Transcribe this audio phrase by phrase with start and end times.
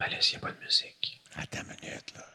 [0.00, 1.20] Ben là, s'il n'y a pas de musique.
[1.34, 2.26] Attends une minute, là.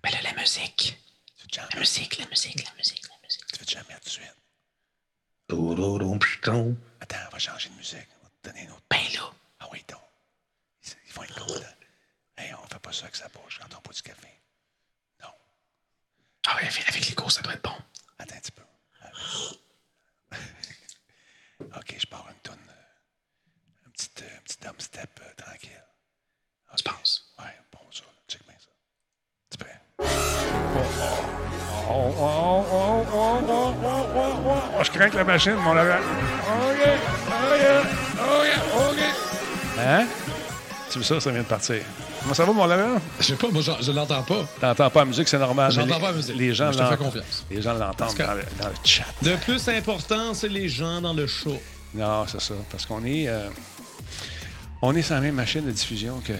[0.00, 0.96] Ben là, la musique.
[1.36, 3.46] Tu veux jamais, La musique, la musique, la musique, la musique.
[3.52, 4.36] tu veux jamais tout de suite?
[7.00, 8.06] Attends, on va changer de musique.
[8.20, 8.84] On va te donner une autre.
[8.88, 9.32] Ben là.
[9.58, 10.00] Ah oui, donc.
[10.84, 11.74] Ils, vont être contents.
[12.36, 14.28] Hey, on fait pas ça avec sa bouche quand on boit du café.
[15.20, 15.34] Non.
[16.46, 17.76] Ah ouais, avec les cours, ça doit être bon.
[18.20, 18.62] Attends un petit peu.
[21.76, 22.72] OK, je pars une tonne.
[23.84, 25.84] Un petit, euh, un petit dubstep euh, tranquille.
[26.76, 27.24] Tu penses?
[27.38, 28.02] Ouais, bon, ça.
[28.28, 28.70] Check bien ça.
[29.50, 29.80] Tu prêt?
[34.78, 35.94] Oh, je crains que la machine, mon lavet.
[35.94, 36.88] OK,
[37.28, 37.66] OK,
[38.18, 38.98] OK, OK.
[39.78, 40.06] Hein?
[40.90, 41.82] Tu veux ça, ça vient de partir.
[42.22, 42.98] Comment ça va, mon lavet?
[43.18, 44.44] Je sais pas, moi, je, je l'entends pas.
[44.60, 45.70] T'entends pas la musique, c'est normal.
[45.72, 46.36] J'entends mais les- pas la musique.
[46.36, 47.06] Les gens Je te fais l'entendent.
[47.12, 47.46] confiance.
[47.50, 49.04] Les gens l'entendent dans, le, dans le chat.
[49.22, 51.60] De plus important, c'est les gens dans le show.
[51.94, 52.54] Non, c'est ça.
[52.70, 53.28] Parce qu'on est.
[53.28, 53.48] euh,
[54.82, 56.32] on est sur la même machine de diffusion que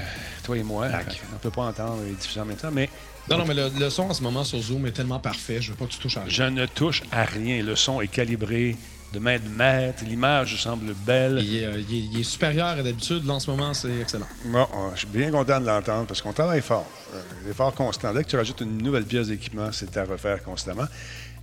[0.45, 0.89] toi et moi.
[0.89, 1.13] Tac.
[1.13, 2.89] Fait qu'on peut pas entendre les diffusions en même temps, mais
[3.29, 5.71] Non, non, mais le, le son en ce moment sur Zoom est tellement parfait, je
[5.71, 6.29] veux pas que tu touches à rien.
[6.31, 7.63] je ne touche à rien.
[7.63, 8.77] Le son est calibré
[9.13, 10.05] de main de maître.
[10.07, 11.41] L'image semble belle.
[11.43, 13.27] Il est, euh, il est- il est supérieur à d'habitude.
[13.27, 14.27] Là, en ce moment, c'est excellent.
[14.45, 16.87] Bon, euh, je suis bien content de l'entendre parce qu'on travaille fort.
[17.15, 18.15] Euh, L'effort constant.
[18.15, 20.87] Dès que tu rajoutes une nouvelle pièce d'équipement, c'est à refaire constamment.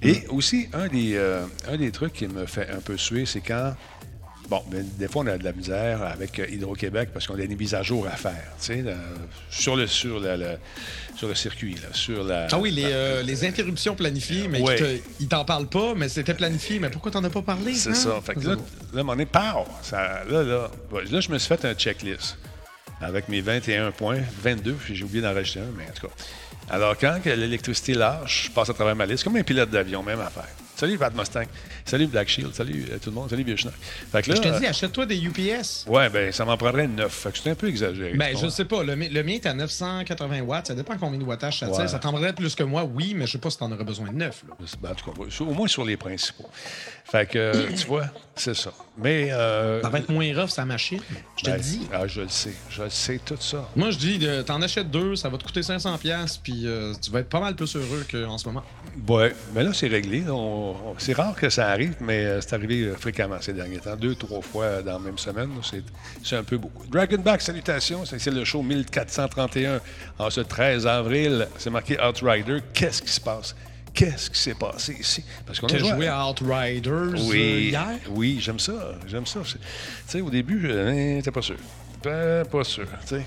[0.01, 3.41] Et aussi, un des, euh, un des trucs qui me fait un peu suer, c'est
[3.41, 3.75] quand.
[4.49, 7.45] Bon, ben, des fois, on a de la misère avec euh, Hydro-Québec parce qu'on a
[7.45, 8.93] des mises à jour à faire, tu sais, là,
[9.49, 10.57] sur, le, sur, la-
[11.17, 12.47] sur le circuit, là, sur la...
[12.51, 15.01] Ah oui, les, euh, les interruptions planifiées, mais Ouais.
[15.19, 16.79] ils t'en parlent pas, mais c'était planifié.
[16.79, 17.73] Mais pourquoi t'en as pas parlé?
[17.75, 17.93] C'est hein?
[17.93, 18.21] ça.
[18.23, 19.65] Fait que là, là, à un moment donné, pow!
[19.81, 20.69] Ça, là, là,
[21.11, 22.37] là, je me suis fait un checklist
[23.01, 26.13] avec mes 21 points, 22, puis j'ai oublié d'en rajouter un, mais en tout cas.
[26.69, 30.19] Alors, quand l'électricité lâche, je passe à travers ma liste, comme un pilote d'avion, même
[30.21, 30.47] affaire.
[30.77, 31.45] Salut, Pat Mustang.
[31.85, 32.53] Salut, Black Shield.
[32.53, 33.29] Salut, euh, tout le monde.
[33.31, 33.55] Salut, Vieux.
[34.11, 35.85] Fait que là, Je te euh, dis, achète-toi des UPS.
[35.87, 37.11] ouais, ben, ça m'en prendrait 9.
[37.11, 38.13] Fait que c'est un peu exagéré.
[38.13, 38.51] Ben, je vois.
[38.51, 38.83] sais pas.
[38.83, 40.67] Le, le mien est à 980 watts.
[40.67, 41.77] Ça dépend combien de wattage ça tire.
[41.79, 41.87] Ouais.
[41.87, 44.09] Ça t'en prendrait plus que moi, oui, mais je sais pas si t'en aurais besoin
[44.11, 44.43] de neuf.
[44.47, 44.55] Là.
[44.79, 46.47] Ben, en tout cas, au moins sur les principaux.
[47.05, 48.05] Fait que, euh, tu vois,
[48.35, 48.71] c'est ça.
[48.99, 49.29] Mais.
[49.31, 50.99] euh, Ça va être moins rough, sa machine.
[51.37, 51.87] Je te ben, le dis.
[51.91, 52.53] Ah, je le sais.
[52.69, 53.67] Je le sais, tout ça.
[53.75, 56.93] Moi, je dis, euh, t'en achètes deux, ça va te coûter 500$, piastres, puis euh,
[57.01, 58.63] tu vas être pas mal plus heureux qu'en ce moment.
[59.07, 60.19] Oui, mais là, c'est réglé.
[60.19, 60.33] là.
[60.33, 60.66] On-
[60.97, 63.95] c'est rare que ça arrive, mais euh, c'est arrivé euh, fréquemment ces derniers temps.
[63.95, 65.49] Deux, trois fois euh, dans la même semaine.
[65.63, 65.83] C'est,
[66.23, 66.85] c'est un peu beaucoup.
[66.87, 68.05] Dragonback, salutations.
[68.05, 69.79] C'est, le show 1431
[70.19, 71.47] en ce 13 avril.
[71.57, 72.59] C'est marqué Outrider.
[72.73, 73.55] Qu'est-ce qui se passe?
[73.93, 75.23] Qu'est-ce qui s'est passé ici?
[75.45, 77.87] Parce qu'on a joué joué à- Outriders euh, oui, hier?
[78.09, 78.93] oui, j'aime ça.
[79.07, 79.39] J'aime ça.
[79.43, 79.57] Tu
[80.05, 81.55] sais, au début, je hein, t'es pas sûr.
[82.03, 83.25] Pas, pas sûr, tu sais.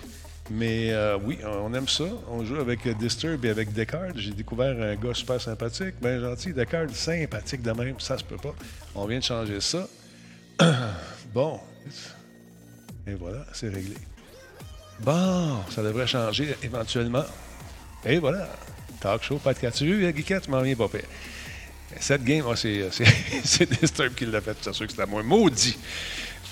[0.49, 2.05] Mais euh, oui, on aime ça.
[2.29, 4.17] On joue avec euh, Disturb et avec Descartes.
[4.17, 6.53] J'ai découvert un gars super sympathique, bien gentil.
[6.53, 8.55] Descartes, sympathique de même, ça se peut pas.
[8.95, 9.87] On vient de changer ça.
[11.35, 11.61] bon.
[13.07, 13.97] Et voilà, c'est réglé.
[15.01, 17.25] Bon, ça devrait changer éventuellement.
[18.05, 18.49] Et voilà.
[19.01, 20.89] Talk show, Pat Tu vu, euh, Guiquette, tu m'en viens pas.
[21.99, 22.57] Cette game, ah,
[23.45, 25.23] c'est, Disturb qui l'a fait, c'est sûr que à moi.
[25.23, 25.79] Maudit!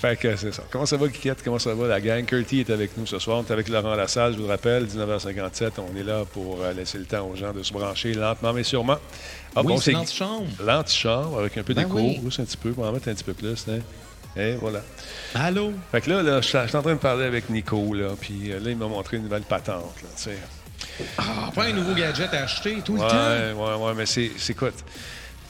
[0.01, 0.63] Fait que c'est ça.
[0.71, 1.41] Comment ça va, Guiquette?
[1.43, 2.23] Comment ça va, la gang?
[2.25, 3.39] Curti est avec nous ce soir.
[3.39, 5.71] On est avec Laurent Lassalle, je vous le rappelle, 19h57.
[5.79, 8.63] On est là pour euh, laisser le temps aux gens de se brancher lentement mais
[8.63, 8.97] sûrement.
[9.55, 10.45] Ah, Oui, bon, c'est l'antichambre.
[10.63, 12.21] L'antichambre, avec un peu Ben d'écho, oui.
[12.23, 13.65] juste un petit peu, pour en mettre un petit peu plus.
[13.67, 13.79] hein.
[14.37, 14.81] Et voilà.
[15.35, 15.73] Allô?
[15.91, 18.59] Fait que là, là, je suis en train de parler avec Nico, là, puis euh,
[18.59, 20.37] là, il m'a montré une nouvelle patente, là, tu sais.
[21.17, 23.07] Ah, pas un nouveau gadget à acheter tout le temps.
[23.07, 24.75] Ouais, ouais, ouais, mais c'est, c'est écoute.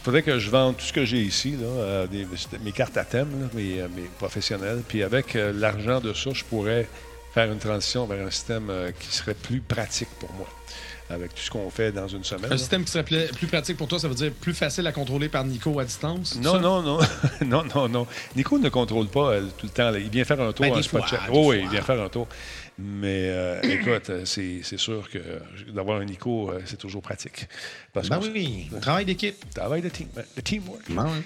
[0.03, 2.25] Faudrait que je vende tout ce que j'ai ici, là, euh, des-
[2.63, 4.81] mes cartes à thème, là, mes, euh, mes professionnels.
[4.87, 6.87] Puis avec euh, l'argent de ça, je pourrais
[7.33, 10.47] faire une transition vers un système qui serait plus pratique pour moi.
[11.11, 12.45] Avec tout ce qu'on fait dans une semaine.
[12.45, 12.57] Un là.
[12.57, 15.43] système qui serait plus pratique pour toi, ça veut dire plus facile à contrôler par
[15.43, 16.35] Nico à distance?
[16.39, 16.99] Non, non, non,
[17.45, 18.07] non, non, non.
[18.35, 19.89] Nico ne contrôle pas euh, tout le temps.
[19.89, 19.97] là.
[19.99, 21.19] Il vient faire un tour Ben, en des spot fois, check.
[21.21, 21.65] des Oh, oui, fois.
[21.65, 22.27] il vient faire un tour.
[22.81, 25.19] Mais euh, écoute, euh, c'est, c'est sûr que
[25.71, 27.47] d'avoir un Nico, euh, c'est toujours pratique.
[27.91, 29.35] Parce Ben oui, travail d'équipe.
[29.53, 30.81] Travail de team, le teamwork.
[30.89, 31.23] Ben oui.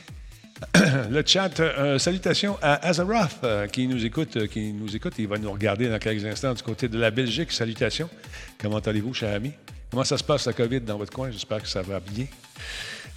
[1.09, 5.13] Le chat, euh, salutations à Azaroth euh, qui nous écoute, qui nous écoute.
[5.17, 7.51] Il va nous regarder dans quelques instants du côté de la Belgique.
[7.51, 8.09] Salutations.
[8.59, 9.51] Comment allez-vous, cher ami?
[9.91, 11.29] Comment ça se passe, la COVID, dans votre coin?
[11.31, 12.25] J'espère que ça va bien.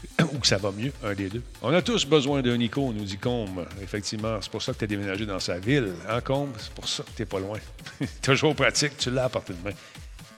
[0.33, 1.43] Ou que ça va mieux, un des deux.
[1.63, 3.67] On a tous besoin d'un Nico, nous dit Combe.
[3.83, 5.93] Effectivement, c'est pour ça que tu as déménagé dans sa ville.
[6.09, 6.53] Hein, Combe?
[6.59, 7.59] C'est pour ça que tu pas loin.
[8.23, 9.75] Toujours pratique, tu l'as à portée de main.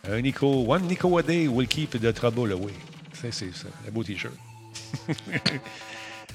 [0.09, 2.73] Un Nico, one Nico a day will keep the trouble away.
[3.13, 4.35] C'est ça, un beau T-shirt.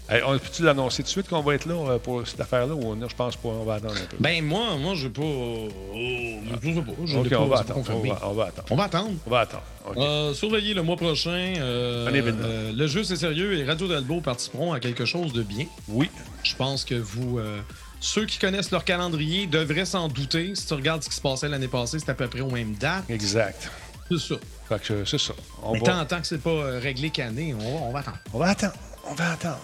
[0.09, 2.75] Hey, on peut-tu l'annoncer tout de suite qu'on va être là euh, pour cette affaire-là
[2.75, 4.17] ou non, je pense pas, on va attendre un peu?
[4.19, 5.21] Ben moi, moi, je vais pas.
[5.23, 6.91] oh, je sais pas.
[7.05, 7.85] Je pas- on va pas attendre.
[7.89, 8.67] On va, on va attendre.
[8.69, 9.11] On va attendre.
[9.25, 9.63] On va attendre.
[9.97, 11.53] Euh, surveillez le mois prochain.
[11.57, 15.65] euh, euh, le jeu, c'est sérieux et Radio Dalbo participeront à quelque chose de bien.
[15.88, 16.09] Oui.
[16.44, 17.59] Je pense que vous, euh,
[18.01, 20.53] Ceux qui connaissent leur calendrier devraient s'en douter.
[20.56, 22.75] Si tu regardes ce qui se passait l'année passée, c'est à peu près aux mêmes
[22.75, 23.09] dates.
[23.09, 23.71] Exact.
[24.11, 24.35] C'est ça.
[24.67, 25.33] Fait que c'est ça.
[25.63, 28.17] On Mais va, tant, que c'est pas euh, réglé qu'année, on on va attendre.
[28.33, 28.73] on va attendre.
[29.05, 29.59] On va attendre.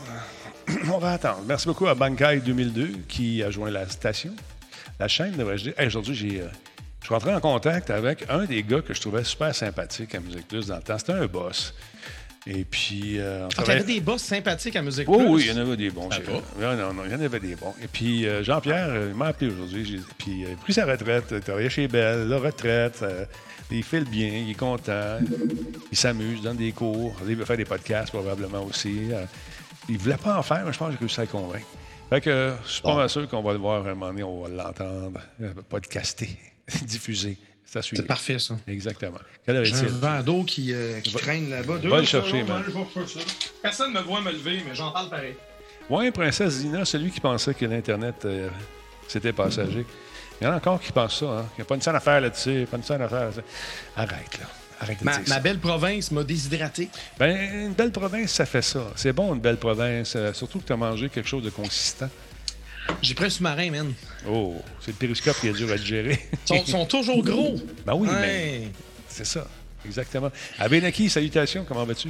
[0.94, 1.42] on va attendre.
[1.48, 4.32] Merci beaucoup à Bankai 2002 qui a joint la station.
[5.00, 5.74] La chaîne, devrais-je dire.
[5.78, 6.42] Hey, Aujourd'hui, j'ai.
[6.42, 6.48] euh,
[7.02, 10.20] je suis rentré en contact avec un des gars que je trouvais super sympathique à
[10.20, 10.98] Musique Plus dans le temps.
[10.98, 11.74] C'était un boss.
[12.46, 15.18] Et puis, euh, on Ah, il y travaillait- avait des boss sympathiques à Musique Oh
[15.18, 15.28] Plus?
[15.28, 16.10] oui, il y en avait des bons.
[16.10, 16.18] Va.
[16.60, 17.74] Non, non, non, il y en avait des bons.
[17.82, 20.02] Et puis, euh, Jean-Pierre, euh, il m'a appelé aujourd'hui.
[20.18, 21.26] Puis, il a pris sa retraite.
[21.32, 23.00] Il travaillait chez Belle, la retraite.
[23.04, 23.26] euh,
[23.78, 25.20] il fait le bien, il est content.
[25.92, 27.16] Il s'amuse, donne des cours.
[27.28, 29.12] Il veut faire des podcasts probablement aussi.
[29.12, 29.26] Euh,
[29.88, 31.68] il voulait pas en faire, mais je pense que j'ai réussi à le convaincre.
[32.10, 34.24] Fait que euh, je suis pas mal sûr qu'on va le voir un moment donné,
[34.24, 36.30] on va l'entendre, euh, podcaster,
[36.84, 37.38] diffuser.
[37.72, 38.58] C'est parfait, ça.
[38.68, 39.20] Exactement.
[39.46, 39.90] Quelle heure J'ai un est-il?
[40.00, 41.78] verre d'eau qui, euh, qui traîne là-bas.
[41.84, 42.64] Va le chercher, man.
[43.62, 45.36] Personne ne me voit me lever, mais j'en parle pareil.
[45.88, 48.50] Oui, Princesse Zina, celui qui pensait que l'Internet, euh,
[49.08, 49.86] c'était passager.
[50.42, 51.26] Il y en a encore qui pensent ça.
[51.26, 51.46] Hein?
[51.58, 53.42] Il n'y a pas une scène à faire là-dessus, pas une scène à faire là-dessus.
[53.96, 54.46] Arrête, là.
[54.82, 55.40] Arrête de Ma, dire ma ça.
[55.42, 56.88] belle province m'a déshydraté.
[57.18, 58.80] Ben, une belle province, ça fait ça.
[58.96, 60.14] C'est bon, une belle province.
[60.16, 62.10] euh, surtout que tu as mangé quelque chose de consistant.
[63.02, 63.94] J'ai pris un sous-marin, man.
[64.28, 66.18] Oh, c'est le périscope qui est dur à te gérer.
[66.50, 67.56] Ils sont, sont toujours gros.
[67.86, 68.70] ben oui, mais
[69.10, 69.46] c'est ça.
[69.86, 70.32] Exactement.
[70.58, 72.10] Abenaki, salutations, comment vas-tu?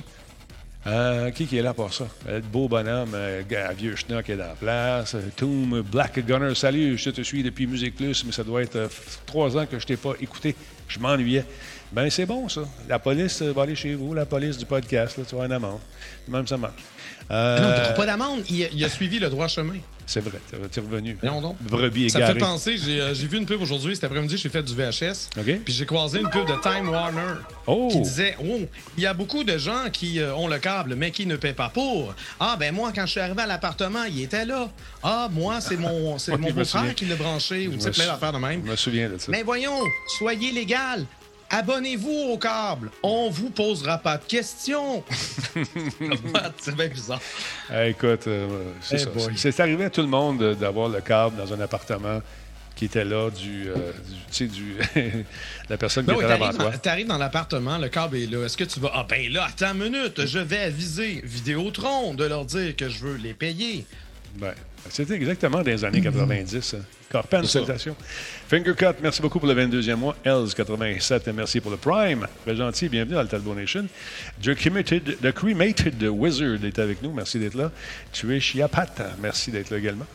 [0.88, 2.08] Euh, qui, qui est là pour ça?
[2.30, 3.44] Euh, beau bonhomme, euh,
[3.78, 5.14] vieux schnock est dans la place.
[5.14, 8.90] Euh, Toom, Black Gunner, salut, je te suis depuis Musique Plus, mais ça doit être
[9.26, 10.56] trois ans que je t'ai pas écouté.
[10.88, 11.44] Je m'ennuyais.
[11.92, 12.62] Ben, c'est bon, ça.
[12.88, 15.82] La police va aller chez vous, la police du podcast, là, tu vas une amende.
[16.28, 16.82] Même ça marche.
[17.32, 18.42] Euh, Non, il pas d'amende.
[18.50, 19.76] Il, a- il a suivi le droit chemin.
[20.08, 20.40] c'est vrai,
[20.72, 21.16] t'es- revenu.
[21.22, 21.58] Voyons donc.
[21.62, 24.50] Brebis Ça me fait penser, j'ai euh, j'ai vu une pub aujourd'hui, cet après-midi, j'ai
[24.50, 25.30] fait du VHS.
[25.38, 25.60] OK.
[25.64, 27.36] Puis j'ai croisé une pub de Time Warner
[27.68, 27.90] Oh!
[27.92, 28.62] qui disait Oh,
[28.98, 31.54] il y a beaucoup de gens qui euh, ont le câble, mais qui ne paient
[31.54, 32.16] pas pour.
[32.40, 34.68] Ah, ben moi, quand je suis arrivé à l'appartement, il était là.
[35.04, 38.40] Ah, moi, c'est mon, c'est mon beau-frère qui l'a branché, ou me plein d'affaires de
[38.40, 38.64] même.
[38.66, 39.32] Je me souviens de ça.
[39.32, 39.80] Mais voyons,
[40.18, 41.06] soyez légal.
[41.50, 42.92] Abonnez-vous au câble.
[43.04, 45.04] On vous posera pas de questions.
[46.60, 47.22] c'est bien bizarre.
[47.70, 49.10] Ah, écoute, euh, c'est ça.
[49.36, 52.22] C'est c'est arrivé à tout le monde euh, d'avoir le câble dans un appartement
[52.76, 54.78] qui était là du, euh, du- tu sais, du
[55.70, 56.72] la personne qui Ben oui, était là avant t'arrives toi.
[56.72, 58.46] dans, t'arrives dans l'appartement, le câble est là.
[58.46, 58.92] Est-ce que tu vas.
[58.94, 63.00] Ah, ben là, attends une minute, je vais aviser Vidéotron de leur dire que je
[63.00, 63.86] veux les payer.
[64.36, 64.54] Ben,
[64.90, 66.74] C'était exactement dans les années 90.
[66.76, 66.80] hein.
[67.12, 67.54] Carpen, C'est ça.
[67.66, 67.96] salutations.
[68.48, 70.16] Fingercut, merci beaucoup pour le 22e mois.
[70.24, 72.28] Els 87, merci pour le Prime.
[72.46, 73.88] Très gentil, bienvenue dans le Talbot Nation.
[74.42, 77.72] The Cremated, The Cremated Wizard est avec nous, merci d'être là.
[78.14, 78.88] Tu es Chiapat,
[79.20, 80.06] merci d'être là également.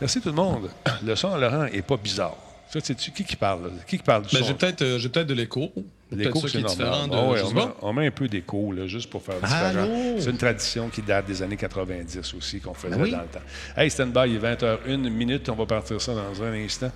[0.00, 0.70] Merci tout le monde.
[1.04, 2.36] Le son, Laurent, est pas bizarre.
[2.72, 3.64] Ça, sais-tu qui qui parle?
[3.64, 3.70] là?
[3.86, 4.48] Qui qui parle du Ben, son?
[4.48, 5.72] j'ai peut-être euh, j'ai peut-être de l'écho.
[6.16, 7.10] L'écho, c'est normal.
[7.10, 7.14] de.
[7.16, 7.76] Ah ouais, on, met, pas.
[7.82, 9.82] on met un peu d'écho, là, juste pour faire Allô?
[9.82, 10.14] différent.
[10.18, 13.10] C'est une tradition qui date des années 90 aussi, qu'on faisait oui?
[13.10, 13.40] dans le temps.
[13.76, 15.48] Hey, stand-by, il est 20h01 minute.
[15.48, 16.90] On va partir ça dans un instant.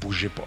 [0.00, 0.44] Bougez pas.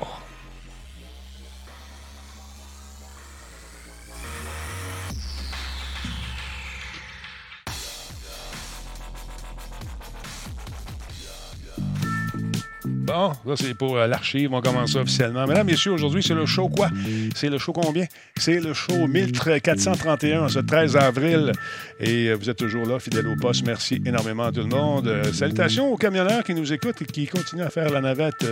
[13.11, 15.45] Bon, ça c'est pour euh, l'archive, on commence ça officiellement.
[15.45, 16.89] Mesdames, messieurs, aujourd'hui c'est le show quoi?
[17.35, 18.05] C'est le show combien?
[18.37, 21.51] C'est le show 1431, ce 13 avril.
[21.99, 23.65] Et euh, vous êtes toujours là, fidèle au poste.
[23.65, 25.07] Merci énormément à tout le monde.
[25.07, 28.45] Euh, salutations aux camionneurs qui nous écoutent et qui continuent à faire la navette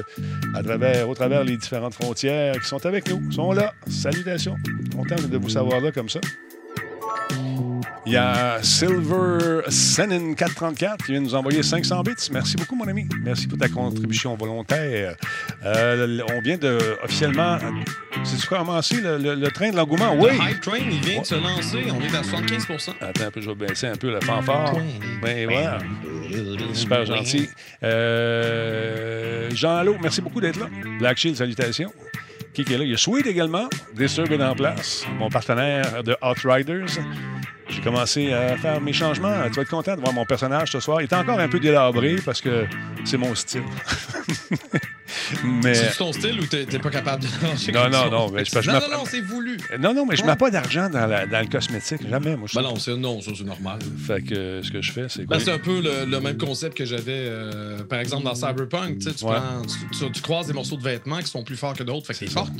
[0.53, 3.73] à travers, au travers les différentes frontières, qui sont avec nous, sont là.
[3.87, 4.55] Salutations.
[4.93, 6.19] Content de vous savoir là comme ça.
[8.05, 12.13] Il y a Silver Senin 434 qui vient nous envoyer 500 bits.
[12.31, 13.07] Merci beaucoup, mon ami.
[13.23, 15.15] Merci pour ta contribution volontaire.
[15.63, 17.59] Euh, on vient de officiellement.
[18.23, 20.15] C'est commencé le, le- le train de l'engouement?
[20.17, 20.29] Oui.
[20.31, 21.85] Le Hype Train, il vient de se lancer.
[21.91, 24.73] On est à 75 Attends un peu, je vais baisser un peu le fanfare.
[25.21, 25.77] Ben voilà.
[26.73, 27.47] Super gentil.
[27.83, 30.65] Euh, Jean Allo, merci beaucoup d'être là.
[30.99, 31.91] Black Shield, salutations.
[32.65, 32.83] Qui est là?
[32.83, 33.69] Il y a Sweet également.
[33.93, 35.05] Disturb est en place.
[35.17, 36.99] Mon partenaire de Outriders.
[37.69, 39.33] J'ai commencé à faire mes changements.
[39.47, 41.01] Tu vas être content de voir mon personnage ce soir.
[41.01, 42.65] Il est encore un peu délabré parce que
[43.05, 43.63] c'est mon style.
[45.43, 45.73] mais.
[45.73, 47.27] C'est ton style ou t'es pas capable de
[47.73, 49.57] Non, non, non, mais je- je Non, me- non, non, c'est voulu.
[49.79, 52.07] Non, non, mais je mets pas d'argent dans, la- dans le cosmétique.
[52.07, 52.47] Jamais, moi.
[52.51, 53.79] Je Ben non, c'est non, ça c'est normal.
[54.05, 55.39] Fait que euh, ce que je fais, c'est Ben, quoi?
[55.39, 58.99] c'est un peu le, le même concept que j'avais, euh, par exemple, dans Cyberpunk.
[58.99, 59.35] Tu, sais, tu, Ouais.
[59.35, 62.05] prends- tu- tu- tu croises des morceaux de vêtements qui sont plus forts que d'autres,
[62.07, 62.53] fait que t'es forte.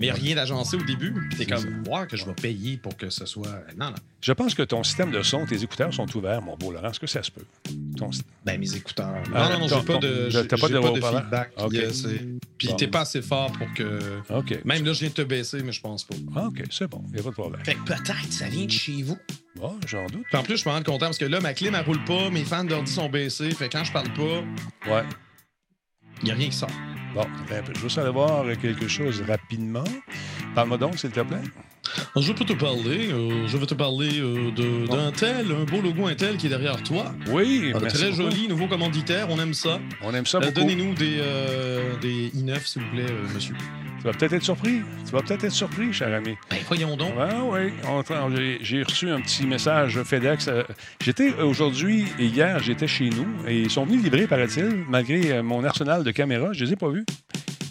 [0.00, 1.12] Mais rien d'agencé au début.
[1.30, 3.60] Puis t'es comme, voir que je vais payer pour que ce soit.
[3.78, 3.94] Non, non.
[4.20, 6.90] Je pense que ton système de son, tes écouteurs sont ouverts, mon beau Laurent.
[6.90, 7.42] Est-ce que ça se peut?
[7.96, 8.10] Ton...
[8.44, 9.06] Ben, mes écouteurs.
[9.28, 11.50] Non, Ah, non, non, ton- j'ai pas de, pas de pas feedback.
[11.60, 11.72] Ok.
[11.92, 12.24] C'est-
[12.58, 12.76] Puis Bon.
[12.76, 14.20] t'es pas assez fort pour que.
[14.30, 14.64] OK.
[14.64, 16.14] Même là, je viens de te baisser, mais je pense pas.
[16.36, 17.02] Ah, OK, c'est bon.
[17.08, 17.64] Il n'y a pas de problème.
[17.64, 19.18] Fait que peut-être ça vient de chez vous.
[19.56, 20.24] Bon, j'en doute.
[20.28, 22.30] Puis en plus, je me rends content parce que là, ma clim, elle roule pas,
[22.30, 23.50] mes fans d'ordi sont baissés.
[23.50, 24.42] Fait que quand je parle pas,
[24.90, 25.04] Ouais.
[26.20, 26.70] Il n'y a rien qui sort.
[27.14, 27.72] Bon, un peu.
[27.74, 29.84] je veux savoir quelque chose rapidement.
[30.54, 31.38] Parle-moi donc, s'il te plaît.
[32.16, 34.96] Je peux te parler, euh, je vais te parler euh, de- Bon.
[34.96, 37.12] d'un tel, un beau logo Intel qui est derrière toi.
[37.28, 38.22] Oui, Un merci très beaucoup.
[38.30, 39.78] joli nouveau commanditaire, on aime ça.
[40.02, 40.60] On aime ça Euh, beaucoup.
[40.60, 43.54] Donnez-nous des, euh, des i9, s'il vous plaît, euh, monsieur.
[44.02, 44.80] Tu vas peut-être être surpris.
[45.06, 46.34] Tu vas peut-être être surpris, cher ami.
[46.50, 47.12] Ben, voyons donc.
[47.16, 50.48] Ah oui, j'ai reçu un petit message FedEx.
[50.48, 50.64] euh,
[51.00, 55.42] J'étais aujourd'hui et hier, j'étais chez nous et ils sont venus livrer, paraît-il, malgré euh,
[55.44, 56.48] mon arsenal de caméras.
[56.52, 57.04] Je les ai pas vus.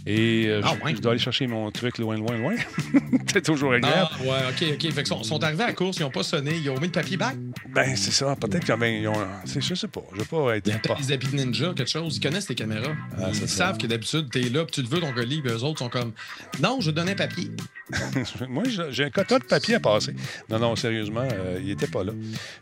[0.07, 0.95] Et euh, Ah je, ouais.
[0.95, 2.55] je dois aller chercher mon truc loin, loin, loin.
[3.31, 4.09] C'est toujours agréable.
[4.11, 4.91] Ah, ouais, OK, OK.
[4.93, 6.87] Fait que sont, sont arrivés à la course, ils n'ont pas sonné, ils ont mis
[6.87, 7.35] le papier back.
[7.69, 8.35] Ben, c'est ça.
[8.35, 9.13] Peut-être qu'ils ben, ont.
[9.45, 10.01] c'est- Je sais pas.
[10.13, 10.67] Je veux pas être.
[10.67, 12.17] Il y a pas- peut-être des habits de ninja, quelque chose.
[12.17, 12.93] Ils connaissent les caméras.
[13.17, 13.47] Ah, ils ça.
[13.47, 15.89] savent que d'habitude, t'es là, puis tu le veux, ton colis, puis eux autres sont
[15.89, 16.13] comme
[16.61, 17.51] Non, je donnais papier.
[18.49, 20.15] Moi, j'ai- un quota de papier à passer.
[20.49, 22.13] Non, non, sérieusement, euh, il pas là.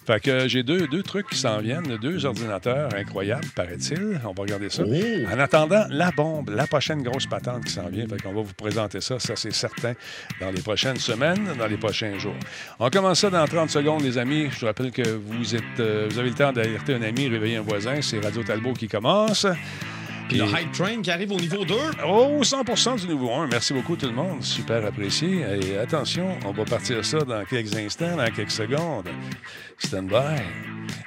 [0.08, 4.19] Fait que euh, j'ai deux, deux trucs qui s'en viennent, deux ordinateurs incroyables, paraît-il.
[4.25, 4.84] On va regarder ça.
[4.88, 5.34] Oh!
[5.34, 8.07] En attendant, la bombe, la prochaine grosse patente qui s'en vient.
[8.07, 9.93] Fait qu'on va vous présenter ça, ça c'est certain,
[10.39, 12.36] dans les prochaines semaines, dans les prochains jours.
[12.79, 14.50] On commence ça dans 30 secondes, les amis.
[14.51, 17.57] Je vous rappelle que vous, êtes, euh, vous avez le temps d'alerter un ami, réveiller
[17.57, 18.01] un voisin.
[18.01, 19.45] C'est Radio Talbot qui commence.
[20.29, 21.74] Puis le Hype Train qui arrive au niveau 2.
[22.07, 23.48] Oh, 100% du niveau 1.
[23.48, 24.43] Merci beaucoup tout le monde.
[24.43, 25.43] Super apprécié.
[25.62, 29.09] Et attention, on va partir ça dans quelques instants, dans quelques secondes.
[29.79, 30.41] Stand by.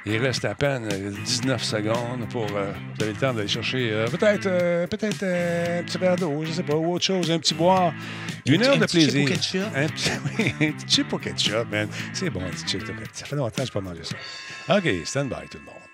[0.05, 2.45] Il reste à peine euh, 19 secondes pour...
[2.55, 6.43] euh, vous avez le temps d'aller chercher euh, peut-être euh, peut-être un petit verre d'eau,
[6.45, 7.93] je sais pas, ou autre chose, un petit boire.
[8.45, 9.23] Une Un heure de un petit chip plaisir.
[9.23, 9.75] au ketchup.
[9.75, 11.87] Un petit, oui, un petit chip au ketchup, man.
[12.13, 13.09] C'est bon, un petit chip au ketchup.
[13.13, 14.77] Ça fait longtemps que je n'ai pas mangé ça.
[14.77, 15.92] OK, stand by tout le monde.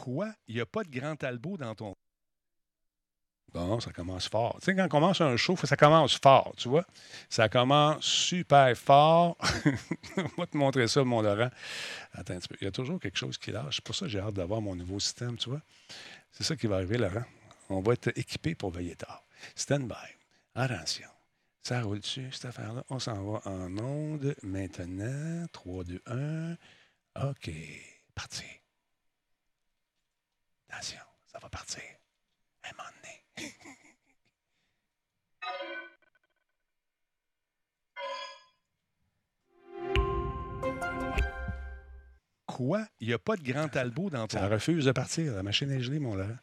[0.00, 0.32] Quoi?
[0.48, 1.94] Il n'y a pas de grand talbot dans ton.
[3.52, 4.56] Bon, ça commence fort.
[4.60, 6.86] Tu sais, quand on commence un show, ça commence fort, tu vois.
[7.28, 9.36] Ça commence super fort.
[10.16, 11.50] On va te montrer ça, mon Laurent.
[12.12, 12.56] Attends un petit peu.
[12.62, 13.76] Il y a toujours quelque chose qui lâche.
[13.76, 15.60] C'est pour ça que j'ai hâte d'avoir mon nouveau système, tu vois.
[16.32, 17.24] C'est ça qui va arriver, Laurent.
[17.68, 19.22] On va être équipé pour veiller tard.
[19.54, 19.94] Stand by.
[20.54, 21.08] Attention.
[21.62, 22.84] Ça roule dessus, cette affaire-là.
[22.88, 25.46] On s'en va en onde maintenant.
[25.52, 26.56] 3, 2, 1.
[27.16, 27.50] OK.
[28.14, 28.59] Parti.
[30.70, 31.82] Attention, ça va partir.
[32.64, 33.54] Un moment donné.
[42.46, 42.86] Quoi?
[43.00, 44.38] Il n'y a pas de grand talbot dans ton...
[44.38, 45.32] Ça refuse de partir.
[45.34, 46.38] La machine est gelée, mon Laurent.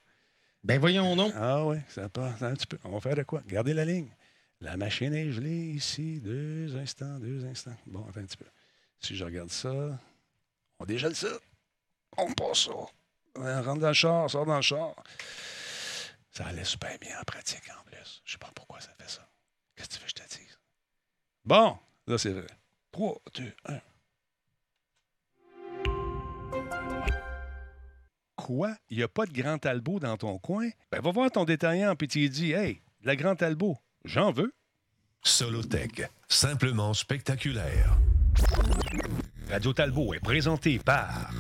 [0.64, 1.32] Ben voyons donc.
[1.36, 2.78] Ah oui, ça part un petit peu.
[2.84, 3.42] On va faire de quoi?
[3.48, 4.10] Gardez la ligne.
[4.60, 6.20] La machine est gelée ici.
[6.20, 7.78] Deux instants, deux instants.
[7.86, 8.48] Bon, attends un petit peu.
[9.00, 10.00] Si je regarde ça,
[10.80, 11.30] on dégèle ça.
[12.18, 12.72] On passe ça.
[13.38, 14.96] Rentre dans le char, sort dans le char.
[16.32, 18.22] Ça allait super bien en pratique en plus.
[18.26, 19.28] Je sais pas pourquoi ça fait ça.
[19.76, 20.60] Qu'est-ce que tu veux que je te dise?
[21.46, 21.78] Bon,
[22.08, 22.48] là c'est vrai.
[22.92, 23.80] 3, 2, 1.
[28.36, 28.76] Quoi?
[28.90, 30.70] Il n'y a pas de grand talbot dans ton coin?
[30.92, 34.54] Ben, va voir ton détaillant puis tu dis Hey, de la grand talbot, j'en veux.
[35.24, 37.98] Solotech, simplement spectaculaire.
[39.50, 41.32] Radio Talbot est présenté par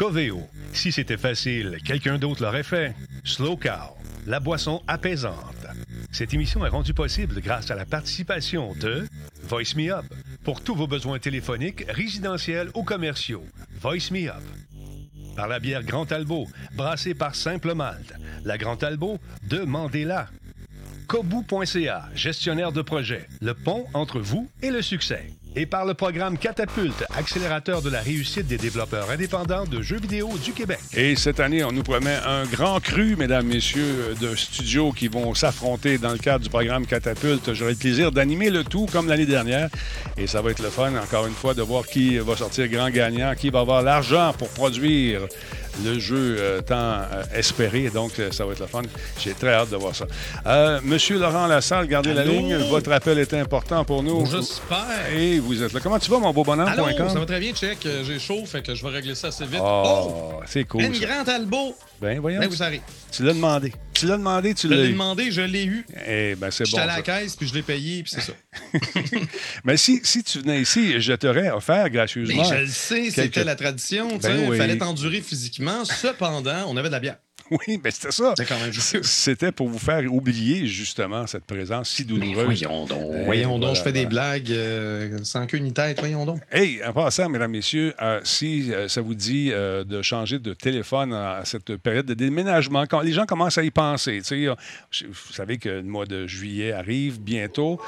[0.00, 0.48] Coveo.
[0.72, 2.94] Si c'était facile, quelqu'un d'autre l'aurait fait.
[3.22, 5.66] Slow Cow, la boisson apaisante.
[6.10, 9.06] Cette émission est rendue possible grâce à la participation de
[9.42, 10.06] Voice Me Up.
[10.42, 13.44] Pour tous vos besoins téléphoniques, résidentiels ou commerciaux,
[13.78, 14.42] Voice Me Up.
[15.36, 18.14] Par la bière Grand Talbot, brassée par Simple Malte.
[18.46, 19.18] La Grand Talbot,
[19.50, 20.30] demandez-la.
[21.08, 25.30] Kobu.ca, gestionnaire de projet, le pont entre vous et le succès.
[25.56, 30.30] Et par le programme Catapulte, accélérateur de la réussite des développeurs indépendants de jeux vidéo
[30.44, 30.78] du Québec.
[30.94, 35.34] Et cette année, on nous promet un grand cru, mesdames, messieurs, de studios qui vont
[35.34, 37.52] s'affronter dans le cadre du programme Catapulte.
[37.52, 39.70] J'aurai le plaisir d'animer le tout comme l'année dernière.
[40.16, 42.90] Et ça va être le fun, encore une fois, de voir qui va sortir grand
[42.90, 45.22] gagnant, qui va avoir l'argent pour produire
[45.84, 47.90] le jeu euh, tant euh, espéré.
[47.90, 48.82] Donc, euh, ça va être le fun.
[49.18, 50.06] J'ai très hâte de voir ça.
[50.82, 52.56] Monsieur Laurent Lassalle, gardez la ligne.
[52.56, 54.26] Votre appel est important pour nous.
[54.26, 55.12] J'espère.
[55.14, 55.80] Et vous êtes là.
[55.82, 57.86] Comment tu vas, mon beau Allô, ça va très bien, check.
[58.04, 59.60] J'ai chaud, fait que je vais régler ça assez vite.
[59.62, 60.82] Oh, c'est cool.
[60.82, 61.76] Une grande Talbot.
[62.00, 62.40] Ben, voyons.
[62.40, 62.80] Ben, vous savez.
[63.12, 63.72] Tu l'as demandé.
[63.92, 64.92] Tu l'as demandé, tu Je l'as l'ai eu.
[64.92, 65.84] demandé, je l'ai eu.
[66.06, 66.70] Eh ben, c'est bon.
[66.70, 67.02] J'étais à la ça.
[67.02, 68.32] caisse, puis je l'ai payé, puis c'est ça.
[69.64, 72.44] Mais si, si tu venais ici, je t'aurais offert Mais gracieusement.
[72.44, 74.16] je le sais, Quelques- c'était la tradition.
[74.16, 74.56] Ben Il oui.
[74.56, 75.84] fallait t'endurer physiquement.
[75.84, 77.16] Cependant, on avait de la bière.
[77.66, 78.34] Oui, mais c'était ça.
[78.36, 79.02] C'est quand même juste.
[79.02, 82.44] C'était pour vous faire oublier justement cette présence si Mais douloureuse.
[82.44, 83.12] voyons donc.
[83.12, 85.98] Eh, voyons donc, je fais des blagues euh, sans queue ni tête.
[85.98, 86.40] Voyons donc.
[86.52, 90.54] Hey, en passant, mesdames, messieurs, euh, si euh, ça vous dit euh, de changer de
[90.54, 94.46] téléphone à cette période de déménagement, quand les gens commencent à y penser, tu sais,
[94.46, 94.54] euh,
[94.90, 97.80] je- vous savez que le mois de juillet arrive bientôt.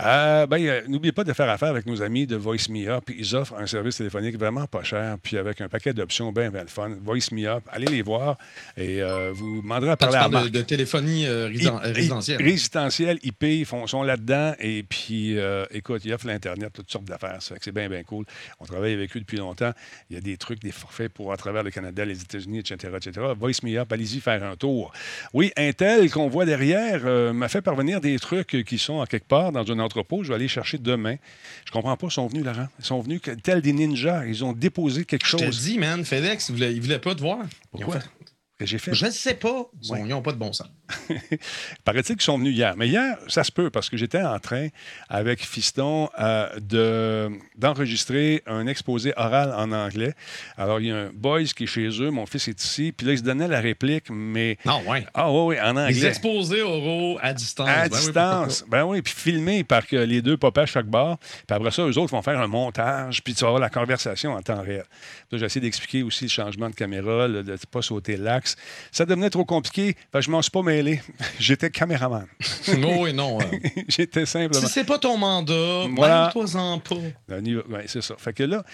[0.00, 3.04] Euh, ben, euh, N'oubliez pas de faire affaire avec nos amis de Voice Me Up.
[3.16, 6.62] Ils offrent un service téléphonique vraiment pas cher, puis avec un paquet d'options bien, bien
[6.62, 6.90] le fun.
[7.00, 8.36] Voice Me Up, allez les voir
[8.76, 10.46] et euh, vous demanderez à parler à Marc.
[10.46, 12.42] de, de téléphonie euh, I- résidentielle.
[12.42, 14.54] Résidentielle, IP, ils font, sont là-dedans.
[14.58, 15.36] Et puis,
[15.70, 17.38] écoute, ils offrent l'Internet, toutes sortes d'affaires.
[17.40, 18.24] C'est bien, bien cool.
[18.58, 19.72] On travaille avec eux depuis longtemps.
[20.10, 22.92] Il y a des trucs, des forfaits pour à travers le Canada, les États-Unis, etc.,
[22.96, 23.26] etc.
[23.38, 24.92] Voice Me Up, allez-y faire un tour.
[25.32, 29.52] Oui, Intel, qu'on voit derrière, m'a fait parvenir des trucs qui sont en quelque part
[29.52, 30.24] dans un entrepôt.
[30.24, 31.16] Je vais aller chercher demain.
[31.64, 32.68] Je comprends pas, ils sont venus, Laurent.
[32.78, 34.26] Ils sont venus tels des ninjas.
[34.26, 35.62] Ils ont déposé quelque Je te chose.
[35.62, 37.38] dis, man, FedEx, ils voulaient, ils voulaient pas te voir.
[37.70, 37.98] Pourquoi?
[38.56, 38.94] Fait- Que j'ai fait.
[38.94, 39.66] Je ne sais pas.
[39.82, 40.02] Ils Ouais.
[40.04, 40.68] n'ont pas de bon sens.
[41.84, 42.74] Paraît-il qu'ils sont venus hier.
[42.76, 44.68] Mais hier, ça se peut parce que j'étais en train
[45.08, 50.14] avec Fiston euh, de, d'enregistrer un exposé oral en anglais.
[50.56, 53.06] Alors, il y a un boys qui est chez eux, mon fils est ici, puis
[53.06, 54.56] là, il se donnait la réplique, mais.
[54.64, 55.06] Non, ouais.
[55.14, 56.06] Ah oui, oui, en Les anglais.
[56.08, 57.68] exposés oraux à distance.
[57.68, 58.64] À Ben oui, distance.
[58.68, 61.18] ben oui, puis filmé par que les deux papas à chaque bar.
[61.18, 64.32] Puis après ça, eux autres vont faire un montage, puis tu vas avoir la conversation
[64.32, 64.84] en temps réel.
[65.32, 68.16] Là, j'ai essayé d'expliquer aussi le changement de caméra, le- de ne pas sauter
[68.92, 69.94] Ça devenait trop compliqué.
[70.12, 71.00] Fait que je m'en suis pas mêlé.
[71.38, 72.26] J'étais caméraman.
[72.66, 72.74] pas.
[72.78, 73.38] Non, oui, non.
[73.40, 73.44] euh,
[73.88, 74.66] J'étais simplement.
[74.66, 76.30] si c'est pas ton mandat, Voilà.
[76.34, 76.96] pas.
[77.28, 78.14] Le niveau- ouais, c'est ça.
[78.18, 78.64] Fait que là,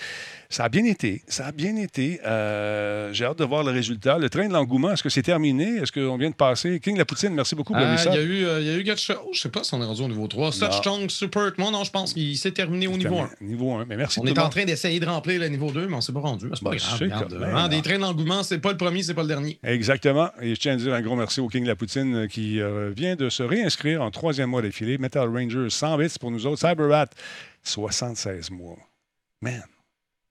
[0.51, 1.23] ça a bien été.
[1.29, 2.21] Ça a bien été.
[2.27, 4.19] Euh, J'ai hâte de voir le résultat.
[4.19, 5.77] Le train de l'engouement, est-ce que c'est terminé?
[5.77, 6.81] Est-ce qu'on vient de passer?
[6.81, 9.01] King La Poutine, merci beaucoup le Il y a eu, euh, y a eu quelque
[9.01, 9.17] chose.
[9.33, 10.51] Je sais pas si on est rendu au niveau 3.
[10.51, 11.53] Such Chong Super.
[11.57, 13.31] Moi, non, je pense qu'il s'est terminé au niveau 1.
[13.41, 13.85] Niveau 1.
[13.87, 16.13] Mais merci On est en train d'essayer de remplir le niveau 2, mais on s'est
[16.13, 16.47] pas rendu.
[16.55, 16.99] C'est pas Ben, grave.
[17.01, 17.33] regarde.
[17.35, 17.83] Hein, des alors.
[17.85, 19.61] trains d'engouement, c'est pas le premier, c'est pas le dernier.
[19.63, 20.31] Exactement.
[20.43, 22.91] Et je tiens à dire un gros merci au King La Poutine euh, qui euh,
[22.91, 24.99] vient de se réinscrire en troisième mois d'affilée.
[24.99, 26.59] Metal Rangers, 100 bits pour nous autres.
[26.69, 27.07] Cyberrat,
[27.63, 28.77] 76 mois.
[29.41, 29.63] Man.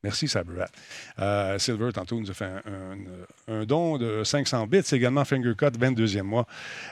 [0.03, 0.69] Merci, Cyberrat.
[1.19, 2.51] Euh, Silver, tantôt, nous a fait
[3.47, 4.79] un, don de 500 bits.
[4.91, 6.47] également Fingercut, 22e mois.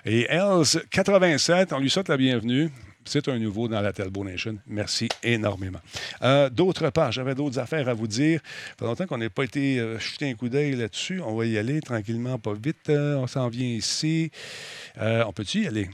[0.05, 2.69] Et Els, 87, on lui souhaite la bienvenue.
[3.07, 4.57] C'est un nouveau dans la Telbo Nation.
[4.67, 5.79] Merci énormément.
[6.24, 8.41] Euh, d'autre part, j'avais d'autres affaires à vous dire.
[8.43, 11.22] Ça fait longtemps qu'on n'a pas été euh, un coup d'œil là-dessus.
[11.22, 12.89] On va y aller tranquillement, pas vite.
[12.89, 14.29] Euh, on s'en vient ici.
[14.98, 15.89] Euh, on peut-tu y aller?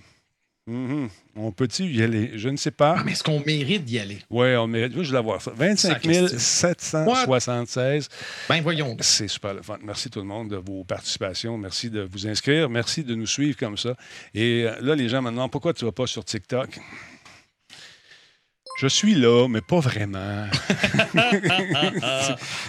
[0.65, 1.10] Mhm.
[1.36, 2.32] On peut-tu y aller?
[2.36, 2.95] Je ne sais pas.
[2.97, 4.19] Ah, mais est-ce qu'on mérite d'y aller?
[4.30, 4.93] Oui, on mérite.
[5.02, 5.52] Je vais voir ça.
[5.54, 6.39] 25 question.
[6.39, 8.08] 776.
[8.47, 8.95] Ben, voyons.
[9.02, 9.78] C'est super le fun.
[9.84, 11.58] Merci tout le monde de vos participations.
[11.58, 12.69] Merci de vous inscrire.
[12.69, 13.95] Merci de nous suivre comme ça.
[14.34, 16.80] Et euh, là, les gens me demandent pourquoi tu ne vas pas sur TikTok?
[18.78, 20.48] Je suis là, mais pas vraiment.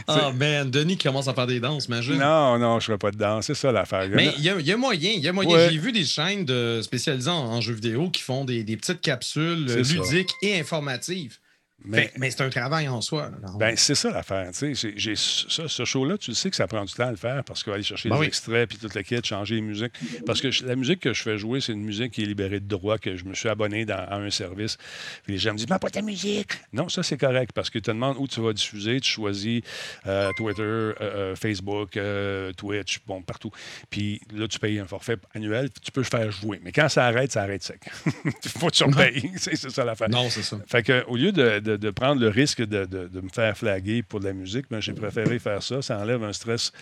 [0.07, 2.19] Ah, man, Denis commence à faire des danses, imagine.
[2.19, 3.40] non, non, je ne ferai pas dedans.
[3.43, 4.09] C'est ça l'affaire.
[4.12, 5.51] Mais il y, a- il y a moyen, il y a moyen.
[5.57, 5.69] Ouais.
[5.71, 9.01] J'ai vu des chaînes de spécialisées en, en jeux vidéo qui font des, des petites
[9.01, 9.77] capsules ça.
[9.95, 11.38] ludiques et informatives.
[11.87, 13.30] Mais- c'est un travail en soi.
[13.58, 14.50] Ben, c'est ça l'affaire.
[14.52, 14.92] tu sais.
[14.96, 17.44] J'ai- ça, ce show-là, tu le sais que ça prend du temps à le faire
[17.44, 18.26] parce qu'il aller chercher Ben les oui.
[18.28, 19.92] extraits puis toute la quête, changer les musiques.
[20.24, 22.60] Parce que je- la musique que je fais jouer, c'est une musique qui est libérée
[22.60, 24.78] de droit, que je me suis abonné dans- à un service.
[25.24, 26.52] Puis les gens me disent, mais pas ta musique.
[26.72, 29.00] Non, ça, c'est correct parce que tu te demandes où tu vas diffuser.
[29.00, 29.60] Tu choisis
[30.06, 33.50] euh, Twitter, euh, euh, Facebook, euh, Twitch, bon, partout.
[33.90, 36.60] Puis là, tu payes un forfait annuel, puis tu peux faire jouer.
[36.64, 37.80] Mais quand ça arrête, ça arrête sec.
[38.06, 39.32] Il faut que tu repayes.
[39.37, 40.08] c'est c'est ça l'affaire.
[40.08, 40.58] Non, c'est ça.
[40.66, 44.20] Fait que, au lieu de, de- prendre le risque de, de- me faire flaguer pour
[44.20, 45.83] de la musique, ben, j'ai préféré faire ça.
[45.83, 46.72] Ça enlève un stress,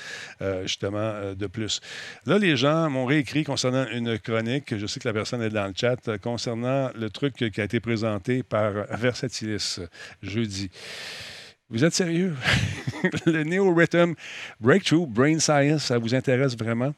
[0.40, 1.80] euh, justement, euh, de plus.
[2.26, 5.66] Là, les gens m'ont réécrit concernant une chronique, je sais que la personne est dans
[5.66, 9.80] le chat, euh, concernant le truc qui a été présenté par Versatilis
[10.22, 10.70] jeudi.
[11.70, 12.34] Vous êtes sérieux?
[13.26, 14.12] le Neo Rhythm
[14.60, 16.92] Breakthrough Brain Science, ça vous intéresse vraiment?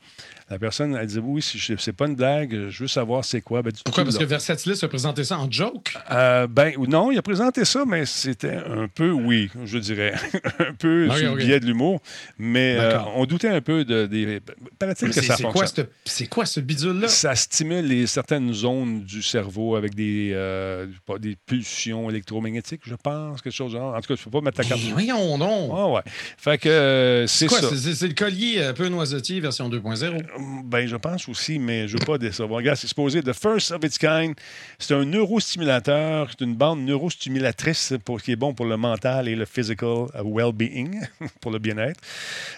[0.55, 3.61] La personne, elle dit oui, je- c'est pas une blague, je veux savoir c'est quoi.
[3.61, 4.05] Ben, Pourquoi?
[4.05, 4.21] Parce l'as.
[4.21, 5.95] que Versatilis a présenté ça en joke?
[6.13, 10.15] Euh, ben, non, il a présenté ça, mais c'était un peu, oui, je dirais,
[10.61, 12.01] un peu Ok, sur le biais de l'humour.
[12.39, 14.39] Mais euh, on doutait un peu de, des.
[14.79, 15.67] Paraît-il Mais que C'est ça quoi, fonctionne.
[15.75, 17.09] cette- c'est quoi ce bidule-là?
[17.09, 20.87] Ça stimule les, certaines zones du cerveau avec des, euh,
[21.19, 23.75] des pulsions électromagnétiques, je pense, quelque chose.
[23.75, 24.81] En tout cas, tu peux pas mettre ta carte.
[24.93, 25.73] Voyons donc.
[25.75, 26.03] Ah ouais.
[26.39, 27.61] Fait que c'est ça.
[27.75, 30.19] C'est- le collier un peu noisettier version 2.0.
[30.65, 32.59] Ben, je pense aussi, mais je ne veux pas décevoir.
[32.59, 34.35] Regarde, c'est supposé The First of its Kind.
[34.79, 39.37] C'est un neurostimulateur, c'est une bande neurostimulatrice pour, qui est bon pour le mental et
[39.37, 41.01] le physical well-being,
[41.41, 42.01] pour le bien-être.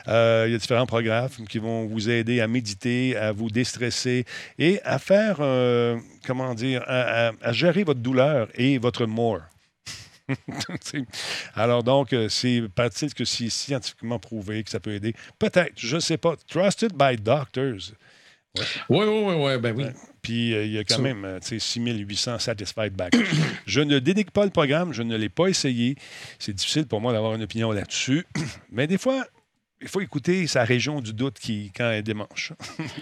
[0.09, 4.25] Euh, il y a différents programmes qui vont vous aider à méditer, à vous déstresser
[4.59, 5.96] et à faire, euh,
[6.27, 9.40] comment dire, à gérer votre douleur et votre more.
[11.55, 15.15] Alors donc, euh, c'est paraît-il que c'est scientifiquement prouvé que ça peut aider.
[15.39, 16.37] Peut-être, je ne sais pas.
[16.49, 17.93] Trusted by doctors.
[18.89, 19.85] Oui, oui, oui, oui, ben oui.
[19.85, 19.93] Ouais.
[20.23, 23.15] Puis euh, il y a quand même euh, tu sais, 6800 satisfied back.
[23.67, 25.97] je ne dénigre pas le programme, je ne l'ai pas essayé.
[26.39, 28.27] C'est difficile pour moi d'avoir une opinion là-dessus.
[28.73, 29.27] Mais des fois,
[29.83, 32.55] il faut écouter sa région du doute qui, quand elle démange.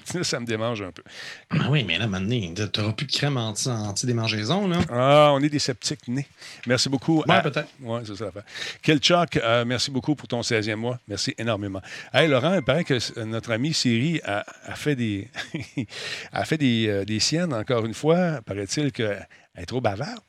[0.23, 1.03] Ça, me démange un peu.
[1.51, 4.79] Ah oui, mais là, maintenant, t'auras plus de crème anti- anti-démangeaison, là.
[4.91, 6.27] Ah, on est des sceptiques nés.
[6.67, 7.19] Merci beaucoup.
[7.29, 7.69] Ouais, à- peut-être.
[7.81, 8.43] Oui, c'est ça l'affaire.
[8.83, 9.37] Quel choc.
[9.37, 10.99] euh, merci beaucoup pour ton 16e mois.
[11.07, 11.81] Merci énormément.
[12.13, 15.29] Hey, Laurent, il paraît que s- notre ami Siri a, a fait des,
[16.33, 18.41] a fait des, euh, des siennes, encore une fois.
[18.45, 20.21] Paraît-il qu'elle est trop bavarde.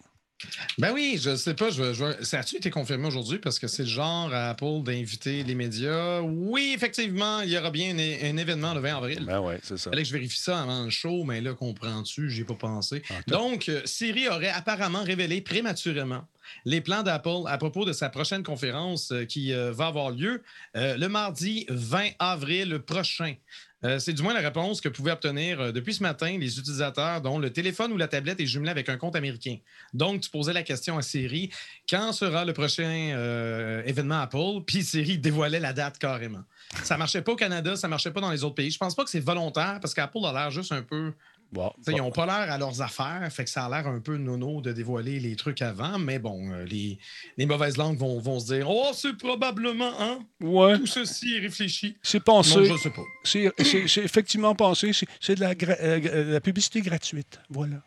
[0.77, 1.69] Ben oui, je sais pas.
[1.69, 3.39] Je, je- ça a-tu été confirmé aujourd'hui?
[3.39, 6.21] Parce que c'est le genre à Apple d'inviter les médias?
[6.21, 9.23] Oui, effectivement, il y aura bien un, événement le 20 avril.
[9.25, 9.89] Ben oui, c'est ça.
[9.89, 13.01] fallait que je vérifie ça avant le show, mais là, comprends-tu, j'y ai pas pensé.
[13.09, 16.25] En Donc, euh, Siri aurait apparemment révélé prématurément
[16.65, 20.43] les plans d'Apple à propos de sa prochaine conférence euh, qui euh, va avoir lieu
[20.75, 23.35] euh, le mardi 20 avril prochain.
[23.83, 27.21] Euh, c'est du moins la réponse que pouvaient obtenir euh, depuis ce matin les utilisateurs
[27.21, 29.57] dont le téléphone ou la tablette est jumelé avec un compte américain.
[29.93, 31.51] Donc, tu posais la question à Siri,
[31.89, 34.63] quand sera le prochain euh, événement Apple?
[34.65, 36.43] Puis Siri dévoilait la date carrément.
[36.83, 38.71] Ça marchait pas au Canada, ça marchait pas dans les autres pays.
[38.71, 41.13] Je pense pas que c'est volontaire parce qu'Apple a l'air juste un peu.
[41.51, 44.17] Bon, Ils n'ont pas l'air à leurs affaires, fait que ça a l'air un peu
[44.17, 46.97] nono de dévoiler les trucs avant, mais bon, euh, les,
[47.37, 50.19] les mauvaises langues vont, vont se dire Oh, c'est probablement, hein?
[50.41, 51.97] ouais, Tout ceci est réfléchi.
[52.03, 52.65] c'est Non, pensé.
[52.65, 53.03] je sais pas.
[53.23, 54.91] C'est effectivement pensé.
[54.93, 57.39] C'est- de la, euh, euh, la publicité gratuite.
[57.49, 57.77] Voilà.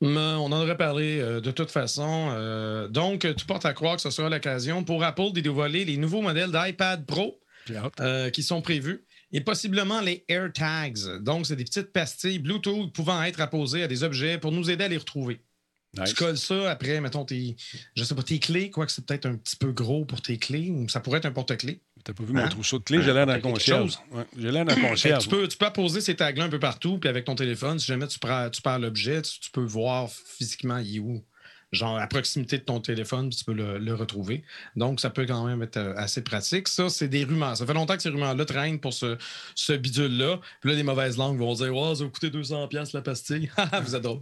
[0.00, 2.30] Mais on en aurait parlé euh, de toute façon.
[2.32, 5.96] Euh, donc, tu portes à croire que ce sera l'occasion pour Apple de dévoiler les
[5.96, 7.38] nouveaux modèles d'iPad Pro
[8.32, 11.22] qui sont prévus et possiblement les AirTags.
[11.22, 14.84] Donc, c'est des petites pastilles Bluetooth pouvant être apposées à des objets pour nous aider
[14.84, 15.40] à les retrouver.
[15.98, 16.10] Nice.
[16.10, 17.54] Tu colles ça après, mettons, tes,
[17.94, 20.70] je sais pas, tes clés, quoique c'est peut-être un petit peu gros pour tes clés,
[20.70, 21.82] ou ça pourrait être un porte-clés.
[22.02, 22.48] T'as pas vu mon Hein?
[22.48, 23.02] trousseau de clés?
[23.02, 23.98] J'ai l'air d'un concierge.
[24.10, 25.24] Ouais, J'ai l'air d'un concierge.
[25.24, 27.86] tu, peux, tu peux apposer ces tags-là un peu partout, puis avec ton téléphone, si
[27.86, 31.22] jamais tu, prends, tu perds l'objet, tu, tu peux voir physiquement il est où.
[31.72, 34.44] Genre à proximité de ton téléphone, tu peux le, retrouver.
[34.76, 36.68] Donc, ça peut quand même être euh, assez pratique.
[36.68, 37.56] Ça, c'est des rumeurs.
[37.56, 39.16] Ça fait longtemps que ces rumeurs-là traînent pour ce,
[39.72, 40.38] bidule-là.
[40.60, 43.50] Puis là, les mauvaises langues vont dire Oh, ça va coûter 200$ la pastille.
[43.56, 44.20] Haha, Vous êtes drôle.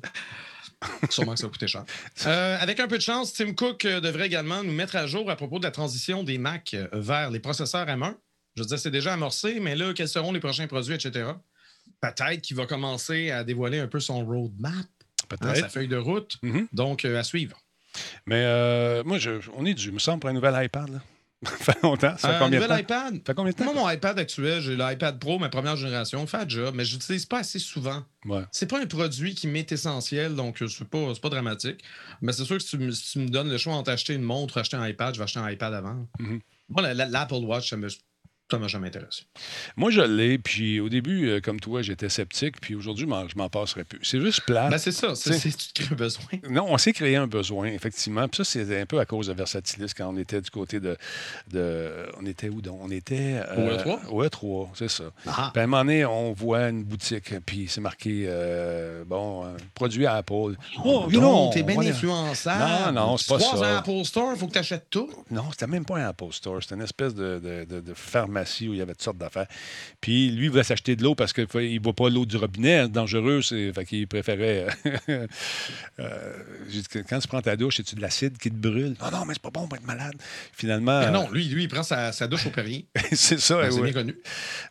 [1.10, 1.84] Sûrement que ça va coûter cher.
[2.26, 5.28] Euh, avec un peu de chance, Tim Cook euh, devrait également nous mettre à jour
[5.30, 8.14] à propos de la transition des Mac vers les processeurs M1.
[8.56, 11.30] Je veux dire, c'est déjà amorcé, mais là, quels seront les prochains produits, etc.
[12.00, 14.72] Peut-être qu'il va commencer à dévoiler un peu son roadmap,
[15.36, 15.56] Peut-être.
[15.60, 16.36] sa feuille de route.
[16.42, 16.66] Mhm.
[16.72, 17.56] Donc, euh, à suivre.
[18.26, 20.88] Mais euh, moi, je, on est dû, il me semble, pour un nouvel iPad.
[20.90, 21.00] Là.
[21.42, 22.16] ça fait longtemps.
[22.18, 22.96] Ça fait Euh, combien de nouvel temps?
[23.08, 23.14] iPad.
[23.14, 23.64] Ça fait combien de temps?
[23.64, 27.24] Moi, mon iPad actuel, j'ai l'iPad Pro, ma première génération, fait job, mais je l'utilise
[27.24, 28.04] pas assez souvent.
[28.26, 28.42] Ouais.
[28.52, 31.82] C'est pas un produit qui m'est essentiel, donc euh, c'est pas, pas dramatique.
[32.20, 34.12] Mais c'est sûr que si tu, me, si tu me donnes le choix entre acheter
[34.14, 36.06] une montre ou acheter un iPad, je vais acheter un iPad avant.
[36.18, 36.40] Mhm.
[36.68, 37.88] Moi, la- la- l'Apple Watch, ça me-
[38.50, 39.22] ça m'a jamais intéressé.
[39.76, 43.28] Moi, je l'ai, puis au début, euh, comme toi, j'étais sceptique, puis aujourd'hui, je m'en-
[43.28, 44.00] je m'en passerai plus.
[44.02, 44.68] C'est juste plat.
[44.68, 46.24] Ben, c'est ça, c'est, tu te crées un besoin.
[46.50, 48.26] Non, on s'est créé un besoin, effectivement.
[48.28, 50.96] Puis ça, c'est un peu à cause de Versatilis quand on était du côté de.
[51.52, 52.78] de on était où donc?
[52.82, 53.40] On était.
[53.48, 54.06] euh, Au E3?
[54.08, 55.04] Au E3, c'est ça.
[55.26, 55.50] Ah.
[55.52, 59.56] Puis à un moment donné, on voit une boutique, puis c'est marqué, euh, bon, euh,
[59.74, 60.56] produit à Apple.
[60.84, 62.92] Oh, know, Donc, t'es bien on influençable.
[62.94, 63.56] Non, non, c'est pas ça.
[63.74, 65.10] un Apple Store, il faut que tu achètes tout.
[65.30, 66.62] Non, c'était même pas un Apple Store.
[66.62, 67.94] C'était une espèce de, de- de- de
[68.40, 69.46] pharmacie où il y avait toutes sortes d'affaires.
[70.00, 72.82] Puis lui, il voulait s'acheter de l'eau parce qu'il ne boit pas l'eau du robinet,
[72.82, 73.42] c'est dangereux.
[73.42, 74.66] C'est, fait qu'il préférait.
[75.08, 75.26] euh,
[76.00, 76.32] euh,
[76.68, 78.96] j'ai dit que quand tu prends ta douche, c'est-tu de l'acide qui te brûle?
[79.00, 80.14] Non, non, mais c'est pas bon pour être malade.
[80.52, 81.10] Finalement.
[81.10, 82.86] Non, lui, lui, il prend sa, sa douche au Perrier.
[83.12, 83.56] c'est ça.
[83.60, 83.92] Ben, c'est ouais.
[83.92, 84.16] bien connu.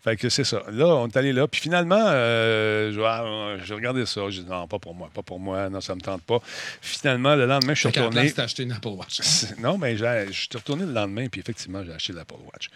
[0.03, 0.63] Fait que c'est ça.
[0.71, 1.47] Là, on est allé là.
[1.47, 4.21] Puis finalement, euh, je- ah, j'ai regardé ça.
[4.29, 5.69] J'ai dit non, pas pour moi, pas pour moi.
[5.69, 6.39] Non, ça me tente pas.
[6.81, 8.31] Finalement, le lendemain, je suis retourné.
[8.31, 9.19] place, acheté une Apple Watch.
[9.59, 12.69] Non, mais je suis retourné le lendemain, puis effectivement, j'ai acheté l'Apple Watch.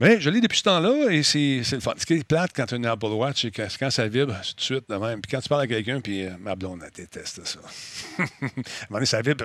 [0.00, 1.94] Mais je l'ai depuis ce temps-là et c'est le fun.
[1.96, 4.50] Ce qui est plate quand tu as une Apple Watch, c'est quand ça vibre, c'est
[4.50, 5.20] tout de suite de même.
[5.20, 7.60] Puis quand tu parles à quelqu'un, puis euh, ma blonde, elle déteste ça.
[8.18, 8.58] à un moment
[8.90, 9.44] donné, ça vibre.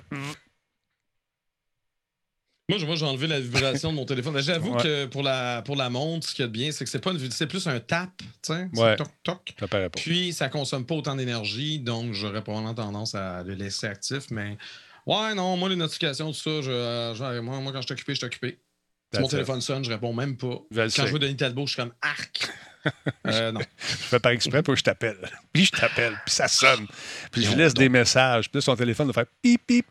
[2.69, 4.39] Moi, j'ai enlevé la vibration de mon téléphone.
[4.41, 4.83] J'avoue Ouais.
[4.83, 6.99] que pour la, pour la montre, ce qu'il y a de bien, c'est que c'est
[6.99, 8.95] pas une, c'est plus un tap, tu sais, Ouais.
[8.95, 9.53] toc toc.
[9.59, 9.99] Ça paraît pas.
[9.99, 14.25] Puis ça consomme pas autant d'énergie, donc j'aurais probablement tendance à le laisser actif.
[14.29, 14.55] Mais
[15.07, 17.93] ouais, non, moi les notifications, tout ça, je, euh, je- moi, moi, quand je suis
[17.93, 18.59] occupé, je suis occupé.
[19.13, 20.59] Si mon téléphone sonne, je réponds même pas.
[20.71, 21.07] Je Quand sais.
[21.07, 22.49] je veux Denis Talbot, je suis comme arc.
[23.27, 23.59] Euh, non.
[23.77, 25.17] Je fais par exprès pour que je t'appelle.
[25.51, 26.87] Puis je t'appelle, puis ça sonne.
[27.29, 28.49] Puis je laisse des messages.
[28.49, 29.85] Puis là, son téléphone va faire pip, pip,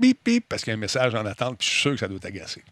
[0.00, 1.98] pip, pip, parce qu'il y a un message en attente, puis je suis sûr que
[1.98, 2.62] ça doit t'agacer.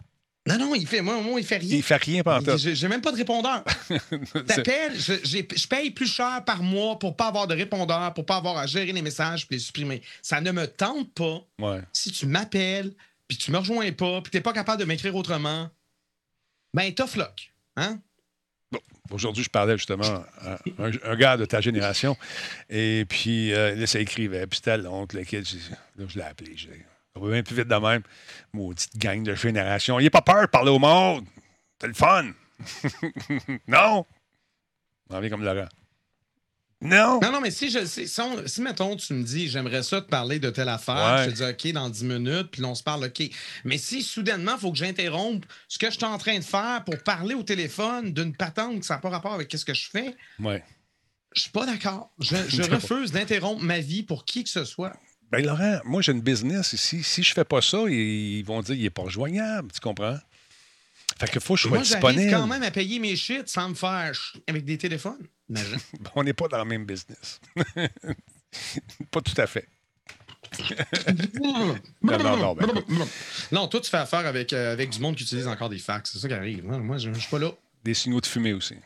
[0.46, 1.76] non, non, il fait, moi, moi il fait rien.
[1.76, 2.56] Il fait rien pendant.
[2.56, 3.64] J'ai même pas de répondeur.
[4.46, 8.36] T'appelles, je, je paye plus cher par mois pour pas avoir de répondeur, pour pas
[8.36, 10.00] avoir à gérer les messages puis les supprimer.
[10.22, 11.40] Ça ne me tente pas.
[11.60, 11.80] Ouais.
[11.92, 12.94] Si tu m'appelles,
[13.34, 15.70] puis tu me rejoins pas, puis t'es pas capable de m'écrire autrement,
[16.74, 17.52] ben tough luck.
[17.76, 17.98] Hein?
[19.10, 22.16] Aujourd'hui, je parlais justement à un, gars de ta génération.
[22.68, 24.46] Et puis, euh, là, ça écrivait.
[24.46, 25.44] Puis c'était long, le kid.
[25.96, 26.56] Là, je l'ai appelé.
[26.56, 28.02] J'ai- Ça va bien plus vite de même.
[28.52, 29.98] Maudite gang de génération.
[29.98, 31.26] Il a pas peur de parler au monde.
[31.80, 32.32] C'est le fun.
[33.66, 34.06] non?
[35.10, 35.68] On comme Laurent.
[36.82, 37.20] Non.
[37.22, 40.00] Non, non, mais si, je, si, si, on- si, mettons, tu me dis, j'aimerais ça
[40.00, 41.24] te parler de telle affaire, Ouais.
[41.26, 43.22] je te dis, OK, dans 10 minutes, puis on se parle, OK.
[43.64, 46.82] Mais si, soudainement, il faut que j'interrompe ce que je suis en train de faire
[46.84, 50.16] pour parler au téléphone d'une patente ça n'a pas rapport avec ce que je fais,
[50.40, 50.62] Ouais.
[51.34, 52.10] je suis pas d'accord.
[52.18, 54.92] Je, je refuse d'interrompre ma vie pour qui que ce soit.
[55.30, 57.02] Ben Laurent, moi j'ai une business ici.
[57.02, 60.18] Si je fais pas ça, ils ils vont dire qu'il est pas rejoignable, tu comprends?
[61.18, 62.30] Fait que faut que je sois Moi, disponible.
[62.30, 64.12] quand même à payer mes shit sans me faire
[64.48, 65.26] avec des téléphones.
[65.52, 65.78] Imagine.
[66.14, 67.40] On n'est pas dans le même business.
[69.10, 69.68] pas tout à fait.
[72.02, 73.08] Non, non, non, ben, écoute.
[73.52, 76.12] non, toi, tu fais affaire avec, euh, avec du monde qui utilise encore des fax.
[76.12, 76.64] C'est ça qui arrive.
[76.64, 77.52] Moi, je ne suis pas là.
[77.84, 78.76] Des signaux de fumée aussi.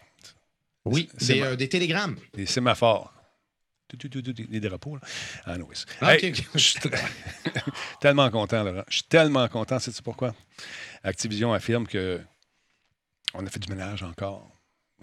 [0.84, 2.16] Oui, C'est des, euh, des télégrammes.
[2.34, 3.12] Des sémaphores.
[3.92, 5.02] Des drapeaux, là.
[5.44, 5.76] Ah, non, oui.
[6.00, 6.78] Ah, Hey, je suis
[8.00, 8.84] tellement content, Laurent.
[8.88, 9.78] Je suis tellement content.
[9.78, 10.34] Sais-tu pourquoi?
[11.02, 12.20] Activision affirme que
[13.34, 14.50] on a fait du ménage encore.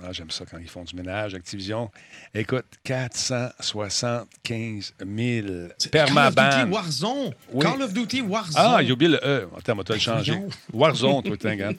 [0.01, 1.36] Ah, J'aime ça quand ils font du ménage.
[1.36, 1.91] Activision,
[2.34, 6.71] écoute, 475 000 Call of Duty permaban.
[6.71, 7.34] Warzone.
[7.51, 7.63] Oui.
[7.63, 8.56] Call of Duty Warzone.
[8.58, 9.47] Ah, j'ai oublié le E.
[9.58, 10.32] Attends, va te le changer.
[10.34, 10.49] voyons.
[10.73, 11.71] Warzone, toi, t'es gars.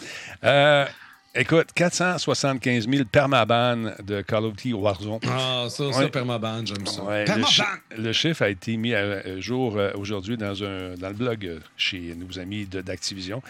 [0.44, 0.86] Euh,
[1.34, 5.18] écoute, 475 000 permaban de Call of Duty Warzone.
[5.26, 6.08] Ah, ça, ça, Ouais.
[6.08, 7.02] permaban, j'aime ça.
[7.02, 7.48] Ouais, le, permaban!
[7.48, 7.62] chi-
[7.98, 11.46] le chiffre a été mis à à jour euh, aujourd'hui dans, un, dans le blog
[11.46, 13.42] euh, chez nos amis de- d'Activision,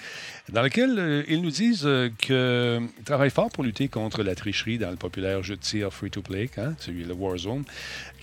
[0.51, 4.79] dans lequel euh, ils nous disent euh, qu'ils travaillent fort pour lutter contre la tricherie
[4.79, 7.65] dans le populaire jeu de tir free-to-play, hein, celui le Warzone,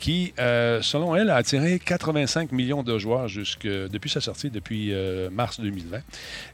[0.02, 5.30] qui, euh, selon elle, a attiré 85 millions de joueurs depuis sa sortie, depuis euh,
[5.30, 6.00] mars 2020.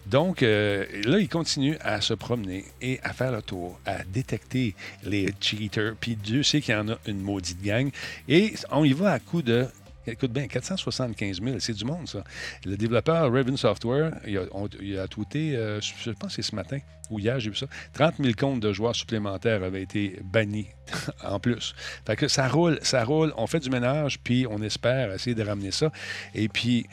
[0.06, 4.76] Donc, euh, là, ils continuent à se promener et à faire le tour, à détecter
[5.04, 5.96] les cheaters.
[6.00, 7.90] Puis Dieu sait qu'il y en a une maudite gang.
[8.28, 9.66] Et on y va à coup de.
[10.08, 12.24] Écoute bien, 475 000, c'est du monde, ça.
[12.66, 16.56] Le développeur Raven Software, il a, on- il tweeté, euh, je pense que c'est ce
[16.56, 20.68] matin ou hier, j'ai vu ça, 30 000 comptes de joueurs supplémentaires avaient été bannis
[21.24, 21.74] en plus.
[22.06, 23.34] Fait que ça roule, ça roule.
[23.38, 25.92] On fait du ménage, puis on espère essayer de ramener ça.
[26.34, 26.86] Et puis,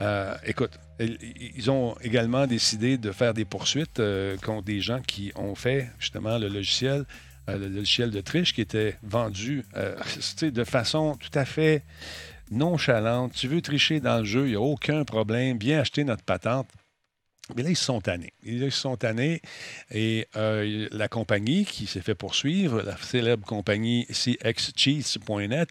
[0.00, 5.32] euh, écoute, ils ont également décidé de faire des poursuites euh, contre des gens qui
[5.36, 7.04] ont fait justement le logiciel,
[7.46, 9.64] le logiciel de triche qui était vendu
[10.42, 11.82] de façon tout à fait
[12.50, 13.32] nonchalante.
[13.32, 15.58] Tu veux tricher dans le jeu, il n'y a aucun problème.
[15.58, 16.68] Viens acheter notre patente.
[17.56, 18.32] Mais là, ils sont tannés.
[18.42, 19.40] Ils sont tannés.
[19.90, 25.68] Et euh, la compagnie qui s'est fait poursuivre, la célèbre compagnie cxcheats.net,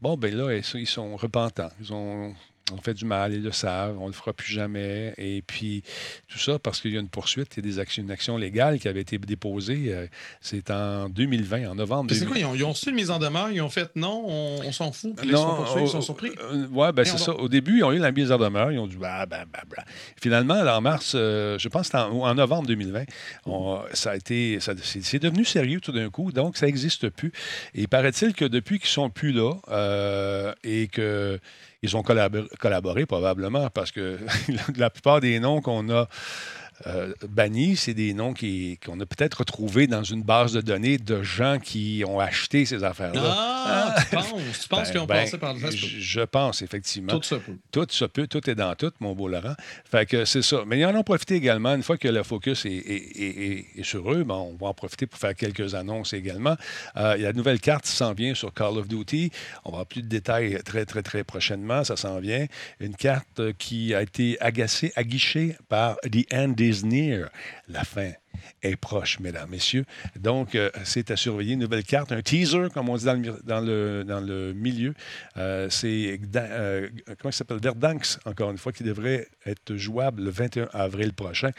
[0.00, 1.70] bon, ben là, ils sont repentants.
[1.80, 2.34] Ils ont,
[2.72, 5.14] ont fait du mal, ils le savent, on ne le fera plus jamais.
[5.18, 5.82] Et puis,
[6.28, 8.36] tout ça parce qu'il y a une poursuite, il y a des actions, une action
[8.36, 9.86] légale qui avait été déposée.
[9.88, 10.06] euh,
[10.40, 12.30] c'est en 2020, en novembre C'est 2020.
[12.30, 14.60] quoi, ils ont, ils ont reçu une mise en demeure, ils ont fait non, on,
[14.64, 16.30] on s'en fout, puis ils sont ils sont surpris.
[16.52, 17.32] euh, ouais, ben c'est ça.
[17.34, 18.72] Au début, ils ont eu la mise en demeure.
[18.72, 19.84] Ils ont dit bah, bah, bah, bah.
[20.20, 23.04] Finalement, là, en mars, euh, je pense que en, en novembre 2020,
[23.46, 26.32] on- ça a été, c'est, devenu sérieux tout d'un coup.
[26.32, 27.32] Donc, ça n'existe plus.
[27.74, 31.38] Et paraît-il que depuis qu'ils sont plus là euh, et que
[31.82, 34.18] ils ont collaboré, probablement parce que
[34.76, 36.08] la plupart des noms qu'on a
[36.86, 40.98] euh, bannis, c'est des noms qui- qu'on a peut-être retrouvés dans une base de données
[40.98, 43.20] de gens qui ont acheté ces affaires-là.
[43.22, 44.28] Ah, tu penses,
[44.62, 45.90] tu penses Ben, qu'ils ont ben, passé par le je, Facebook?
[45.98, 47.12] je pense, effectivement.
[47.18, 47.56] Tout ça peut.
[47.70, 49.54] Tout se peut, tout est dans tout, mon beau Laurent.
[49.90, 50.62] Fait que c'est ça.
[50.66, 53.66] Mais ils en ont profité également, une fois que le focus est, est- est- est-
[53.80, 56.56] est sur eux, ben, on va en profiter pour faire quelques annonces également.
[56.96, 59.30] Euh, il y a la nouvelle carte qui s'en vient sur Call of Duty.
[59.64, 61.84] On va avoir plus de détails très, très, très prochainement.
[61.84, 62.46] Ça s'en vient.
[62.80, 67.30] Une carte qui a été agacée, aguichée par The End is Near.
[67.68, 68.12] La fin
[68.62, 69.84] est proche, mesdames, messieurs.
[70.18, 71.54] Donc, euh, c'est à surveiller.
[71.54, 74.94] Une nouvelle carte, un teaser, comme on dit dans le, dans le, dans le milieu.
[75.36, 77.58] Euh, c'est, euh, comment il s'appelle?
[77.60, 81.50] Verdansk, encore une fois, qui devrait être jouable le 21 avril prochain.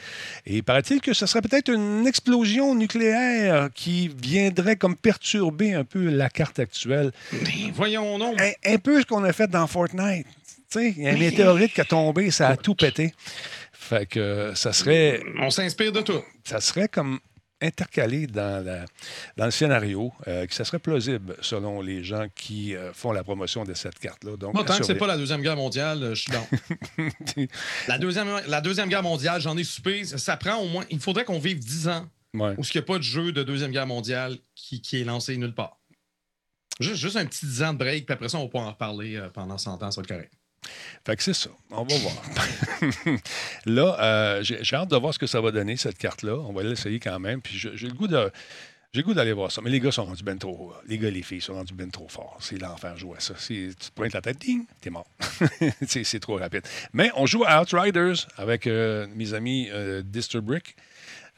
[0.46, 6.10] Et paraît-il que ce serait peut-être une explosion nucléaire qui viendrait comme perturber un peu
[6.10, 7.12] la carte actuelle.
[7.32, 8.36] Mais voyons non.
[8.40, 10.28] Un, un peu ce qu'on a fait dans Fortnite.
[10.72, 13.14] Tu sais, il y a un météorite qui a tombé, ça a tout pété.
[13.92, 16.24] Fait que euh, ça serait On s'inspire de tout.
[16.46, 17.20] ça serait comme
[17.62, 18.86] intercalé dans, la-
[19.36, 23.22] dans le scénario, euh, que ça serait plausible selon les gens qui euh, font la
[23.24, 24.38] promotion de cette carte-là.
[24.38, 25.00] Donc, Moi, tant que c'est surveiller.
[25.00, 26.46] pas la Deuxième Guerre mondiale, je suis down.
[27.90, 30.06] la, deuxième, la Deuxième Guerre mondiale, j'en ai soupé.
[30.06, 30.86] Ça, prend au moins.
[30.90, 32.56] Il faudrait qu'on vive 10 ans Ouais.
[32.58, 35.36] où il n'y a pas de jeu de Deuxième Guerre mondiale qui, qui est lancé
[35.36, 35.82] nulle part.
[36.80, 38.72] Juste, juste un petit 10 ans de break, puis après ça, on va pouvoir en
[38.72, 40.32] reparler pendant 100 ans, ça va être correct.
[41.06, 41.50] Fait que c'est ça.
[41.72, 42.14] On va voir.
[43.66, 46.36] là, euh, j'ai hâte de voir ce que ça va donner, cette carte-là.
[46.36, 47.42] On va l'essayer quand même.
[47.42, 48.32] Puis j'ai le goût de.
[48.94, 49.62] J'ai goût d'aller voir ça.
[49.62, 50.74] Mais les gars sont rendus ben trop.
[50.86, 52.38] Les gars les filles sont rendus ben trop forts.
[52.42, 53.34] C'est l'enfer jouer à ça.
[53.36, 55.08] Tu te pointes la tête, ding, t'es mort.
[55.88, 56.64] c'est c'est trop rapide.
[56.92, 60.76] Mais on joue à Outriders avec euh, mes amis euh, Disturbrick.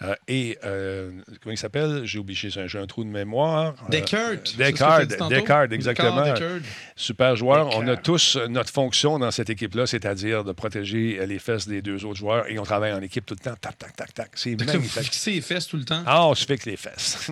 [0.01, 2.01] Euh, et, euh, comment il s'appelle?
[2.03, 3.75] J'ai oublié, j'ai un, trou de mémoire.
[3.89, 4.55] Descartes.
[4.57, 5.29] Descartes?
[5.29, 6.23] Descartes, exactement.
[6.23, 6.63] Descartes, Descartes.
[6.95, 7.69] Super joueur.
[7.77, 12.03] On a tous notre fonction dans cette équipe-là, c'est-à-dire de protéger les fesses des deux
[12.05, 12.49] autres joueurs.
[12.49, 13.55] Et on travaille en équipe tout le temps.
[13.59, 14.31] Tac, tac, tac, tac.
[14.33, 15.03] C'est Fait que là, vous magnifique.
[15.03, 16.03] fixez les fesses tout le temps.
[16.05, 17.31] Ah, on se fait que les fesses.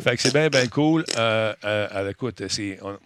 [0.00, 1.04] fait que c'est bien, bien cool.
[1.16, 2.78] Euh, euh, euh, écoute, c'est.
[2.82, 2.98] On,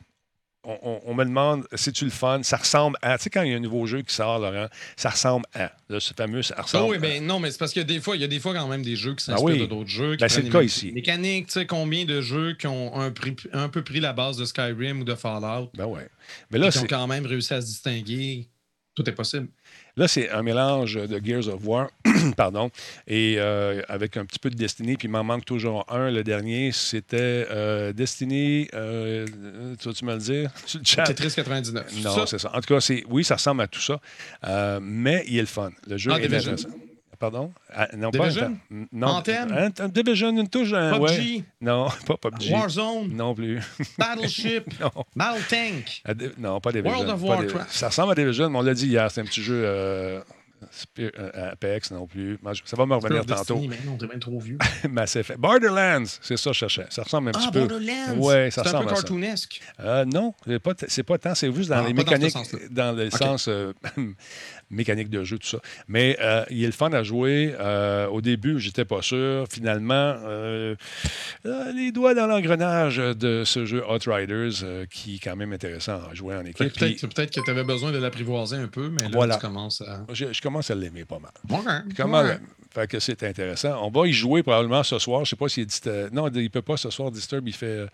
[0.65, 2.43] on- on- on me demande si tu le fun.
[2.43, 3.17] Ça ressemble à.
[3.19, 5.73] Tu sais, quand il y a un nouveau jeu qui sort, Laurent, ça ressemble à.
[5.89, 7.85] Là, ce fameux, ça Ah ressemble oui, à- ben non, mais c'est parce qu'il y
[7.85, 9.45] a des fois, il y a des fois quand même des jeux qui Ah s'inspirent
[9.55, 9.59] oui.
[9.61, 10.17] de d'autres jeux.
[10.17, 10.93] Ben, c'est le cas ici.
[10.93, 14.37] Mécaniques, tu sais, combien de jeux qui ont un, prix- un peu pris la base
[14.37, 16.09] de Skyrim ou de Fallout, Ben ouais.
[16.51, 18.49] Mais là, qui ont quand même réussi à se distinguer.
[18.95, 19.49] Tout est possible.
[19.97, 21.89] Là, c'est un mélange de Gears of War,
[22.37, 22.69] pardon,
[23.07, 26.11] et euh, avec un petit peu de Destiny, puis il m'en manque toujours un.
[26.11, 28.69] Le dernier, c'était euh, Destiny.
[28.75, 29.25] euh,
[29.81, 30.51] tu vas-tu me le dire?
[30.67, 31.05] Sur le chat?
[31.05, 32.03] Tetris 99.
[32.03, 32.51] Non, c'est ça.
[32.53, 34.01] En tout cas, oui, ça ressemble à tout ça,
[34.81, 35.71] mais il est le fun.
[35.87, 36.69] Le jeu Ah, est intéressant.
[37.25, 37.53] Pardon?
[37.73, 38.55] Ah, non, Division?
[38.55, 39.07] pas Non.
[39.07, 39.71] Anthem?
[39.81, 40.73] Un Division, une touche.
[40.73, 40.91] ouais.
[40.93, 42.51] PUBG, Non, pas PUBG.
[42.53, 43.61] Warzone, Non plus.
[43.99, 44.91] Battleship, non.
[45.17, 46.03] Battle Tank.
[46.37, 46.99] Non, pas Division.
[46.99, 47.71] World of Warcraft.
[47.73, 49.63] Ça ressemble à Division, mais on l'a dit hier, c'est un petit jeu.
[49.65, 50.21] euh,
[50.99, 52.39] euh, Apex non plus.
[52.65, 53.55] Ça va me revenir tantôt.
[53.55, 54.57] Destiny, mais non, t'es bien trop vieux.
[54.91, 55.39] Mass Effect.
[55.39, 56.87] Borderlands, c'est ça que je cherchais.
[56.91, 57.67] Ça ressemble un petit Ah, peu.
[57.67, 58.17] Borderlands!
[58.19, 59.61] Ouais, ça c'est un peu ressemble cartoonesque.
[59.81, 62.35] Euh, non, c'est pas, tant, c'est juste dans Ah, les dans mécaniques,
[62.71, 63.73] dans le sens euh,
[64.75, 65.59] mécanique de jeu, tout ça.
[65.89, 67.55] Mais euh, il est le fun à jouer.
[67.59, 69.47] Euh, au début, j'étais pas sûr.
[69.51, 70.75] Finalement, euh,
[71.75, 76.15] les doigts dans l'engrenage de ce jeu Outriders, euh, qui est quand même intéressant à
[76.15, 76.57] jouer en équipe.
[76.57, 76.77] Peut-être
[77.09, 79.35] Puis, que tu avais besoin de l'apprivoiser un peu, mais là, Voilà.
[79.37, 80.05] tu commences à.
[80.13, 81.33] je, je commence à l'aimer pas mal.
[81.97, 82.23] Comment.
[82.75, 83.79] Fait que c'est intéressant.
[83.85, 85.25] On va y jouer probablement ce soir.
[85.25, 87.13] Je sais pas s'il est dist- Non, il peut pas ce soir.
[87.13, 87.67] Disturb, il fait.
[87.67, 87.87] euh,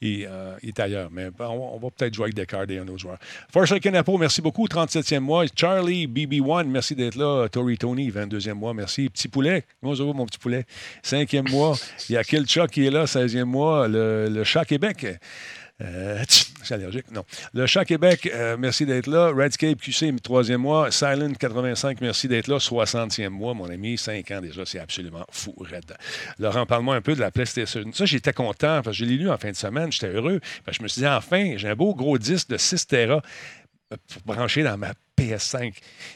[0.00, 1.08] il, euh, il est ailleurs.
[1.12, 3.18] Mais bon, on va, peut-être jouer avec Descartes et un autre joueur.
[3.52, 4.66] Forsaken Apo, merci beaucoup.
[4.66, 5.44] 37e mois.
[5.54, 7.48] Charlie BB1, merci d'être là.
[7.48, 8.74] Tori Tony, 22e mois.
[8.74, 9.08] Merci.
[9.08, 9.64] Petit poulet.
[9.82, 10.64] Va, mon petit poulet?
[11.04, 11.76] 5e mois.
[12.08, 13.86] Il y a Kill Chuck qui est là, 16e mois.
[13.86, 15.06] Le, le chat Québec.
[15.82, 17.24] Euh, je suis allergique, non.
[17.52, 19.30] Le Chat Québec, euh, merci d'être là.
[19.34, 20.90] Redscape QC, troisième mois.
[20.92, 22.58] Silent 85, merci d'être là.
[22.58, 23.98] 60e mois, mon ami.
[23.98, 25.96] 5 ans déjà, c'est absolument fou, raide.
[26.38, 27.82] Laurent, parle-moi un peu de la PlayStation.
[27.92, 29.90] Ça, j'étais content parce que je l'ai lu en fin de semaine.
[29.90, 30.40] J'étais heureux.
[30.64, 33.20] Parce que je me suis dit, enfin, j'ai un beau gros disque de 6 Tera
[33.92, 35.74] euh, pour brancher dans ma PS5.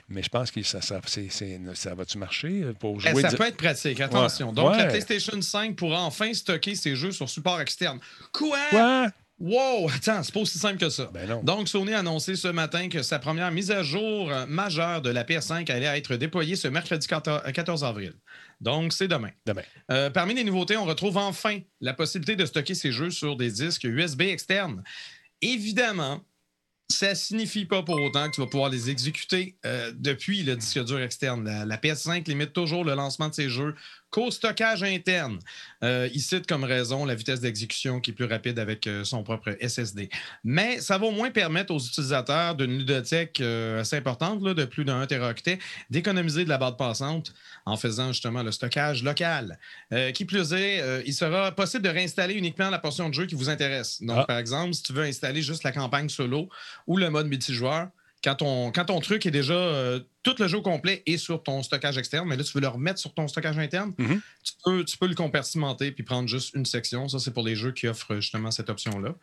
[0.08, 3.22] Mais je pense que ça, ça, c'est- c'est- ça va-tu marcher euh, pour Eh, jouer?
[3.22, 4.52] ça peut être pratique, attention.
[4.52, 4.78] Donc, Ouais.
[4.78, 7.98] la PlayStation 5 pourra enfin stocker ses jeux sur support externe.
[8.32, 8.56] Quoi?
[8.70, 9.06] Quoi?
[9.40, 9.88] Wow!
[9.88, 11.10] Attends, c'est pas aussi simple que ça.
[11.14, 11.42] Ben non.
[11.44, 15.10] Donc, Sony a annoncé ce matin que sa première mise à jour euh, majeure de
[15.10, 18.14] la PS5 allait être déployée ce mercredi 14 14 avril.
[18.60, 19.30] Donc, c'est demain.
[19.46, 19.62] Demain.
[19.92, 23.50] Euh, parmi les nouveautés, on retrouve enfin la possibilité de stocker ces jeux sur des
[23.50, 24.82] disques USB externes.
[25.40, 26.20] Évidemment,
[26.90, 30.82] ça signifie pas pour autant que tu vas pouvoir les exécuter euh, depuis le disque
[30.84, 31.44] dur externe.
[31.44, 33.76] La, la PS5 limite toujours le lancement de ces jeux
[34.10, 35.38] qu'au stockage interne.
[35.84, 39.22] Euh, il cite comme raison la vitesse d'exécution qui est plus rapide avec euh, son
[39.22, 40.08] propre SSD.
[40.44, 44.64] Mais ça va au moins permettre aux utilisateurs d'une ludothèque euh, assez importante, là, de
[44.64, 45.58] plus d'un teraoctet,
[45.90, 47.32] d'économiser de la bande passante
[47.66, 49.58] en faisant justement le stockage local.
[49.92, 53.26] Euh, qui plus est, euh, il sera possible de réinstaller uniquement la portion de jeu
[53.26, 54.00] qui vous intéresse.
[54.02, 54.24] Donc, Ah.
[54.26, 56.48] par exemple, si tu veux installer juste la campagne solo
[56.86, 57.88] ou le mode multijoueur,
[58.24, 61.62] quand ton, quand ton truc est déjà euh, tout le jeu complet est sur ton
[61.62, 64.20] stockage externe, mais là, tu veux le remettre sur ton stockage interne, Mhm.
[64.42, 67.08] tu, peux, tu peux le compartimenter puis prendre juste une section.
[67.08, 69.14] Ça, c'est pour les jeux qui offrent justement cette option-là.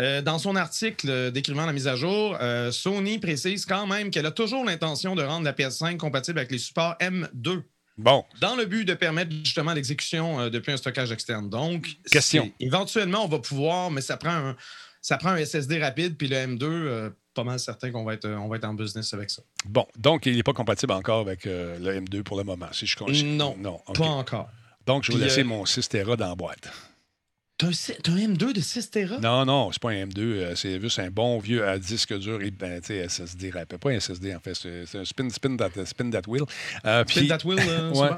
[0.00, 4.26] Euh, dans son article décrivant la mise à jour, euh, Sony précise quand même qu'elle
[4.26, 7.62] a toujours l'intention de rendre la PS5 compatible avec les supports M2
[7.98, 8.24] Bon.
[8.40, 11.50] dans le but de permettre justement l'exécution depuis un stockage externe.
[11.50, 12.50] Donc, Question.
[12.58, 14.56] éventuellement, on va pouvoir, mais ça prend un,
[15.02, 18.24] ça prend un SSD rapide, puis le M2, euh, pas mal certain qu'on va être,
[18.24, 19.42] euh, on va être en business avec ça.
[19.64, 19.86] Bon.
[19.96, 22.68] Donc, il n'est pas compatible encore avec euh, le M2 pour le moment.
[22.72, 23.78] Si je si- Non, Non.
[23.94, 24.48] Pas encore.
[24.86, 26.68] Donc, je vais laisser euh, mon 6 Tera dans la boîte.
[27.58, 29.18] T'as un, si- t'as un M2 de 6 Tera?
[29.18, 30.18] Non, non, c'est pas un M2.
[30.18, 33.78] euh, c'est juste un bon vieux à disque dur et ben, SSD rapide.
[33.78, 34.54] Pas un SSD, en fait.
[34.54, 36.44] C'est un spin, spin, that, spin that wheel.
[36.86, 38.08] Euh, Spin puis- that wheel, euh, Ouais.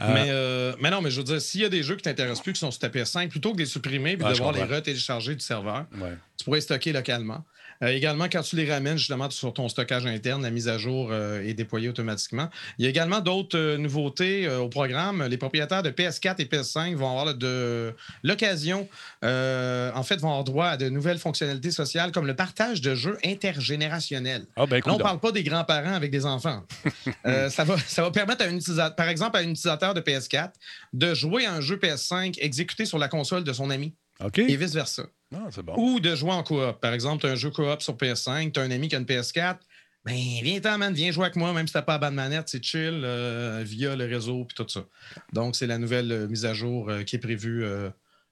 [0.00, 2.42] mais, euh, mais non, mais je veux dire, s'il y a des jeux qui t'intéressent
[2.44, 4.38] plus, qui sont sur ta PS5, plutôt que de les supprimer puis Ah, de je
[4.38, 4.76] devoir les comprends.
[4.76, 6.16] retélécharger du serveur, ouais.
[6.38, 7.44] tu pourrais les stocker localement.
[7.82, 11.08] Euh, également, quand tu les ramènes justement sur ton stockage interne, la mise à jour
[11.10, 12.48] euh, est déployée automatiquement.
[12.78, 15.24] Il y a également d'autres euh, nouveautés au programme.
[15.26, 18.88] Les propriétaires de PS4 et PS5 vont avoir de l'occasion,
[19.22, 23.18] en fait, vont avoir droit à de nouvelles fonctionnalités sociales comme le partage de jeux
[23.24, 24.46] intergénérationnels.
[24.56, 26.62] Ah, ben, Là, on ne parle pas des grands-parents avec des enfants.
[27.24, 30.50] Ça, va, ça va permettre, à un utilisateur, par exemple, à un utilisateur de PS4
[30.92, 33.94] de jouer à un jeu PS5 exécuté sur la console de son ami
[34.36, 35.04] et vice-versa.
[35.34, 35.74] Non, c'est bon.
[35.76, 36.80] Ou de jouer en coop.
[36.80, 38.98] Par exemple, tu as un jeu coop sur PS5, tu as un ami qui a
[38.98, 39.56] une PS4,
[40.04, 42.62] Ben, viens-t'en, man, viens jouer avec moi, même si t'as pas la bonne manette, c'est
[42.62, 44.84] chill euh, via le réseau puis tout ça.
[45.32, 47.64] Donc, c'est la nouvelle euh, mise à jour euh, qui est prévue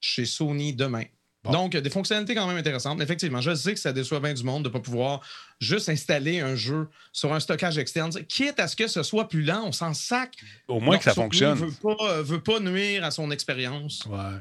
[0.01, 1.05] chez Sony demain.
[1.45, 1.51] Bon.
[1.51, 3.01] Donc, des fonctionnalités quand même intéressantes.
[3.01, 5.23] Effectivement, je sais que ça déçoit bien du monde de ne pas pouvoir
[5.61, 8.13] juste installer un jeu sur un stockage externe.
[8.29, 10.37] Quitte à ce que ce soit plus lent, on s'en sac.
[10.69, 11.59] Au moins que ça fonctionne.
[11.59, 14.07] veut pas, veut pas nuire à son expérience.
[14.07, 14.39] Ouais.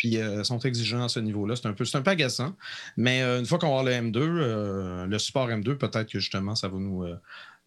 [0.00, 1.56] Puis euh, sont exigeants à ce niveau-là.
[1.56, 2.56] C'est un peu, un peu agaçant.
[2.96, 6.54] Mais euh, une fois qu'on va le M2, euh, le support M2, peut-être que justement,
[6.54, 7.20] ça va nous, euh,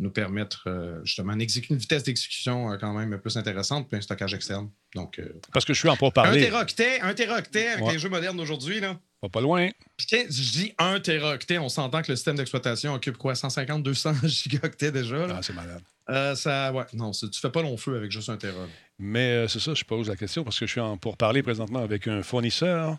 [0.03, 4.01] nous permettre euh, justement une, une vitesse d'exécution euh, quand même plus intéressante, puis un
[4.01, 4.69] stockage externe.
[4.95, 6.41] Donc, euh, Parce que je suis en un pourparler.
[6.41, 7.93] téraoctet, un téraoctet avec Ouais.
[7.93, 8.99] les jeux modernes d'aujourd'hui, là.
[9.21, 9.69] Pas, pas loin.
[9.97, 14.91] Je dis un téraoctet, on s'entend que le système d'exploitation occupe quoi, 150, 200 gigaoctets
[14.91, 15.25] déjà.
[15.27, 15.35] Là?
[15.37, 15.81] Ah, c'est malade.
[16.09, 18.67] Euh, ça, ouais, non, tu fais pas long feu avec juste un téra.
[18.99, 21.79] Mais euh, c'est ça, je pose la question parce que je suis en pourparler présentement
[21.79, 22.97] avec un fournisseur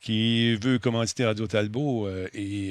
[0.00, 2.70] qui veut commanditer Radio Talbot euh, et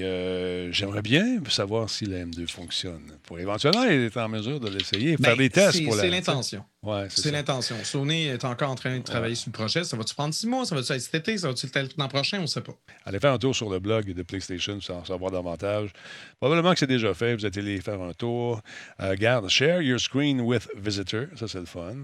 [0.73, 5.31] j'aimerais bien savoir si la M2 fonctionne pour éventuellement être en mesure de l'essayer, faire
[5.31, 6.01] Ben, des tests c'est- pour la.
[6.03, 6.63] C'est l'intention.
[6.83, 7.75] Ouais, c'est l'intention.
[7.83, 9.83] Sony est encore en train de travailler sur le projet.
[9.83, 10.65] Ça va-tu prendre six mois?
[10.65, 11.37] Ça va-tu être cet été?
[11.37, 12.39] Ça va-tu être l'an prochain?
[12.39, 12.73] On ne sait pas.
[13.05, 15.91] Allez faire un tour sur le blog de PlayStation pour en savoir davantage.
[16.39, 17.35] Probablement que c'est déjà fait.
[17.35, 18.61] Vous êtes allé faire un tour.
[19.01, 21.25] Euh, garde, share your screen with visitor.
[21.35, 21.95] Ça, c'est le fun.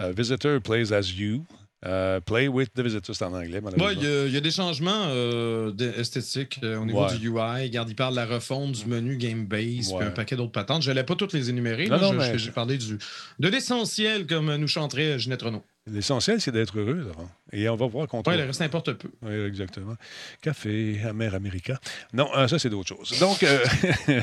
[0.00, 1.44] Euh, visitor plays as you.
[1.84, 3.90] Euh, play with the visitor, c'est en anglais, malheureusement.
[3.90, 7.18] il y, a- il y a des changements euh, esthétiques euh, au niveau Ouais.
[7.18, 7.64] du UI.
[7.64, 9.98] Regarde, il parle de la refonte du menu Game Base, Ouais.
[9.98, 10.82] puis un paquet d'autres patentes.
[10.82, 11.86] Je n'allais pas toutes les énumérer.
[11.88, 12.02] Non, là.
[12.02, 12.98] non, Je- mais- je- J'ai parlé du,
[13.40, 15.64] de l'essentiel, comme nous chanterait Ginette Renault.
[15.90, 17.28] L'essentiel, c'est d'être heureux, Laurent.
[17.52, 18.30] Et on va voir contre.
[18.30, 19.10] Ouais, le reste importe peu.
[19.22, 19.94] Oui, exactement.
[20.40, 21.80] Café, amer America.
[22.12, 23.18] Non, euh, ça, c'est d'autres choses.
[23.18, 23.58] Donc, euh,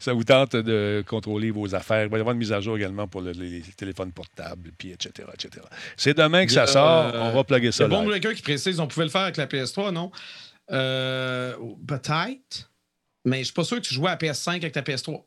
[0.00, 2.04] ça vous tente de contrôler vos affaires.
[2.04, 4.90] Il va y avoir une mise à jour également pour le- les téléphones portables, puis
[4.90, 5.64] etc., etc.
[5.96, 7.14] C'est demain que ça sort.
[7.14, 8.04] euh, on va plugger ça a Bon.
[8.04, 10.10] Breaker qui précise on pouvait le faire avec la PS3, non?
[10.70, 11.54] Euh,
[11.86, 12.70] Peut-être.
[13.24, 15.22] Mais je suis pas sûr que tu jouais à PS5 avec ta PS3.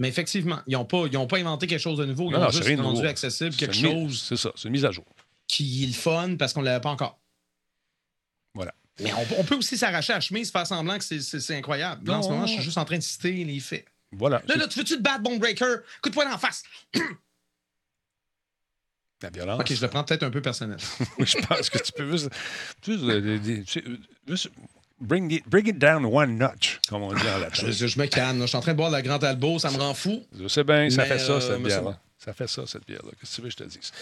[0.00, 2.30] Mais effectivement, ils n'ont pas, ils ont pas inventé quelque chose de nouveau.
[2.30, 3.04] Ils Non, ont juste rendu nouveau.
[3.04, 5.04] accessible quelque une chose C'est ça, c'est une mise à jour.
[5.46, 7.20] qui est le fun parce qu'on ne l'avait pas encore.
[8.54, 8.74] Voilà.
[9.00, 12.06] Mais on, on peut aussi s'arracher à la chemise, faire semblant que c'est- incroyable.
[12.08, 13.84] Là, en ce moment, je suis juste en train de citer les faits.
[14.12, 14.42] Voilà.
[14.48, 15.76] Là, là, tu veux-tu te battre, Bon Breaker?
[16.02, 16.62] Coup de poing en face.
[19.22, 19.60] La violence.
[19.60, 20.78] Ok, je le prends peut-être un peu personnel.
[21.18, 22.30] Oui, je pense que tu peux juste.
[22.80, 22.96] tu
[23.66, 23.84] sais,
[24.26, 24.50] juste
[25.00, 27.66] bring, it, bring it down one notch, comme on dit en latin.
[27.66, 28.40] Je, je- je me calme.
[28.42, 30.22] Je suis en train de boire de la Grande Albo, ça me rend fou.
[30.38, 31.98] Je sais bien, ça fait ça, euh, cette bière-là.
[32.18, 33.10] Ça fait ça, cette bière-là.
[33.18, 33.92] Qu'est-ce que tu veux que je te dise?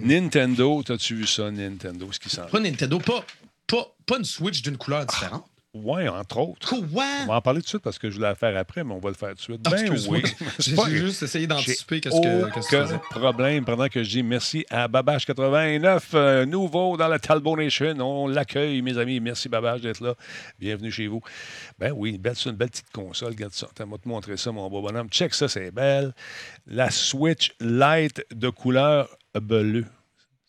[0.00, 3.24] Nintendo, t'as-tu vu ça, Nintendo, ce qui s'en Pas Nintendo, pas,
[3.66, 5.46] pas, pas une Switch d'une couleur différente.
[5.84, 6.74] Oui, entre autres.
[6.74, 7.04] On Quoi?
[7.26, 8.98] va en parler tout de suite parce que je voulais la faire après, mais on
[8.98, 9.60] va le faire tout de suite.
[9.66, 10.22] Ah, ben oui.
[10.58, 13.64] J'ai juste essayé d'anticiper qu'est-ce que, que tu problème.
[13.64, 17.94] Pendant que je dis merci à Babache89, euh, nouveau dans la Talbot Nation.
[18.00, 19.20] On l'accueille, mes amis.
[19.20, 20.14] Merci, Babache, d'être là.
[20.58, 21.20] Bienvenue chez vous.
[21.78, 23.30] Ben oui, une belle, c'est une belle petite console.
[23.30, 23.66] Regarde ça.
[23.70, 25.08] Attends, moi te montrer ça, mon beau bonhomme.
[25.10, 26.14] Check ça, c'est belle.
[26.66, 29.86] La Switch Lite de couleur bleue.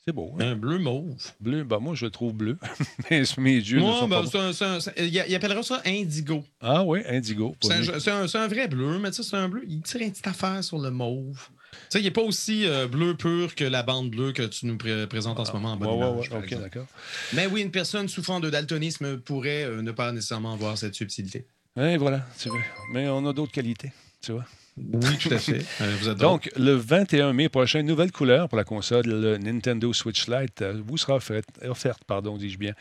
[0.08, 0.52] C'est beau, hein?
[0.52, 1.16] Un bleu mauve.
[1.42, 2.58] Bleu, ben moi, je le trouve bleu.
[3.12, 4.28] mais mes yeux ne Moi, sont ben, pas...
[4.32, 6.46] c'est un- c'est un- c'est- il, appellera ça indigo.
[6.62, 7.58] Ah oui, indigo.
[7.62, 7.74] C'est
[8.10, 9.64] un, un- vrai bleu, mais tu sais, c'est un bleu.
[9.68, 11.50] Il tire une petite affaire sur le mauve.
[11.74, 14.66] Tu sais, il n'est pas aussi euh, bleu pur que la bande bleue que tu
[14.66, 16.86] nous pré- présentes en ce moment en bonne Ouais, ouais, image, ouais, d'accord.
[17.34, 21.46] Mais oui, une personne souffrant de daltonisme pourrait euh, ne pas nécessairement avoir cette subtilité.
[21.78, 22.60] Et voilà, tu vois.
[22.94, 23.92] Mais on a d'autres qualités,
[24.22, 24.46] tu vois.
[24.78, 25.66] Oui, tout à fait.
[26.00, 30.28] Vous êtes Donc, le 21 mai prochain, nouvelle couleur pour la console le Nintendo Switch
[30.28, 32.74] Lite euh, vous sera offerte, offerte pardon, dis-je bien,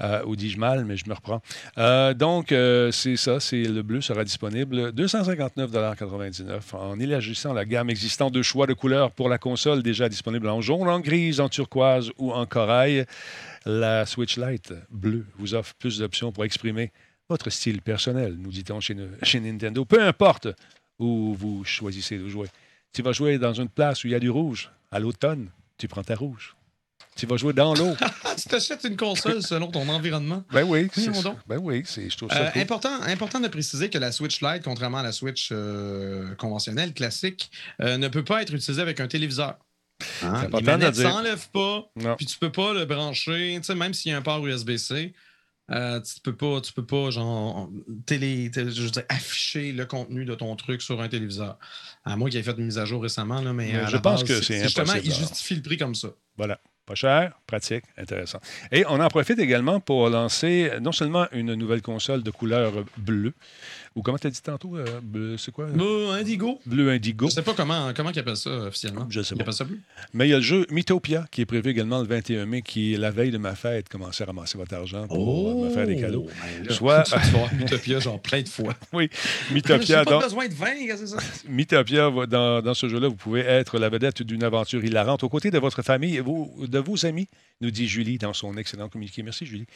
[0.00, 1.40] euh, ou dis-je mal, mais je me reprends.
[1.78, 7.90] Euh, donc, euh, c'est ça, c'est le bleu sera disponible 259,99 en élargissant la gamme
[7.90, 11.48] existante de choix de couleurs pour la console déjà disponible en jaune, en grise, en
[11.48, 13.06] turquoise ou en corail.
[13.64, 16.92] La Switch Lite bleu vous offre plus d'options pour exprimer
[17.28, 19.84] votre style personnel, nous dit-on chez, chez Nintendo.
[19.84, 20.48] Peu importe
[21.00, 22.46] où vous choisissez de jouer.
[22.92, 24.70] Tu vas jouer dans une place où il y a du rouge.
[24.92, 25.48] À l'automne,
[25.78, 26.54] tu prends ta rouge.
[27.16, 27.94] Tu vas jouer dans l'eau.
[28.24, 30.44] Ah, tu t'achètes une console selon ton environnement.
[30.52, 31.10] ben oui, c'est.
[31.48, 32.62] Ben oui, c'est, je trouve ça Euh, cool.
[32.62, 37.50] important, important de préciser que la Switch Lite, contrairement à la Switch euh, conventionnelle, classique,
[37.82, 39.56] euh, ne peut pas être utilisée avec un téléviseur.
[40.22, 40.32] Hein?
[40.32, 41.10] Les important de manettes dire.
[41.10, 45.12] s'enlèvent pas, puis tu peux pas le brancher, même s'il y a un port USB-C,
[45.70, 47.70] euh, tu peux pas, tu peux pas genre
[48.06, 51.58] télé, télé- je veux dire, afficher le contenu de ton truc sur un téléviseur.
[52.04, 54.24] À moi qui ai fait une mise à jour récemment, là, mais, je pense base,
[54.24, 56.08] que c'est Justement, il justifie le prix comme ça.
[56.36, 56.60] Voilà.
[56.86, 58.40] Pas cher, pratique, intéressant.
[58.72, 63.32] Et on en profite également pour lancer non seulement une nouvelle console de couleur bleue,
[63.96, 65.66] ou comment tu as dit tantôt, euh, bleu, c'est quoi?
[65.66, 65.82] Bah,
[66.14, 66.60] Indigo.
[66.64, 67.28] Bleu indigo.
[67.28, 69.06] Je sais pas comment, comment ils appellent ça officiellement.
[69.10, 69.42] Je sais Ils pas.
[69.42, 69.78] appellent ça bleu?
[70.14, 72.94] Mais il y a le jeu Mythopia qui est prévu également le 21 mai, qui
[72.94, 73.88] est la veille de ma fête.
[73.88, 76.26] Commencez à ramasser votre argent pour euh, me faire des cadeaux.
[76.26, 78.74] ben là, Soit- tu vas Utopia genre plein de fois.
[78.92, 79.10] Oui,
[79.52, 80.04] Mythopia.
[80.04, 81.48] pas donc- besoin de 20, qu'est-ce que c'est ça?
[81.48, 85.50] Mythopia, dans, dans ce jeu-là, vous pouvez être la vedette d'une aventure hilarante aux côtés
[85.50, 87.28] de votre famille et vos- de vos amis,
[87.60, 89.22] nous dit Julie dans son excellent communiqué.
[89.24, 89.66] Merci, Julie.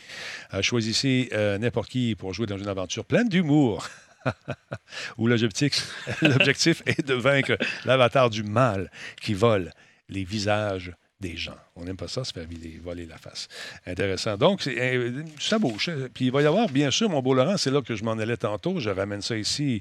[0.54, 3.88] Euh, choisissez euh, n'importe qui pour jouer dans une aventure pleine d'humour.
[5.18, 9.72] où l'objectif, l'objectif est de vaincre l'avatar du mal qui vole
[10.08, 11.56] les visages des gens.
[11.76, 13.48] On n'aime pas ça, se faire voler- voler la face.
[13.86, 14.36] Intéressant.
[14.36, 15.90] Donc, c'est, euh, ça bouge.
[16.12, 18.12] Puis il va y avoir, bien sûr, mon beau Laurent, c'est là que je m'en
[18.12, 19.80] allais tantôt, je ramène ça ici.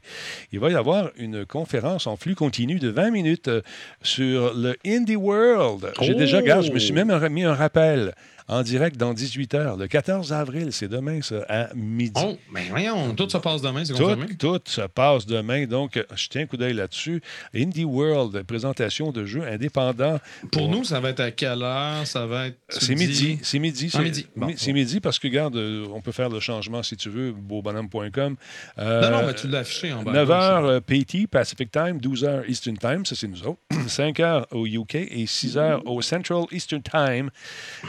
[0.53, 3.61] Il va y avoir une conférence en flux continu de 20 minutes euh,
[4.03, 5.91] sur le Indie World.
[6.01, 6.17] J'ai Oh!
[6.17, 8.13] déjà, regarde, je me suis même mis un rappel
[8.47, 12.19] en direct dans 18 heures, le 14 avril, c'est demain, ça, à midi.
[12.23, 14.35] Oh, ben voyons, tout se passe demain, c'est Tout, confirmé.
[14.37, 15.65] tout se passe demain.
[15.65, 17.21] Donc, je tiens un coup d'œil là-dessus.
[17.55, 20.19] Indie World, présentation de jeux indépendants.
[20.51, 22.05] Pour nous, ça va être à quelle heure?
[22.05, 22.57] Ça va être.
[22.69, 23.39] c'est midi.
[23.43, 23.89] C'est midi.
[23.93, 24.27] Ah, c'est- midi.
[24.35, 24.79] Bon, mi- c'est bon.
[24.79, 28.35] midi parce que, regarde, euh, on peut faire le changement si tu veux, beaubonhomme.com.
[28.79, 30.11] Euh, Non, non, mais tu l'as affiché en bas.
[30.11, 33.59] 9h euh, PT, Pacific Time, 12h Eastern Time, ça c'est nous autres.
[33.87, 37.29] 5h au UK et 6h au Central Eastern Time.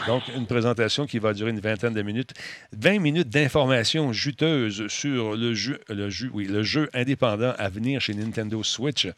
[0.06, 2.32] Donc, une présentation qui va durer une vingtaine de minutes.
[2.76, 8.00] 20 minutes d'informations juteuses sur le jeu, le, jeu, oui, le jeu indépendant à venir
[8.00, 9.08] chez Nintendo Switch.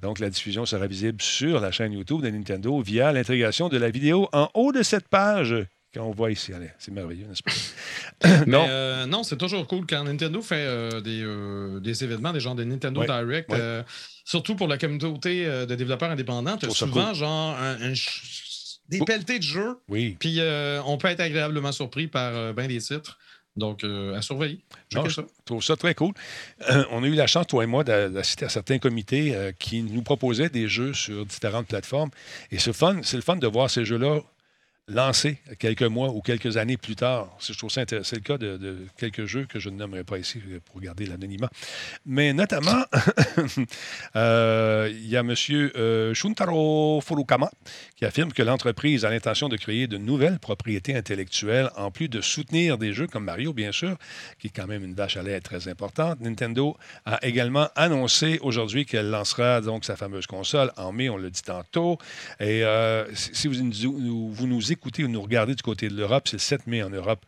[0.00, 3.90] Donc, la diffusion sera visible sur la chaîne YouTube de Nintendo via l'intégration de la
[3.90, 5.54] vidéo en haut de cette page
[5.94, 6.52] qu'on voit ici.
[6.54, 7.52] Allez, c'est merveilleux, n'est-ce pas?
[8.46, 8.64] Non.
[8.68, 12.54] euh, non, c'est toujours cool quand Nintendo fait euh, des, euh, des événements, des genres
[12.54, 13.82] de Nintendo Ouais, Direct, ouais.
[14.24, 16.56] surtout pour la communauté de développeurs indépendants.
[16.56, 17.92] Tu as souvent genre un-
[18.88, 20.16] des pelletés de jeux, Oui.
[20.18, 23.18] puis euh, on peut être agréablement surpris par euh, bien des titres.
[23.54, 24.60] Donc, euh, à surveiller.
[24.90, 24.98] Je
[25.44, 26.14] trouve ça très cool.
[26.70, 29.52] Euh, on a eu la chance, toi et moi, d'a- d'assister à certains comités euh,
[29.52, 32.08] qui nous proposaient des jeux sur différentes plateformes.
[32.50, 34.20] Et c'est fun, c'est le fun de voir ces jeux-là
[34.88, 37.36] lancés quelques mois ou quelques années plus tard.
[37.40, 37.70] Je trouve.
[37.70, 41.06] C'est le cas de, quelques jeux que je ne nommerai pas ici euh, pour garder
[41.06, 41.50] l'anonymat.
[42.04, 42.84] Mais notamment,
[44.16, 45.34] euh, il y a M.
[46.14, 47.50] Shuntaro Furukama
[47.96, 52.20] qui affirme que l'entreprise a l'intention de créer de nouvelles propriétés intellectuelles en plus de
[52.20, 53.96] soutenir des jeux comme Mario, bien sûr,
[54.38, 56.20] qui est quand même une vache à lait très importante.
[56.20, 61.30] Nintendo a également annoncé aujourd'hui qu'elle lancera donc sa fameuse console en mai, on l'a
[61.30, 61.98] dit tantôt.
[62.40, 63.62] Et euh, si vous
[64.46, 67.24] nous écoutez ou nous regardez du côté de l'Europe, c'est le 7 mai en Europe,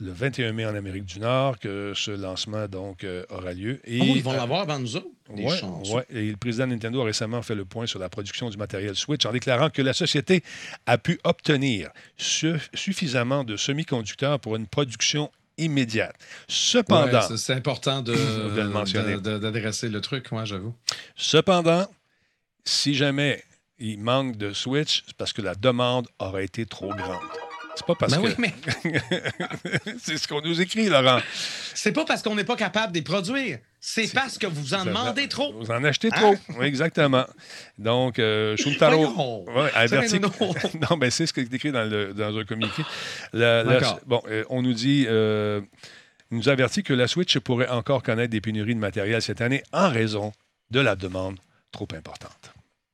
[0.00, 3.80] le 21 mai en Amérique du Nord que ce lancement donc euh, aura lieu.
[3.84, 5.06] Et, Oh, ils vont euh, l'avoir avant nous autres.
[5.34, 6.04] Des Ouais.
[6.10, 8.94] Et le président de Nintendo a récemment fait le point sur la production du matériel
[8.94, 10.42] Switch en déclarant que la société
[10.86, 16.14] a pu obtenir su- suffisamment de semi-conducteurs pour une production immédiate.
[16.48, 18.12] Cependant, Ouais, c'est- important de,
[18.56, 19.16] De le mentionner.
[19.20, 20.74] d'adresser le truc, moi, j'avoue.
[21.16, 21.86] cependant,
[22.64, 23.42] si jamais
[23.78, 27.20] il manque de Switch, c'est parce que la demande aurait été trop grande.
[27.74, 28.26] C'est pas parce Ben que.
[28.28, 28.54] oui, mais
[30.00, 31.20] c'est ce qu'on nous écrit, Laurent.
[31.74, 33.58] c'est pas parce qu'on n'est pas capable de les produire.
[33.80, 35.52] C'est parce que vous en demandez trop.
[35.52, 36.16] Vous en achetez Hein?
[36.20, 36.34] trop.
[36.58, 37.26] Oui, exactement.
[37.78, 39.44] Donc, euh, Shuntaro.
[39.54, 40.32] Ouais, averti- non.
[40.90, 42.82] non, ben c'est ce qui est écrit dans, le, dans un communiqué.
[43.34, 43.62] La-
[44.06, 45.60] bon, euh, on nous dit, euh,
[46.30, 49.62] il nous avertit que la Switch pourrait encore connaître des pénuries de matériel cette année
[49.72, 50.32] en raison
[50.70, 51.38] de la demande
[51.70, 52.52] trop importante.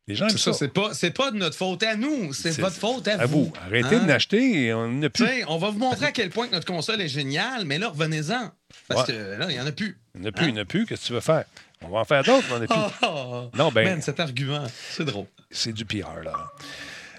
[0.09, 0.53] Les gens aiment C'est ça.
[0.53, 3.27] ça, c'est pas, c'est pas de notre faute à nous, c'est votre faute à, À
[3.27, 4.03] vous, arrêtez Hein?
[4.03, 5.27] de l'acheter et on n'a plus.
[5.47, 8.51] on va vous montrer à quel point que notre console est géniale, mais là, revenez-en.
[8.89, 9.15] Parce Ouais.
[9.15, 9.97] que là, il n'y en a plus.
[10.17, 10.49] Il n'y en a plus, Hein?
[10.49, 10.87] il n'y en a plus.
[10.87, 11.45] Qu'est-ce que tu veux faire?
[11.85, 12.77] On va en faire d'autres, mais on n'a plus.
[13.03, 13.51] Oh, oh.
[13.57, 15.27] Non, ben, Man, cet argument, c'est drôle.
[15.51, 16.33] c'est du PR, là.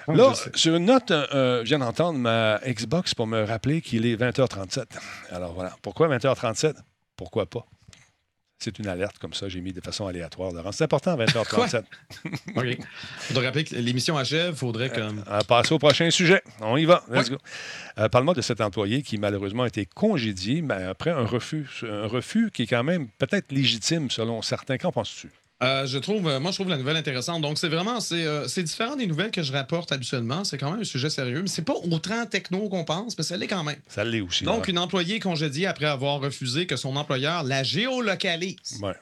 [0.08, 4.06] Oh, Là, sur une note, euh, je viens d'entendre ma Xbox pour me rappeler qu'il
[4.06, 4.84] est 20h37.
[5.32, 5.74] Alors voilà.
[5.82, 6.74] Pourquoi 20h37?
[7.16, 7.66] Pourquoi pas?
[8.64, 10.54] C'est une alerte comme ça, j'ai mis de façon aléatoire.
[10.54, 10.72] Laurent.
[10.72, 11.84] C'est important, 20h37.
[12.56, 12.78] OK.
[13.18, 15.22] Faudrait rappeler que l'émission achève, faudrait comme.
[15.28, 16.42] On va passer au prochain sujet.
[16.62, 17.04] On y va.
[17.12, 17.36] Let's go.
[17.98, 21.84] Euh, Parle-moi de cet employé qui, malheureusement, a été congédié mais après un refus.
[21.84, 24.78] Un refus qui est quand même peut-être légitime selon certains.
[24.78, 25.30] Qu'en penses-tu?
[25.62, 27.42] Euh, je trouve, euh, moi, je trouve la nouvelle intéressante.
[27.42, 30.44] Donc, c'est vraiment, c'est euh, c'est différent des nouvelles que je rapporte habituellement.
[30.44, 33.38] C'est quand même un sujet sérieux, mais c'est pas autant techno qu'on pense, mais ça
[33.38, 33.80] l'est quand même.
[33.88, 34.44] Ça l'est aussi.
[34.44, 38.80] Donc, une employée congédiée après avoir refusé que son employeur la géolocalise.
[38.82, 38.94] Ouais.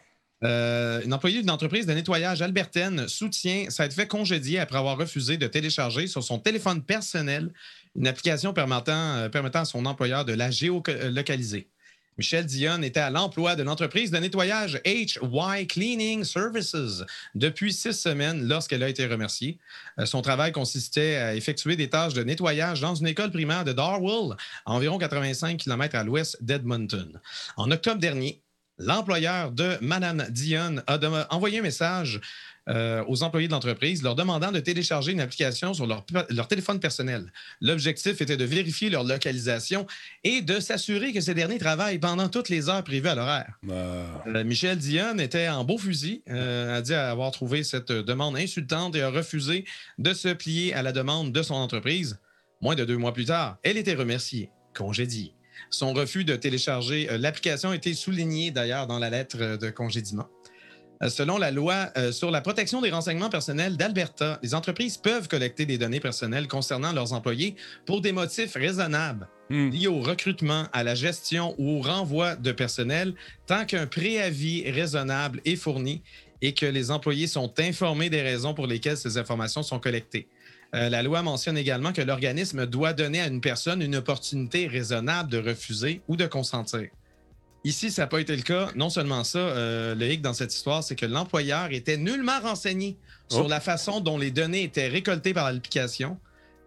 [0.44, 5.38] Euh, une employée d'une entreprise de nettoyage albertaine soutient s'être fait congédier après avoir refusé
[5.38, 7.52] de télécharger sur son téléphone personnel
[7.96, 11.70] une application permettant, euh, permettant à son employeur de la géolocaliser.
[12.22, 15.08] Michel Dionne était à l'emploi de l'entreprise de nettoyage HY
[15.66, 17.02] Cleaning Services
[17.34, 19.58] depuis six semaines lorsqu'elle a été remerciée.
[19.98, 23.74] Euh, Son travail consistait à effectuer des tâches de nettoyage dans une école primaire de
[23.74, 24.36] Darwell,
[24.68, 27.20] à environ 85 km à l'ouest d'Edmonton.
[27.58, 28.44] En octobre dernier,
[28.78, 31.00] l'employeur de Mme Dionne a
[31.32, 32.22] envoyé un message
[32.70, 36.80] euh, aux employés de l'entreprise leur demandant de télécharger une application sur leur, leur téléphone
[36.80, 37.32] personnel.
[37.60, 39.88] L'objectif était de vérifier leur localisation
[40.24, 43.60] et de s'assurer que ces derniers travaillent pendant toutes les heures prévues à l'horaire.
[43.70, 48.38] Euh, Euh, Michel Dionne était en beau fusil, euh, a dit avoir trouvé cette demande
[48.38, 49.66] insultante et a refusé
[49.98, 52.20] de se plier à la demande de son entreprise.
[52.62, 55.34] Moins de deux mois plus tard, elle était remerciée, congédiée.
[55.70, 59.70] Son refus de télécharger euh, l'application a été souligné d'ailleurs dans la lettre euh, de
[59.70, 60.28] congédiement.
[61.02, 65.28] Euh, Selon la loi euh, sur la protection des renseignements personnels d'Alberta, les entreprises peuvent
[65.28, 69.70] collecter des données personnelles concernant leurs employés pour des motifs raisonnables hmm.
[69.70, 73.14] liés au recrutement, à la gestion ou au renvoi de personnel,
[73.48, 76.02] tant qu'un préavis raisonnable est fourni
[76.42, 80.28] et que les employés sont informés des raisons pour lesquelles ces informations sont collectées.
[80.74, 85.30] Euh, la loi mentionne également que l'organisme doit donner à une personne une opportunité raisonnable
[85.30, 86.90] de refuser ou de consentir.
[87.64, 88.70] Ici, ça n'a pas été le cas.
[88.76, 92.98] Non seulement ça, euh, le hic dans cette histoire, c'est que l'employeur était nullement renseigné
[93.30, 93.48] sur Oh.
[93.48, 96.18] la façon dont les données étaient récoltées par l'application,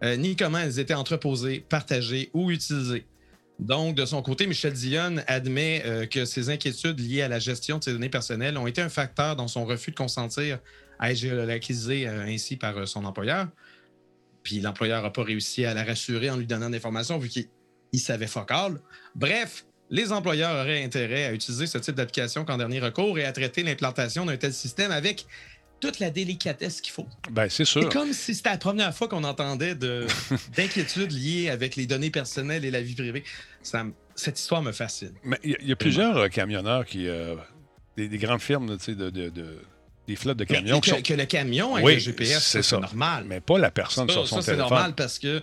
[0.05, 3.07] euh, ni comment elles étaient entreposées, partagées ou utilisées.
[3.59, 7.79] Donc, de son côté, Michel Dionne admet euh, que ses inquiétudes liées à la gestion
[7.79, 10.59] de ses données personnelles ont été un facteur dans son refus de consentir
[11.01, 13.49] à être géolocalisé ainsi par son employeur.
[14.45, 17.47] Puis l'employeur n'a pas réussi à la rassurer en lui donnant d'informations vu qu'il
[17.93, 18.81] il savait fuck all.
[19.15, 23.33] Bref, les employeurs auraient intérêt à utiliser ce type d'application qu'en dernier recours et à
[23.33, 25.27] traiter l'implantation d'un tel système avec
[25.81, 27.07] toute la délicatesse qu'il faut.
[27.31, 27.83] Ben, c'est sûr.
[27.83, 30.07] C'est comme si c'était la première fois qu'on entendait de-
[30.57, 33.25] d'inquiétudes liées avec les données personnelles et la vie privée.
[33.63, 33.85] Ça
[34.17, 35.13] cette histoire me fascine.
[35.25, 37.09] Mais il y a- il y, a plusieurs euh, camionneurs qui.
[37.09, 37.35] euh,
[37.97, 39.59] des, des grandes firmes, là, tu sais, de, de- de-
[40.07, 41.03] des flottes de camions Mais qui que, sont.
[41.03, 43.25] que le camion avec Oui, le GPS, c'est normal.
[43.27, 45.43] Mais pas la personne Ça, sur son ça, c'est normal parce que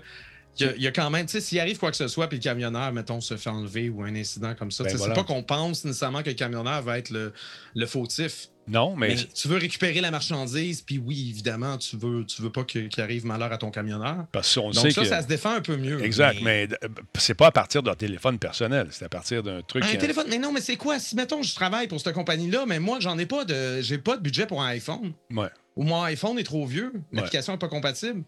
[0.60, 2.08] il y, a- il y a quand même, tu sais, s'il arrive quoi que ce
[2.08, 4.94] soit, puis le camionneur, mettons, se fait enlever ou un incident comme ça, Ben tu
[4.94, 5.16] sais, voilà.
[5.16, 7.34] c'est pas qu'on pense nécessairement que le camionneur va être le,
[7.76, 8.50] le fautif.
[8.68, 9.08] Non, mais.
[9.10, 12.90] Mais tu veux récupérer la marchandise, puis oui, évidemment, tu veux, tu veux pas qu'il
[13.00, 14.28] arrive malheur à ton camionneur.
[14.32, 15.08] Parce qu'on Donc sait ça, que.
[15.08, 16.02] ça se défend un peu mieux.
[16.04, 16.88] Exact, mais, euh,
[17.18, 19.84] c'est pas à partir d'un téléphone personnel, c'est à partir d'un truc.
[19.84, 21.00] Un euh, téléphone, mais non, mais c'est quoi?
[21.00, 23.82] Si, mettons, je travaille pour cette compagnie-là, mais moi, j'en ai pas de.
[23.82, 25.12] J'ai pas de budget pour un iPhone.
[25.32, 25.50] Ouais.
[25.76, 28.24] Ou mon iPhone est trop vieux, l'application n'est pas compatible.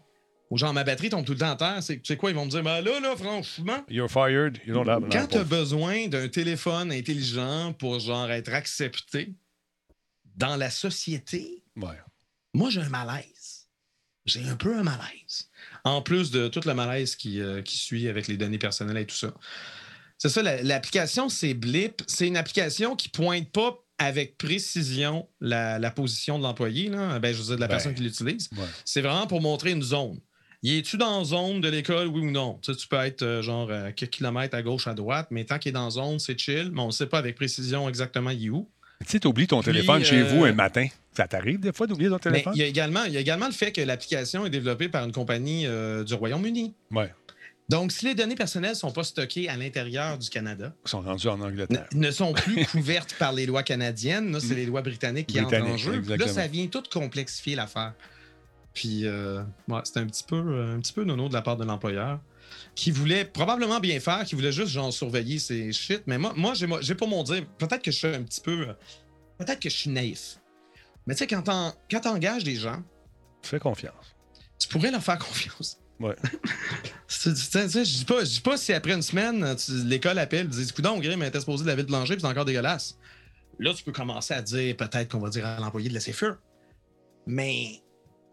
[0.50, 1.82] Ou genre ma batterie tombe tout le temps à terre.
[1.82, 3.84] C'est, tu sais quoi, ils vont me dire, ben là, là, franchement.
[3.88, 8.30] You're fired, you don't have an Quand tu as besoin d'un téléphone intelligent pour genre
[8.30, 9.34] être accepté
[10.36, 11.96] dans la société, Ouais.
[12.52, 13.68] moi j'ai un malaise.
[14.26, 15.50] J'ai un peu un malaise.
[15.84, 19.06] En plus de tout le malaise qui, euh, qui suit avec les données personnelles et
[19.06, 19.34] tout ça.
[20.18, 22.02] C'est ça, la- l'application, c'est Blip.
[22.06, 27.18] C'est une application qui pointe pas avec précision la, la position de l'employé, là.
[27.18, 28.48] Ben, je veux dire, de la Ben, personne qui l'utilise.
[28.52, 28.64] ouais.
[28.84, 30.18] C'est vraiment pour montrer une zone.
[30.64, 32.58] Y es-tu dans la zone de l'école, oui ou non?
[32.62, 35.44] Tu, sais, tu peux être euh, genre à quelques kilomètres à gauche, à droite, mais
[35.44, 37.86] tant qu'il est dans la zone, c'est chill, mais on ne sait pas avec précision
[37.86, 38.66] exactement il est où.
[39.04, 40.86] Tu sais, t'oublies ton Puis, téléphone chez euh, vous un matin.
[41.14, 42.54] Ça t'arrive des fois d'oublier ton téléphone?
[42.56, 45.04] il y, a également, il y a également le fait que l'application est développée par
[45.04, 46.72] une compagnie euh, du Royaume-Uni.
[46.92, 47.12] Ouais.
[47.68, 51.02] Donc, si les données personnelles ne sont pas stockées à l'intérieur du Canada, Ils sont
[51.02, 51.86] rendus en ne, Angleterre.
[51.92, 55.60] ne sont plus couvertes par les lois canadiennes, là, c'est les lois britanniques qui entrent
[55.60, 56.00] en jeu.
[56.08, 57.92] Là, ça vient tout complexifier l'affaire.
[58.74, 61.56] Puis, euh, ouais, c'est un petit peu, euh, un petit peu nono de la part
[61.56, 62.20] de l'employeur
[62.74, 66.02] qui voulait probablement bien faire, qui voulait juste genre surveiller ses shit.
[66.06, 68.72] Mais moi, moi j'ai, pour mon dire, peut-être que je suis un petit peu, euh,
[69.38, 70.40] peut-être que je suis naïf.
[71.06, 72.82] Mais tu sais, quand t'en- quand t'engages des gens,
[73.42, 74.14] Fais confiance.
[74.58, 75.78] tu pourrais leur faire confiance.
[76.00, 76.16] Ouais.
[77.08, 79.54] Je dis pas, je dis pas si après une semaine,
[79.86, 82.44] l'école appelle, dit Coudon, Grim, elle était supposée de laver le plancher, puis c'est encore
[82.44, 82.98] dégueulasse.
[83.60, 86.36] Là, tu peux commencer à dire peut-être qu'on va dire à l'employé de laisser faire.
[87.26, 87.80] Mais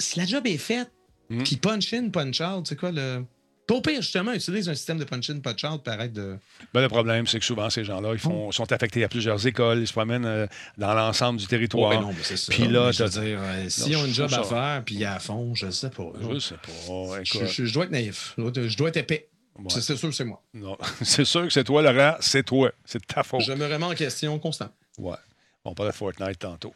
[0.01, 0.91] si la job est faite,
[1.29, 1.43] Mm.
[1.43, 3.23] puis punch in, punch out, c'est quoi le.
[3.69, 6.37] Au pire, justement, utilise un système de punch in, punch out, puis arrête de.
[6.73, 8.51] Ben, le problème, c'est que souvent, ces gens-là, ils font, Oh.
[8.51, 10.45] sont affectés à plusieurs écoles, ils se promènent euh,
[10.77, 11.93] dans l'ensemble du territoire.
[12.01, 12.51] Non, mais c'est ça.
[12.51, 15.19] Puis là, je veux dire, euh, s'ils Non, ont une job à faire, puis à
[15.19, 16.11] fond, je sais pas.
[16.33, 17.23] Je sais pas.
[17.23, 18.33] Je, Écoute, je- je dois être naïf.
[18.37, 19.29] Je dois, être épais.
[19.57, 19.65] ouais.
[19.69, 20.43] C'est sûr que c'est moi.
[20.53, 20.77] Non.
[21.01, 22.17] c'est sûr que c'est toi, Laurent.
[22.19, 22.73] C'est toi.
[22.83, 23.39] C'est ta faute.
[23.39, 24.67] Je me remets en question constant.
[24.97, 25.15] Ouais.
[25.63, 26.73] On parlait de Fortnite tantôt.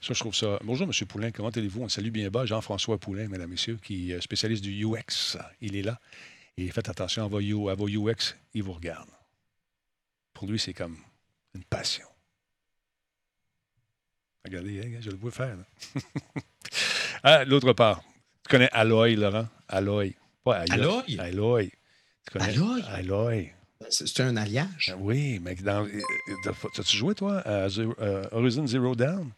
[0.00, 0.58] Ça, je trouve ça.
[0.62, 1.06] Bonjour, M.
[1.06, 1.30] Poulain.
[1.30, 1.82] Comment allez-vous?
[1.82, 5.38] On salue bien bas Jean-François Poulain, mesdames, messieurs, qui est spécialiste du UX.
[5.62, 5.98] Il est là.
[6.58, 8.36] Et faites attention à vos, UX.
[8.52, 9.08] Il vous regarde.
[10.34, 10.98] Pour lui, c'est comme
[11.54, 12.06] une passion.
[14.44, 15.56] Regardez, hein, je le vois faire.
[17.22, 18.02] ah, l'autre part.
[18.42, 19.48] Tu connais Alloy, Laurent?
[19.68, 20.14] Alloy.
[20.44, 21.16] Pas Alloy.
[21.16, 21.18] Alloy?
[21.18, 21.72] Alloy.
[22.26, 22.50] Tu connais?
[22.50, 22.82] Alloy?
[22.88, 23.52] Alloy.
[23.88, 24.94] C'est un alliage.
[24.98, 25.86] Oui, mais dans.
[26.78, 29.30] As-tu joué, toi, à euh, Horizon Zero Dawn?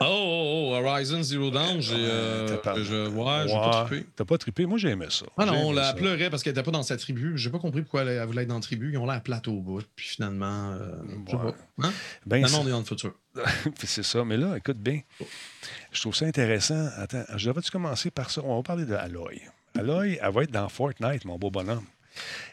[0.00, 1.94] Oh, oh, oh, Horizon Zero Dawn, j'ai.
[1.98, 4.06] euh, t'as pas- je, ouais, j'ai pas trippé.
[4.16, 4.66] T'as pas trippé?
[4.66, 5.26] Moi, j'ai aimé ça.
[5.38, 7.32] Ah non, on la pleurait parce qu'elle était pas dans sa tribu.
[7.36, 8.90] J'ai pas compris pourquoi elle, elle voulait être dans la tribu.
[8.92, 9.82] Ils ont l'air plate au bout.
[9.96, 10.96] Puis finalement, euh,
[11.28, 11.32] Ouais.
[11.32, 11.54] pas.
[11.86, 11.92] Hein?
[12.26, 13.12] Ben, Finalement, on est dans le futur.
[13.84, 14.24] C'est ça.
[14.24, 15.00] Mais là, écoute bien.
[15.92, 16.88] Je trouve ça intéressant.
[16.96, 18.40] Attends, je devrais-tu commencer par ça?
[18.44, 19.40] On va parler de Aloy.
[19.78, 21.84] Aloy, elle va être dans Fortnite, mon beau bonhomme.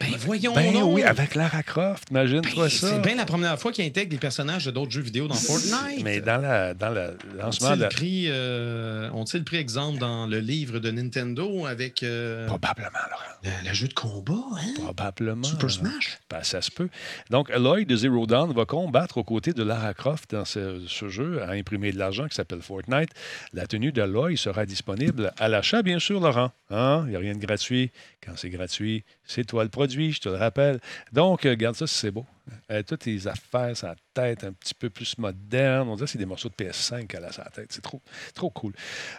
[0.00, 2.88] Ben voyons Ben oui, avec Lara Croft, imagine-toi Ben, ça.
[2.90, 6.02] C'est bien la première fois qu'ils intègrent des personnages de d'autres jeux vidéo dans Fortnite.
[6.02, 7.86] Mais dans, la, dans la- lancement de
[8.30, 13.22] euh, on tire le prix exemple dans le livre de Nintendo avec euh, Probablement, Laurent.
[13.62, 14.74] le, le jeu de combat, hein?
[14.82, 15.44] Probablement.
[15.44, 15.70] Super.
[15.70, 16.18] Smash.
[16.30, 16.88] Ben, ça se peut.
[17.30, 21.08] Donc, Aloy de Zero Dawn va combattre aux côtés de Lara Croft dans ce, ce
[21.08, 23.10] jeu à imprimer de l'argent qui s'appelle Fortnite.
[23.52, 26.50] La tenue d'Aloy sera disponible à l'achat, bien sûr, Laurent.
[26.70, 27.02] Hein?
[27.06, 27.90] Il n'y a rien de gratuit.
[28.24, 30.78] Quand c'est gratuit, c'est toi le produit, je te le rappelle.
[31.12, 32.24] Donc, euh, regarde ça, c'est beau.
[32.70, 35.88] Euh, toutes les affaires, sa tête un petit peu plus moderne.
[35.88, 37.66] On dirait que c'est des morceaux de PS5 qu'elle a sa tête.
[37.70, 38.00] C'est trop,
[38.34, 38.72] trop cool.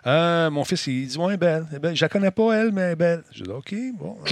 [0.08, 1.66] Euh, mon fils, il dit Ouais, belle.
[1.72, 1.96] Elle est belle.
[1.96, 3.24] Je la connais pas, elle, mais elle est belle.
[3.34, 4.18] Je dis OK, bon.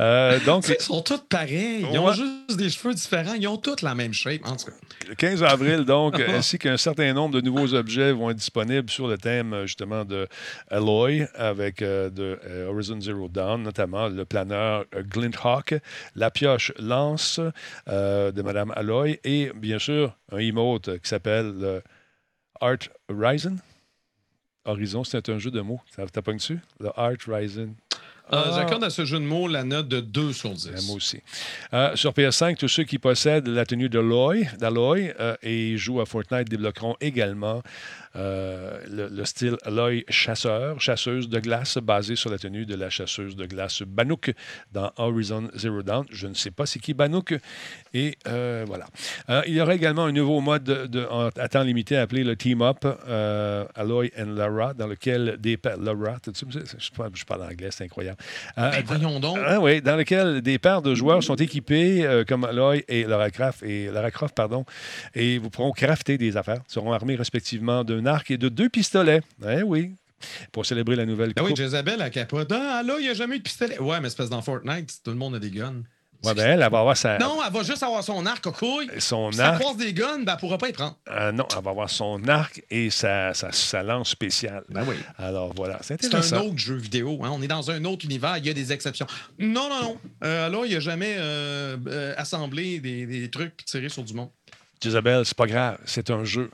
[0.00, 1.84] Euh, donc, Ils sont tous pareils.
[1.90, 2.14] Ils ont Ouais.
[2.14, 3.34] juste des cheveux différents.
[3.34, 4.46] Ils ont tous la même shape.
[4.46, 4.72] En tout cas.
[5.08, 9.08] Le 15 avril, donc, ainsi qu'un certain nombre de nouveaux objets vont être disponibles sur
[9.08, 10.28] le thème, justement, de
[10.70, 12.38] Alloy avec de
[12.68, 15.74] Horizon Zero Dawn, notamment le planeur euh, Glint Hawk,
[16.14, 17.40] la pioche Lance
[17.88, 21.82] euh, de Madame Alloy et, bien sûr, un emote qui s'appelle le
[22.60, 22.78] Art
[23.08, 23.56] Horizon.
[24.64, 25.80] Horizon, c'est un jeu de mots.
[25.94, 26.60] Ça T'as pas dessus?
[26.80, 27.74] Le Art Horizon.
[28.32, 28.52] Euh, Ah.
[28.54, 30.66] J'accorde à ce jeu de mots la note de 2 sur 10.
[30.68, 31.22] Euh, Moi aussi.
[31.72, 36.06] Euh, sur PS5, tous ceux qui possèdent la tenue d'Aloy d'Aloy, euh, et jouent à
[36.06, 37.62] Fortnite débloqueront également
[38.18, 42.90] euh, le, le style Aloy chasseur, chasseuse de glace, basé sur la tenue de la
[42.90, 44.32] chasseuse de glace Bannock
[44.72, 46.04] dans Horizon Zero Dawn.
[46.10, 47.34] Je ne sais pas c'est qui Bannock.
[47.94, 48.86] Et euh, voilà.
[49.30, 52.24] Euh, il y aura également un nouveau mode de, de- en- à temps limité appelé
[52.24, 52.84] le Team Up
[53.74, 56.16] Aloy and Lara, dans lequel des Lara,
[57.14, 58.18] je, parle- anglais, c'est incroyable.
[58.56, 59.38] Ben, voyons donc.
[59.44, 63.62] ah oui, dans lequel des paires de joueurs sont équipés comme Aloy et Lara Croft,
[63.62, 64.64] et Lara Croft, pardon,
[65.14, 66.60] et vous pourront crafter des affaires.
[66.68, 69.22] Ils seront armés respectivement d'un arc et de deux pistolets.
[69.48, 69.92] Eh oui.
[70.50, 71.58] Pour célébrer la nouvelle Ben oui, coupe.
[71.58, 72.50] Jezabel, elle capote.
[72.50, 73.78] Ah, là, il n'y a jamais eu de pistolet.
[73.78, 75.82] Ouais, mais c'est parce que dans Fortnite, tout le monde a des guns.
[76.24, 78.90] Ouais, ben, elle, elle va avoir sa, Non, elle va juste avoir son arc, couille.
[78.98, 79.60] son Si arc.
[79.60, 80.96] croise des guns, ben, elle pourra pas y prendre.
[81.08, 84.64] euh, non, elle va avoir son arc et sa, sa, sa lance spéciale.
[84.68, 84.96] Ben oui.
[85.16, 86.46] Alors voilà, c'est C'est un intéressant.
[86.46, 87.20] autre jeu vidéo.
[87.22, 87.30] hein.
[87.32, 88.36] On est dans un autre univers.
[88.38, 89.06] Il y a des exceptions.
[89.38, 89.98] Non, non, non.
[90.24, 94.14] Euh, là, il n'a jamais euh, euh, assemblé des, des trucs puis tiré sur du
[94.14, 94.30] monde.
[94.84, 96.50] Isabelle, c'est pas grave, c'est un jeu.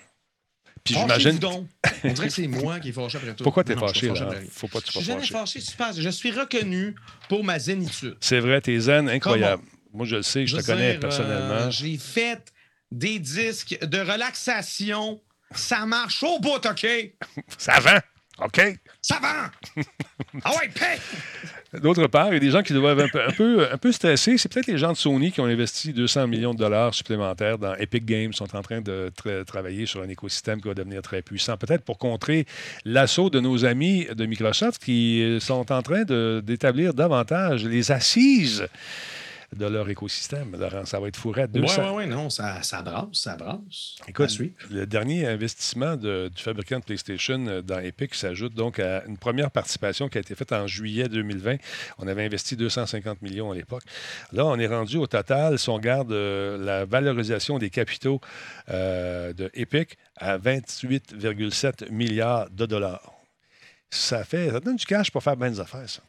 [0.84, 1.38] Puis j'imagine.
[1.42, 3.42] On dirait que c'est moi qui est fâché après tout.
[3.44, 4.30] Pourquoi t'es je suis fâché, là?
[4.52, 5.32] Faut pas que tu Je sois suis jamais fâché.
[5.34, 5.60] fâché.
[5.60, 5.92] super.
[5.94, 6.94] Je suis reconnu
[7.28, 8.16] pour ma zénitude.
[8.20, 9.62] C'est vrai, t'es zen, incroyable.
[9.94, 11.54] Moi, je le sais, je, te connais personnellement.
[11.54, 12.52] euh, J'ai fait
[12.90, 15.20] des disques de relaxation.
[15.54, 16.86] Ça marche au bout, OK?
[17.58, 17.98] Ça vend,
[18.44, 18.60] OK?
[19.00, 19.50] Ça va!
[20.44, 20.98] ah ouais, paix!
[21.80, 24.38] D'autre part, il y a des gens qui doivent un peu, un peu, stressés.
[24.38, 27.74] C'est peut-être les gens de Sony qui ont investi 200 millions de dollars supplémentaires dans
[27.74, 31.22] Epic Games, sont en train de tra- travailler sur un écosystème qui va devenir très
[31.22, 32.46] puissant, peut-être pour contrer
[32.84, 38.66] l'assaut de nos amis de Microsoft qui euh, sont en train d'établir davantage les assises
[39.54, 40.56] de leur écosystème.
[40.58, 43.36] Laurent, ça va être fourré à 200, Ouais, ouais, ouais, non, ça, ça brasse, ça
[43.36, 43.96] brasse.
[44.08, 44.30] Écoute,
[44.70, 49.18] le dernier investissement de- du fabricant de PlayStation euh, dans Epic s'ajoute donc à une
[49.18, 51.56] première participation qui a été faite en juillet 2020.
[51.98, 53.82] On avait investi 250 millions à l'époque.
[54.32, 58.20] Là, on est rendu au total, si on regarde euh, la valorisation des capitaux
[58.70, 63.12] euh, de Epic, à 28,7 milliards de dollars.
[63.90, 66.02] Ça fait, ça donne du cash pour faire bien des affaires, ça.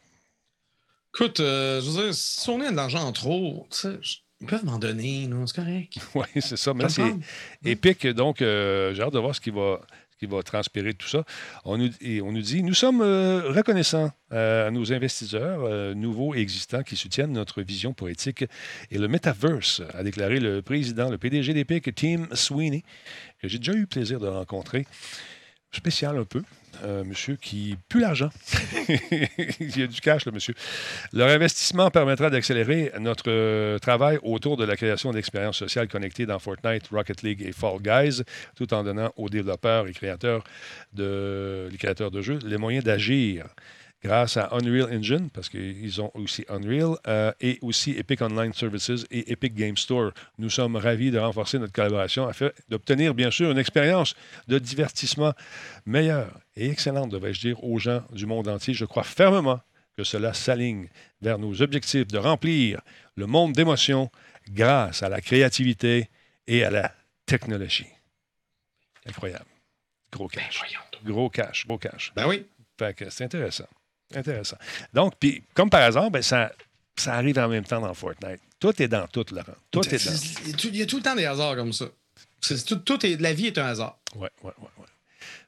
[1.15, 4.17] Écoute, euh, je veux dire, si on a de l'argent en trop, tu sais, je-
[4.41, 5.93] ils peuvent m'en donner, non, c'est correct.
[6.15, 6.73] Oui, c'est ça.
[6.73, 7.01] Mais là, c'est.
[7.63, 9.79] Epic, donc, euh, j'ai hâte de voir ce qui va,
[10.11, 11.23] ce qui va transpirer de tout ça.
[11.63, 16.39] On nous, et on nous dit Nous sommes euh, reconnaissants à nos investisseurs, nouveaux et
[16.39, 18.43] existants, qui soutiennent notre vision poétique
[18.91, 22.83] et le metaverse, a déclaré le président, le PDG d'Epic, Tim Sweeney,
[23.41, 24.85] que j'ai déjà eu le plaisir de rencontrer.
[25.71, 26.41] Spécial un peu.
[26.83, 28.29] Euh, monsieur qui pue l'argent.
[29.59, 30.53] Il y a du cash, le monsieur.
[31.13, 36.39] Leur investissement permettra d'accélérer notre euh, travail autour de la création d'expériences sociales connectées dans
[36.39, 38.23] Fortnite, Rocket League et Fall Guys,
[38.55, 40.43] tout en donnant aux développeurs et créateurs
[40.93, 43.45] de, les créateurs de jeux les moyens d'agir
[44.05, 49.05] grâce à Unreal Engine, parce qu'ils ont aussi Unreal, euh, et aussi Epic Online Services
[49.09, 50.11] et Epic Game Store.
[50.37, 54.15] Nous sommes ravis de renforcer notre collaboration afin d'obtenir, bien sûr, une expérience
[54.47, 55.33] de divertissement
[55.87, 58.75] meilleure et excellente, devrais-je dire, aux gens du monde entier.
[58.75, 59.59] Je crois fermement
[59.97, 60.87] que cela s'aligne
[61.21, 62.81] vers nos objectifs de remplir
[63.15, 64.11] le monde d'émotions
[64.51, 66.09] grâce à la créativité
[66.45, 66.93] et à la
[67.25, 67.87] technologie.
[69.07, 69.45] Incroyable.
[70.11, 70.61] Gros Ben, cash.
[71.03, 72.11] Gros cash, gros cash.
[72.15, 72.45] Ben oui.
[72.77, 73.67] Fait que c'est intéressant.
[74.13, 74.57] Intéressant.
[74.93, 76.51] Donc, puis, comme par hasard, ben, ça,
[76.95, 78.39] ça arrive en même temps dans Fortnite.
[78.59, 79.55] Tout est dans tout, Laurent.
[79.71, 80.59] Tout est dans.
[80.63, 81.85] Il y a tout le temps des hasards comme ça.
[82.85, 83.97] Tout est, la vie est un hasard.
[84.15, 84.67] Oui, oui, oui.
[84.77, 84.85] Ouais.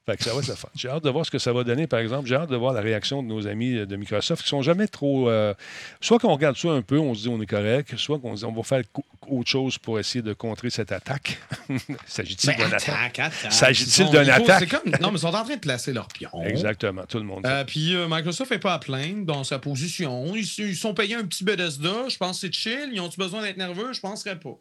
[0.08, 0.70] Fait que ça va être le fun.
[0.74, 2.30] J'ai hâte de voir ce que ça va donner, par exemple.
[2.30, 5.30] J'ai hâte de voir la réaction de nos amis de Microsoft qui sont jamais trop.
[5.30, 5.54] euh,
[6.00, 8.40] soit qu'on regarde ça un peu, on se dit on est correct, soit qu'on se
[8.42, 8.84] dit on va faire
[9.28, 11.38] autre chose pour essayer de contrer cette attaque.
[12.08, 13.22] S'agit-il Ben, d'une attaque?
[13.52, 14.70] S'agit-il d'une attaque?
[14.70, 16.30] Comme, non, mais ils sont en train de placer leur pion.
[16.46, 17.46] Exactement, tout le monde.
[17.46, 20.34] Euh, Puis euh, Microsoft n'est pas à plaindre dans sa position.
[20.38, 22.08] Ils, ils sont payés un petit Bethesda.
[22.08, 22.92] Je pense que c'est chill.
[22.94, 23.92] Ils ont-tu besoin d'être nerveux?
[23.92, 24.56] Je penserais pas.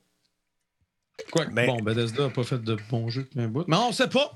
[1.30, 3.64] Quoi que, Mais- bon, Bethesda n'a pas fait de bons jeux depuis un bout.
[3.68, 4.32] Mais on sait pas.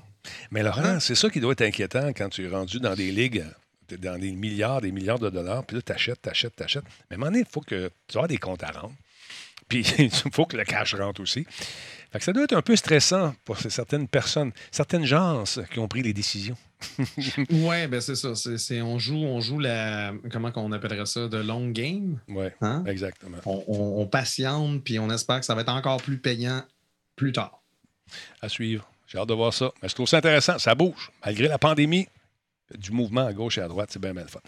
[0.51, 3.43] Mais Laurent, c'est ça qui doit être inquiétant quand tu es rendu dans des ligues,
[3.87, 6.63] t'es dans des milliards, des milliards de dollars, puis là, tu achètes, tu achètes, tu
[6.63, 6.83] achètes.
[7.09, 8.95] Mais à un moment donné, il faut que tu aies des comptes à rendre.
[9.71, 11.45] Puis il faut que le cash rentre aussi.
[12.11, 15.87] Fait que ça doit être un peu stressant pour certaines personnes, certaines gens qui ont
[15.87, 16.57] pris les décisions.
[17.51, 18.33] Ouais, ben c'est ça.
[18.83, 20.11] On joue, on joue la.
[20.31, 21.27] Comment qu'on appellerait ça?
[21.29, 22.19] De long game.
[22.27, 22.83] Oui, Hein?
[22.87, 23.37] exactement.
[23.45, 26.63] On, on- on patiente, puis on espère que ça va être encore plus payant
[27.15, 27.61] plus tard.
[28.41, 28.89] À suivre.
[29.11, 29.71] J'ai hâte de voir ça.
[29.81, 30.57] Mais je trouve ça intéressant.
[30.59, 31.11] Ça bouge.
[31.25, 32.07] Malgré la pandémie,
[32.77, 34.39] du mouvement à gauche et à droite, c'est bien, bien le fun.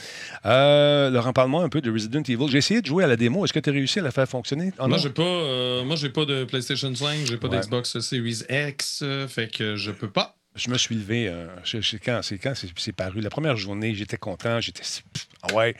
[0.46, 2.48] Euh, Laurent, parle-moi un peu de Resident Evil.
[2.48, 3.44] J'ai essayé de jouer à la démo.
[3.44, 4.72] Est-ce que tu as réussi à la faire fonctionner?
[4.78, 5.04] Ah, moi, non?
[5.04, 7.58] j'ai pas, euh, moi, j'ai pas de PlayStation 5, j'ai pas Ouais.
[7.60, 10.38] d'Xbox Series X, euh, fait que je peux pas.
[10.56, 11.34] Je me suis levé,
[11.64, 13.22] je- je- quand c'est quand c'est paru.
[13.22, 14.84] La première journée, j'étais content, j'étais
[15.42, 15.76] ah ouais,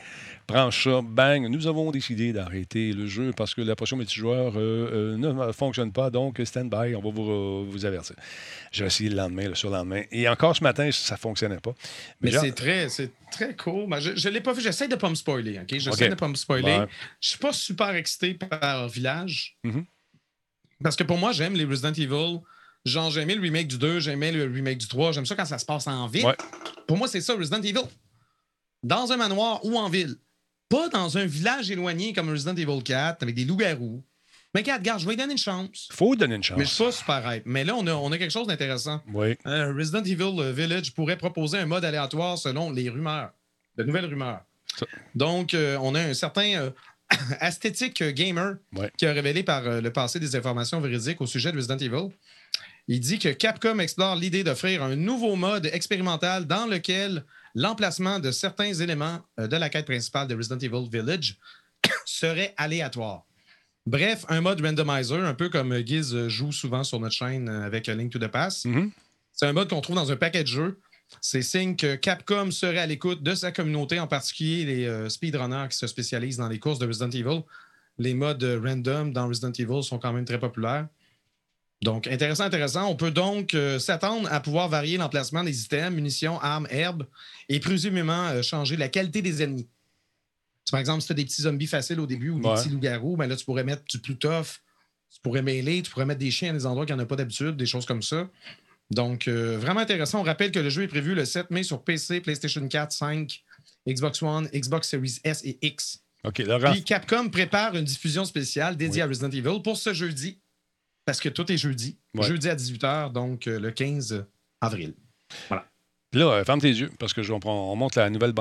[0.46, 1.46] branche ça, bang.
[1.48, 5.92] Nous avons décidé d'arrêter le jeu parce que la portion multijoueur euh, euh, ne fonctionne
[5.92, 8.16] pas, donc stand by, on va vous, vous avertir.
[8.72, 11.74] J'ai essayé le lendemain, le surlendemain, et encore ce matin, ça fonctionnait pas.
[12.20, 13.88] Mais genre- c'est très, c'est très cool.
[13.88, 15.78] Ben, je, je l'ai pas vu, j'essaie de pas me spoiler, ok?
[15.78, 16.78] J'essaie de pas me spoiler.
[16.78, 16.86] Ouais.
[17.20, 19.56] Je suis pas super excité par Village.
[19.64, 19.84] Mhm.
[20.82, 22.40] Parce que pour moi, j'aime les Resident Evil.
[22.84, 25.12] Genre, j'aimais le remake du 2, j'aimais le remake du 3.
[25.12, 26.26] J'aime ça quand ça se passe en ville.
[26.26, 26.36] Ouais.
[26.86, 27.78] Pour moi, c'est ça, Resident Evil.
[28.82, 30.16] Dans un manoir ou en ville.
[30.74, 34.02] Pas dans un village éloigné comme Resident Evil 4 avec des loups-garous.
[34.54, 35.88] Mais regarde, je vais lui donner une chance.
[35.92, 36.56] faut donner une chance.
[36.58, 37.42] Mais je suis pas super hype.
[37.46, 39.00] Mais là, on a, on a quelque chose d'intéressant.
[39.12, 43.30] Oui, Euh, Resident Evil euh, Village pourrait proposer un mode aléatoire selon les rumeurs,
[43.76, 44.40] de nouvelles rumeurs.
[44.78, 46.70] Ça- Donc, euh, on a un certain euh,
[47.40, 48.90] esthétique euh, gamer Ouais.
[48.96, 52.08] qui a révélé par le passé des informations véridiques au sujet de Resident Evil.
[52.86, 57.24] Il dit que Capcom explore l'idée d'offrir un nouveau mode expérimental dans lequel
[57.54, 61.38] l'emplacement de certains éléments euh, de la quête principale de Resident Evil Village
[62.04, 63.24] serait aléatoire.
[63.86, 67.48] Bref, un mode randomizer, un peu comme euh, Giz euh, joue souvent sur notre chaîne
[67.48, 68.64] avec Link to the Past.
[68.64, 68.90] Mhm.
[69.32, 70.78] C'est un mode qu'on trouve dans un paquet de jeux.
[71.20, 75.68] C'est signe que Capcom serait à l'écoute de sa communauté, en particulier les euh, speedrunners
[75.70, 77.42] qui se spécialisent dans les courses de Resident Evil.
[77.98, 80.88] Les modes random dans Resident Evil sont quand même très populaires.
[81.84, 82.88] Donc, intéressant, intéressant.
[82.90, 87.06] On peut donc euh, s'attendre à pouvoir varier l'emplacement des items, munitions, armes, herbes
[87.50, 89.68] et présumément euh, changer la qualité des ennemis.
[90.64, 92.54] Tu, par exemple, si tu as des petits zombies faciles au début ou des Ouais.
[92.54, 94.62] petits loups-garous, ben là, tu pourrais mettre du plus tough,
[95.12, 97.06] tu pourrais mêler, tu pourrais mettre des chiens à des endroits qu'il n'y en a
[97.06, 98.30] pas d'habitude, des choses comme ça.
[98.90, 100.20] Donc, euh, vraiment intéressant.
[100.20, 103.44] On rappelle que le jeu est prévu le 7 mai sur PC, PlayStation 4, 5,
[103.86, 106.00] Xbox One, Xbox Series S et X.
[106.24, 106.72] OK, Laurent.
[106.72, 110.38] Puis Capcom prépare une diffusion spéciale dédiée à Resident Evil pour ce jeudi,
[111.04, 111.96] parce que tout est jeudi.
[112.14, 112.26] Ouais.
[112.26, 114.24] Jeudi à 18h, donc euh, le 15
[114.60, 114.94] avril.
[116.12, 118.34] Là, euh, ferme tes yeux parce que je, on, prend- on monte la nouvelle est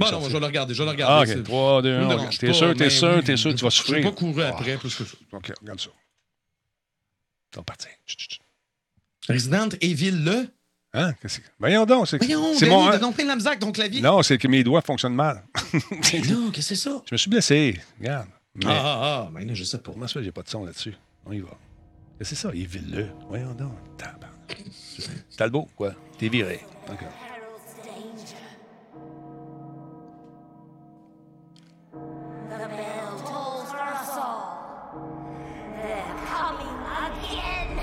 [0.00, 1.32] Bon, non, je vais le regarder, je vais le Ah, regarder.
[1.32, 1.36] OK.
[1.38, 2.08] c'est- 3, 2, ça me 1.
[2.08, 3.96] dérange T'es sûr, t'es sûr, t'es sûr, tu vas Je souffrir.
[3.98, 4.48] n'ai pas couru Ah.
[4.48, 5.16] après plus que ça.
[5.32, 5.90] OK, regarde ça.
[8.06, 8.40] Chut, chut.
[9.28, 10.48] Resident Evil, le.
[10.94, 11.12] Hein?
[11.20, 12.08] Qu'est-ce que- Voyons donc.
[12.08, 12.90] C'est Voyons, c'est Denis, mon.
[12.90, 14.00] t'as donc plein de la misère, ton clavier.
[14.00, 15.44] Non, c'est que mes doigts fonctionnent mal.
[15.74, 17.02] Mais non, qu'est-ce que c'est ça?
[17.06, 17.78] Je me suis blessé.
[18.00, 18.28] Regarde.
[18.54, 19.92] Mais Ah, ah, ah, mais là, je sais pas.
[19.92, 20.94] comment ça j'ai pas de son là-dessus?
[21.26, 21.50] On y va.
[22.20, 23.72] C'est ça, il est le Voyons donc.
[25.36, 25.92] Talbot, quoi?
[26.18, 26.60] T'es viré.
[26.90, 26.98] OK.
[27.00, 28.36] heralds danger.
[32.50, 34.92] The bell tolls for us all.
[35.76, 37.78] They're coming again.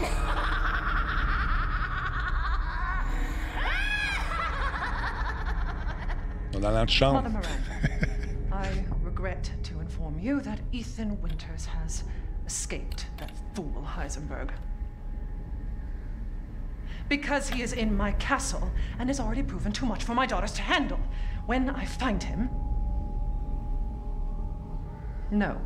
[6.53, 7.23] On est dans l'antichambre.
[8.51, 12.03] I regret to inform you that Ethan Winters has
[12.45, 14.51] escaped that fool Heisenberg.
[17.07, 20.53] Because he is in my castle and has already proven too much for my daughters
[20.53, 20.99] to handle.
[21.45, 22.49] When I find him.
[25.31, 25.61] No,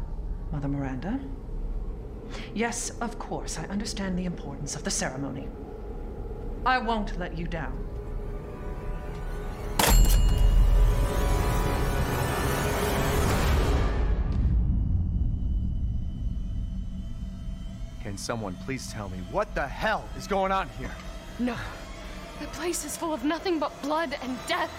[0.52, 1.20] Mother Miranda.
[2.54, 5.48] Yes, of course, I understand the importance of the ceremony.
[6.66, 7.86] I won't let you down.
[18.20, 20.92] Someone please tell me what the hell is going on here?
[21.40, 21.56] No.
[22.40, 24.72] The place is full of nothing but blood and death.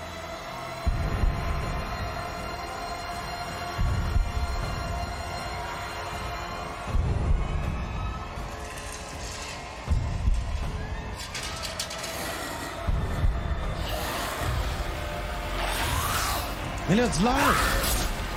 [16.88, 17.32] Mais là, dis-leur!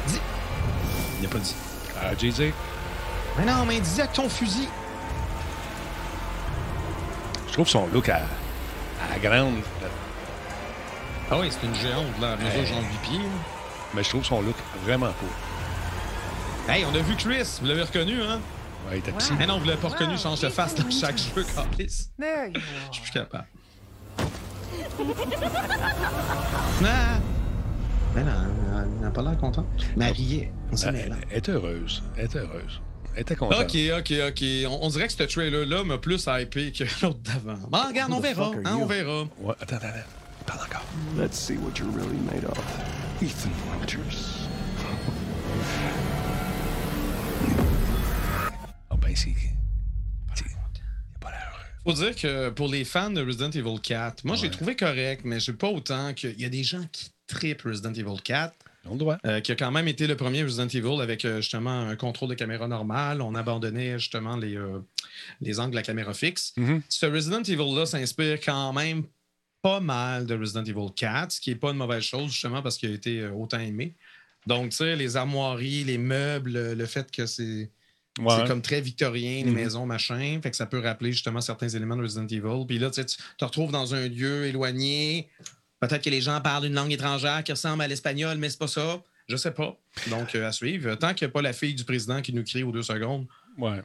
[0.08, 0.20] Dis...
[1.20, 1.56] Il a pas dit.
[2.00, 2.54] Ah, Jay-Z,
[3.38, 4.68] Mais non, mais dis avec ton fusil.
[7.54, 9.54] Je trouve son look à, à la grande,
[11.30, 13.20] Ah oui, c'est une géante, là, à mesure genre 8 pieds.
[13.94, 15.30] mais je trouve son look vraiment cool.
[16.74, 18.40] Hey, on a vu Chris, vous l'avez reconnu, hein?
[18.90, 19.34] Ouais, il était petit.
[19.38, 21.46] Mais non, vous l'avez pas reconnu, change de face dans chaque jeu, you
[21.78, 23.46] Je suis plus capable.
[26.84, 27.20] Ah!
[28.16, 28.32] Mais non,
[28.84, 29.66] elle n'a pas l'air contente.
[29.96, 30.52] Mais elle riait.
[30.72, 31.16] On s'est Elle, mêlé.
[31.30, 32.02] elle est heureuse.
[32.18, 32.82] Elle est heureuse.
[33.16, 33.36] Était.
[33.40, 33.50] Ok,
[34.00, 34.44] ok, ok.
[34.68, 37.60] On, on dirait que ce trailer-là m'a plus hypé que l'autre d'avant.
[37.70, 38.52] Bon, regarde, on verra.
[38.66, 39.24] Hein, on verra.
[39.40, 40.00] Ouais, attends, attends, attends.
[40.46, 40.84] Parle encore.
[41.18, 42.58] Let's see what you're really made of.
[43.22, 44.48] Ethan Winters.
[48.90, 49.30] Ah ben, c'est...
[49.30, 49.36] Il.
[51.86, 54.50] Faut dire que pour les fans de Resident Evil 4, moi j'ai Ouais.
[54.52, 58.22] trouvé correct, mais j'ai pas autant qu'il y a des gens qui trippent Resident Evil
[58.24, 58.54] 4.
[59.26, 62.30] Euh, qui a quand même été le premier Resident Evil avec euh, justement un contrôle
[62.30, 63.22] de caméra normal.
[63.22, 64.80] On abandonnait justement les, euh,
[65.42, 66.54] les angles de la caméra fixe.
[66.58, 66.82] Mhm.
[66.90, 69.04] Ce Resident Evil-là s'inspire quand même
[69.62, 72.78] pas mal de Resident Evil 4, ce qui n'est pas une mauvaise chose justement parce
[72.78, 73.96] qu'il a été euh, autant aimé.
[74.46, 77.72] Donc, tu sais, les armoiries, les meubles, le- fait que c'est
[78.20, 78.36] Ouais.
[78.38, 79.54] c'est comme très victorien, les Mhm.
[79.56, 80.40] maisons, machin.
[80.44, 82.64] Fait que ça peut rappeler justement certains éléments de Resident Evil.
[82.68, 85.30] Puis là, tu te retrouves dans un lieu éloigné.
[85.88, 88.68] Peut-être que les gens parlent une langue étrangère qui ressemble à l'espagnol, mais c'est pas
[88.68, 89.02] ça.
[89.28, 89.78] Je sais pas.
[90.10, 90.96] Donc, euh, à suivre.
[90.96, 93.26] Tant qu'il n'y a pas la fille du président qui nous crie aux deux secondes.
[93.58, 93.82] Ouais.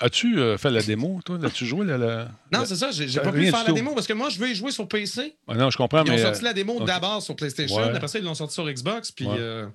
[0.00, 1.38] As-tu euh, fait la démo, toi?
[1.40, 1.98] L'as-tu joué, la...
[1.98, 2.90] la- Non, c'est ça.
[2.90, 4.88] J'ai Euh, pas pu faire la démo parce que moi, je veux y jouer sur
[4.88, 5.36] PC.
[5.46, 6.86] Ah non, je comprends, Ils ont sorti euh, la démo ok.
[6.86, 7.76] d'abord sur PlayStation.
[7.76, 7.94] Ouais.
[7.94, 9.12] Après ça, ils l'ont sorti sur Xbox.
[9.12, 9.36] Puis, Ouais.
[9.38, 9.66] euh,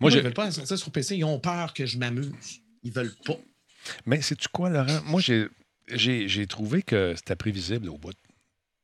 [0.00, 1.16] Moi, ils veulent pas la sortir sur PC.
[1.16, 2.60] Ils ont peur que je m'amuse.
[2.82, 3.36] Ils veulent pas.
[4.06, 5.00] Mais sais-tu quoi, Laurent?
[5.04, 5.46] Moi, j'ai,
[5.92, 8.12] j'ai, j'ai trouvé que c'était prévisible au bout.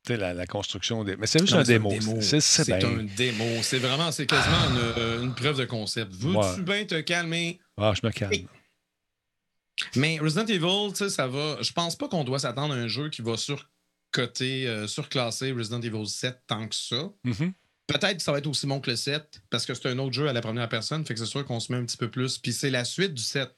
[0.08, 1.16] La, la construction des...
[1.16, 1.92] Mais c'est juste Non, un démo.
[2.20, 3.44] C'est, c'est un démo.
[3.62, 6.12] C'est vraiment, c'est quasiment une, une preuve de concept.
[6.12, 6.60] Veux-tu Ouais.
[6.62, 7.58] bien te calmer?
[7.76, 8.46] Ah, je me calme.
[9.94, 11.58] Mais Resident Evil, tu sais, ça va.
[11.60, 15.80] Je pense pas qu'on doit s'attendre à un jeu qui va surcoter, euh, surclasser Resident
[15.82, 17.10] Evil 7 tant que ça.
[17.24, 17.52] Mhm.
[17.86, 20.12] Peut-être que ça va être aussi bon que le 7, parce que c'est un autre
[20.14, 22.10] jeu à la première personne, fait que c'est sûr qu'on se met un petit peu
[22.10, 22.38] plus.
[22.38, 23.48] Puis c'est la suite du 7.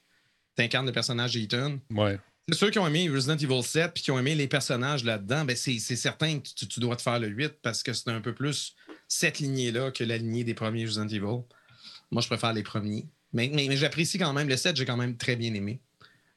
[0.57, 1.78] T'incarnes le personnage Ethan.
[1.90, 2.18] Ouais.
[2.53, 5.55] Ceux qui ont aimé Resident Evil 7 puis qui ont aimé les personnages là-dedans, ben
[5.55, 8.20] c'est c'est certain que tu, tu dois te faire le 8 parce que c'est un
[8.20, 8.74] peu plus
[9.07, 11.42] cette lignée-là que la lignée des premiers Resident Evil.
[12.11, 13.07] Moi, je préfère les premiers.
[13.32, 15.80] Mais, mais, mais j'apprécie quand même le 7, j'ai quand même très bien aimé.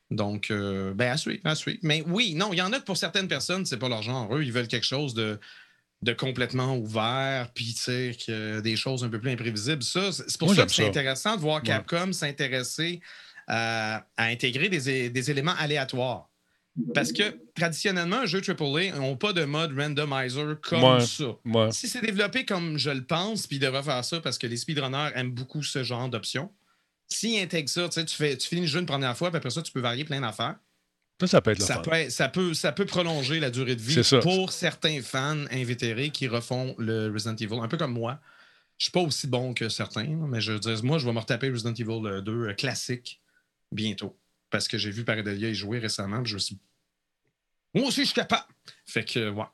[0.10, 1.80] Donc, euh, ben, à suivre, à suivre.
[1.84, 4.36] Mais oui, non, il y en a que pour certaines personnes, c'est pas leur genre.
[4.36, 5.40] Eux, ils veulent quelque chose de,
[6.02, 9.84] de complètement ouvert, puis tu sais, que des choses un peu plus imprévisibles.
[9.84, 11.64] Ça, c'est pour Moi, ça que c'est intéressant de voir.
[11.64, 13.00] Capcom s'intéresser
[13.54, 16.30] à intégrer des, éléments aléatoires.
[16.94, 21.02] Parce que traditionnellement, un jeu AAA n'a pas de mode randomizer comme Ouais.
[21.02, 21.26] ça.
[21.46, 21.72] Ouais.
[21.72, 24.56] Si c'est développé comme je le pense, puis ils devraient faire ça parce que les
[24.56, 26.50] speedrunners aiment beaucoup ce genre d'options.
[27.08, 29.62] S'ils intègrent ça, tu fais, tu finis le jeu une première fois, puis après ça,
[29.62, 30.56] tu peux varier plein d'affaires.
[31.20, 34.02] Ça, ça peut être Ça peut, ça, peut, ça peut prolonger la durée de vie
[34.22, 38.20] pour certains fans invétérés qui refont le Resident Evil, un peu comme moi.
[38.78, 41.20] Je suis pas aussi bon que certains, mais je veux dire, moi, je vais me
[41.20, 43.21] retaper Resident Evil euh, 2 euh, classique
[43.72, 44.18] bientôt.
[44.50, 46.60] Parce que j'ai vu Paradelia y jouer récemment, puis je me suis
[47.74, 48.46] Moi aussi, je suis capable.
[48.86, 49.46] Fait que, ouais.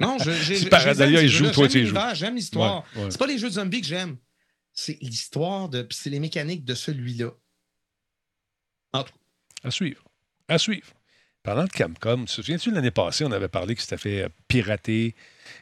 [0.00, 0.56] Non, je- j'ai.
[0.56, 2.84] Si j'aime il joue, toi, tu y l'univers, J'aime l'histoire.
[2.94, 3.10] Ouais, ouais.
[3.10, 4.16] C'est pas les jeux de zombies que j'aime.
[4.72, 5.82] C'est l'histoire de.
[5.82, 7.30] puis c'est les mécaniques de celui-là.
[8.92, 9.68] En tout cas.
[9.68, 10.02] À suivre.
[10.48, 10.86] À suivre.
[11.42, 15.14] Parlant de Capcom, te souviens-tu l'année passée, on avait parlé que c'était fait euh, pirater,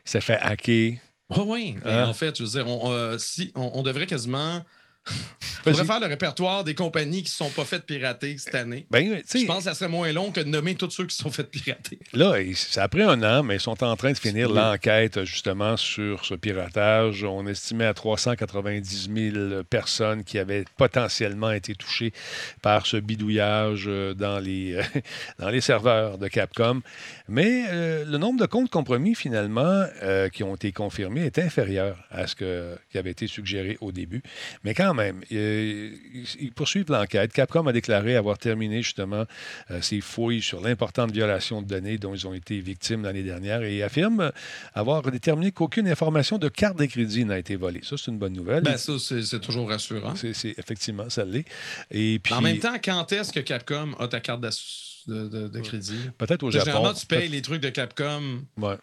[0.05, 0.93] c'était fait hacker?
[1.31, 1.77] Oui, oui.
[1.85, 2.05] Hein?
[2.09, 4.65] En fait, je veux dire, on, euh, si, on, on devrait quasiment.
[5.67, 8.87] On devrait faire le répertoire des compagnies qui ne sont pas faites pirater cette année.
[8.91, 11.31] Ben, Je pense que ça serait moins long que de nommer tous ceux qui sont
[11.31, 11.99] faites pirater.
[12.13, 14.57] Là, ça a pris un an, mais ils sont en train de finir Oui.
[14.57, 17.25] l'enquête justement sur ce piratage.
[17.25, 22.13] On estimait à 390 000 personnes qui avaient potentiellement été touchées
[22.61, 24.79] par ce bidouillage euh, dans les,
[25.39, 26.83] dans les serveurs de Capcom.
[27.27, 31.97] Mais euh, le nombre de comptes compromis, finalement, euh, qui ont été confirmés est inférieur
[32.11, 34.23] à ce que- qui avait été suggéré au début.
[34.63, 37.33] Mais quand quand même, ils, ils poursuivent l'enquête.
[37.33, 39.25] Capcom a déclaré avoir terminé justement
[39.71, 43.63] euh, ses fouilles sur l'importante violation de données dont ils ont été victimes l'année dernière
[43.63, 44.31] et affirme
[44.75, 47.81] avoir déterminé qu'aucune information de carte de crédit n'a été volée.
[47.83, 48.63] Ça, c'est une bonne nouvelle.
[48.63, 50.15] Ben, ça, c'est toujours rassurant.
[50.17, 51.45] C'est, effectivement, ça l'est.
[51.91, 55.61] Et puis, En même temps, quand est-ce que Capcom a ta carte de, de- de
[55.61, 56.11] crédit?
[56.19, 56.65] peut-être au Japon.
[56.67, 58.77] Généralement, tu payes les trucs de Capcom Ouais.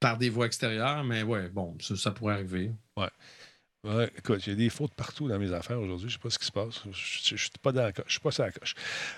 [0.00, 2.70] par des voies extérieures, mais ouais, bon, ça, ça pourrait arriver.
[2.96, 3.08] Ouais,
[4.16, 6.08] écoute, il y a des fautes partout dans mes affaires aujourd'hui.
[6.08, 6.82] Je ne sais pas ce qui se passe.
[6.92, 8.04] Je ne suis pas dans la coche.
[8.06, 8.74] Je suis pas sur la coche.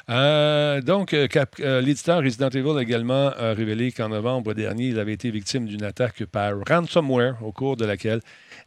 [0.09, 1.29] Euh, donc, euh,
[1.61, 5.85] euh, l'éditeur Resident Evil a également révélé qu'en novembre dernier, il avait été victime d'une
[5.85, 8.21] attaque par ransomware au cours de laquelle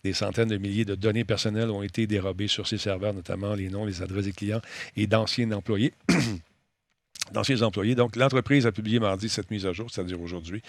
[0.04, 3.70] des centaines de milliers de données personnelles ont été dérobées sur ses serveurs, notamment les
[3.70, 4.62] noms, les adresses des clients
[4.96, 5.94] et d'anciens employés.
[7.32, 7.96] D'anciens employés.
[7.96, 10.62] Donc, l'entreprise a publié mardi cette mise à jour, c'est-à-dire aujourd'hui.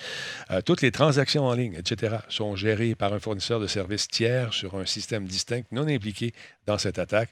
[0.50, 4.52] Euh, toutes les transactions en ligne, etc., sont gérées par un fournisseur de services tiers
[4.52, 6.32] sur un système distinct non impliqué
[6.69, 7.31] dans cette attaque.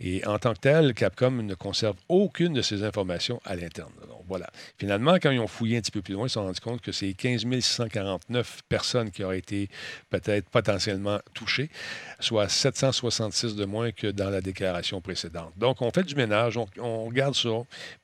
[0.00, 3.92] Et en tant que tel, Capcom ne conserve aucune de ces informations à l'interne.
[4.08, 4.50] Donc, voilà.
[4.76, 6.80] Finalement, quand ils ont fouillé un petit peu plus loin, ils se sont rendus compte
[6.80, 9.68] que c'est 15 649 personnes qui auraient été
[10.10, 11.70] peut-être potentiellement touchées,
[12.18, 15.52] soit 766 de moins que dans la déclaration précédente.
[15.56, 17.50] Donc, on fait du ménage, on, on regarde ça,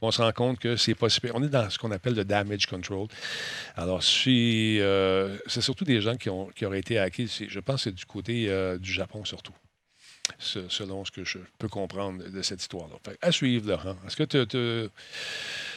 [0.01, 1.33] on se rend compte que c'est possible.
[1.35, 3.09] On est dans ce qu'on appelle le damage control.
[3.75, 7.27] Alors, euh, c'est surtout des gens qui, ont, qui auraient été hackés.
[7.27, 9.55] Je pense que c'est du côté euh, du Japon surtout,
[10.39, 12.97] selon ce que je peux comprendre de cette histoire-là.
[13.23, 13.97] À suivre, Laurent.
[14.07, 14.91] Est-ce que te-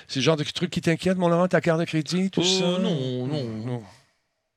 [0.07, 2.43] c'est le genre de truc qui t'inquiète, mon Laurent, ta carte de crédit, tout Oh,
[2.43, 2.77] ça?
[2.79, 3.83] non, non, non.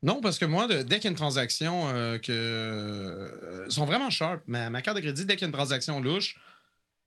[0.03, 2.31] Non, parce que moi, dès qu'il y a une transaction euh, que.
[2.33, 4.43] euh, sont vraiment sharp.
[4.47, 6.37] Ma, ma carte de crédit, dès qu'il y a une transaction louche,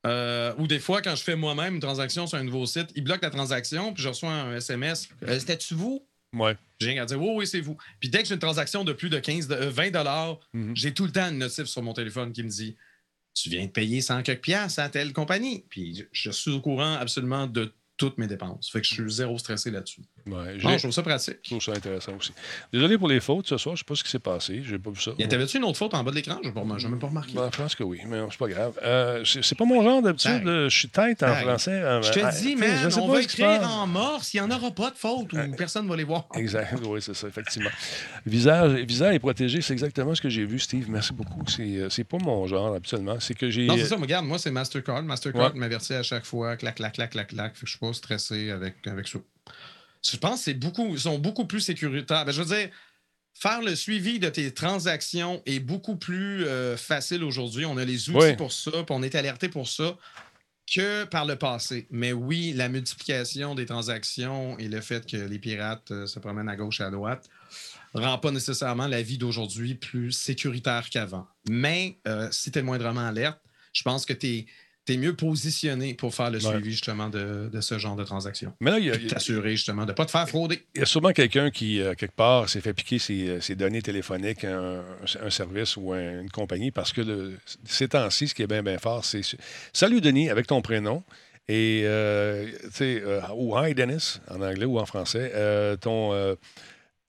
[0.07, 3.03] euh, ou des fois, quand je fais moi-même une transaction sur un nouveau site, ils
[3.03, 5.09] bloquent la transaction, puis je reçois un SMS.
[5.27, 6.06] Euh, C'était-tu vous?
[6.33, 6.55] Ouais.
[6.79, 7.77] J'ai rien à dire, oui, oui, c'est vous.
[7.99, 10.75] Puis dès que j'ai une transaction de plus de 15, de, euh, 20 dollars, Mhm.
[10.75, 12.75] j'ai tout le temps une notif sur mon téléphone qui me dit
[13.33, 15.63] Tu viens de payer 100 quelques piastres à telle compagnie.
[15.69, 18.69] Puis je, je suis au courant absolument de toutes mes dépenses.
[18.71, 20.01] Fait que je suis zéro stressé là-dessus.
[20.27, 21.37] Ouais, Non, j'ai- je trouve ça pratique.
[21.43, 22.31] je trouve ça intéressant aussi.
[22.73, 24.77] Désolé pour les fautes ce soir, je ne sais pas ce qui s'est passé, j'ai
[24.77, 25.11] pas vu ça.
[25.29, 26.39] T'avais-tu une autre faute en bas de l'écran?
[26.43, 27.33] Je n'ai même pas remarqué.
[27.33, 28.73] Ben, je pense que oui, mais c'est pas grave.
[28.83, 30.43] Euh, c'est pas mon genre d'habitude.
[30.45, 31.71] Je suis tête en français.
[31.71, 34.71] euh, Je te ah, dis, sais on va écrire en morse, il n'y en aura
[34.71, 36.27] pas de faute ou personne ne va les voir.
[36.35, 37.69] Exact, oui, c'est ça, effectivement.
[38.25, 40.89] Visage, visage est protégé, c'est exactement ce que j'ai vu, Steve.
[40.89, 41.43] Merci beaucoup.
[41.47, 43.19] C'est euh, pas mon genre, absolument.
[43.19, 43.65] C'est que j'ai.
[43.67, 45.03] Non, c'est ça, mais regarde, moi, c'est Mastercard.
[45.03, 45.59] Mastercard Ouais.
[45.59, 47.55] m'avertit à chaque fois, clac, clac, clac, clac, clac.
[47.55, 49.19] Fait que je suis pas stressé avec, avec ça.
[50.11, 52.25] Je pense que c'est beaucoup, sont beaucoup plus sécuritaires?
[52.25, 52.69] Ben, je veux dire,
[53.33, 57.65] faire le suivi de tes transactions est beaucoup plus euh, facile aujourd'hui.
[57.65, 58.35] On a les outils Oui.
[58.35, 59.97] pour ça, puis on est alerté pour ça
[60.73, 61.87] que par le passé.
[61.91, 66.49] Mais oui, la multiplication des transactions et le fait que les pirates euh, se promènent
[66.49, 67.29] à gauche et à droite
[67.93, 71.27] rend pas nécessairement la vie d'aujourd'hui plus sécuritaire qu'avant.
[71.49, 73.39] Mais euh, si tu es moindrement alerte,
[73.73, 74.13] je pense que
[74.87, 76.53] tu es, mieux positionné pour faire le Ouais.
[76.53, 78.53] suivi justement de, de ce genre de transactions.
[78.61, 80.63] Mais là, il y a, T'assurer justement de ne pas te faire frauder.
[80.75, 83.81] il y a sûrement quelqu'un qui, euh, quelque part, s'est fait piquer ses, ses données
[83.81, 84.79] téléphoniques à un,
[85.23, 88.63] un service ou un- une compagnie parce que le- ces temps-ci, ce qui est bien,
[88.63, 89.21] bien fort, c'est
[89.73, 91.03] Salut Denis avec ton prénom.
[91.49, 96.11] Et, euh, tu sais, euh, ou Hi Dennis en anglais ou en français, euh, ton,
[96.13, 96.35] euh,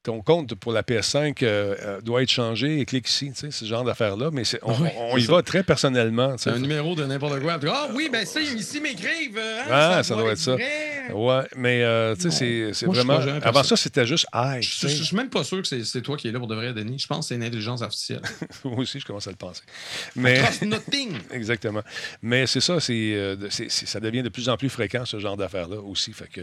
[0.08, 3.50] ton compte pour la PS5 euh, euh, doit être changé et clique ici, tu sais,
[3.50, 4.30] ce genre d'affaires-là.
[4.32, 5.32] Mais on, Oui, on c'est y ça.
[5.32, 6.32] va très personnellement.
[6.36, 6.50] tu sais.
[6.50, 7.58] Un numéro de n'importe quoi.
[7.68, 9.38] Ah oui, ben ça, ici m'écrivent.
[9.38, 10.52] hein, Ah, ça doit être ça.
[10.52, 11.12] vrai.
[11.12, 13.18] Ouais, mais euh, tu sais, c'est- vraiment.
[13.42, 13.76] Avant ça.
[13.76, 14.62] c'était juste Hi.
[14.62, 16.98] Je suis même pas sûr que c'est toi qui es là pour de vrai, Denis.
[16.98, 18.22] Je pense que c'est une intelligence artificielle.
[18.64, 19.62] Moi aussi, je commence à le penser.
[20.16, 20.40] Mais.
[20.62, 21.12] Nothing.
[21.32, 21.82] Exactement.
[22.22, 23.36] Mais c'est ça, c'est,
[23.68, 26.12] ça devient de plus en plus fréquent, ce genre d'affaires-là aussi.
[26.14, 26.40] Fait que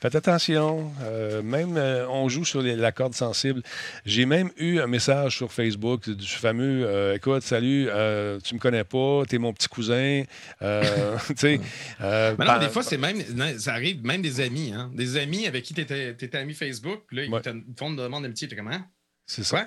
[0.00, 0.92] faites attention.
[1.02, 1.76] Euh, même,
[2.08, 3.62] on joue sur les- la corde sensible.
[4.04, 8.60] J'ai même eu un message sur Facebook du fameux euh, Écoute, salut, euh, tu me
[8.60, 10.22] connais pas, t'es mon petit cousin.
[10.62, 11.60] Euh, tu sais.
[12.00, 13.18] euh, Mais non, par- des fois, c'est même.
[13.34, 14.90] non, Ça arrive même des amis, hein.
[14.94, 17.40] Des amis avec qui tu étais, ami Facebook, puis là, ils Ouais.
[17.40, 18.48] te font une demande d'amitié.
[18.48, 18.80] T'es comment?
[19.26, 19.66] C'est ça.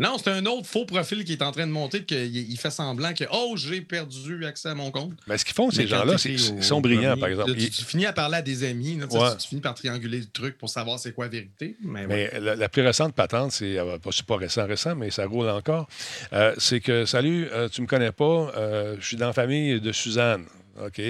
[0.00, 2.70] Non, c'est un autre faux profil qui est en train de monter, qu'il il fait
[2.70, 5.14] semblant que, oh, j'ai perdu accès à mon compte.
[5.26, 7.54] Mais ce qu'ils font, ces gens-là, c'est- au ils sont brillants, premier, par exemple.
[7.56, 9.30] tu, tu finis à parler à des amis, là, Ouais.
[9.32, 11.76] tu, tu finis par trianguler le truc pour savoir c'est quoi la vérité.
[11.82, 12.30] Mais, ouais.
[12.40, 15.48] La, la plus récente patente, c'est euh, pas, c'est pas récent, récent, mais ça roule
[15.48, 15.88] encore.
[16.32, 19.80] Euh, c'est que, salut, euh, tu me connais pas, euh, je suis dans la famille
[19.80, 20.44] de Suzanne.
[20.84, 21.00] OK,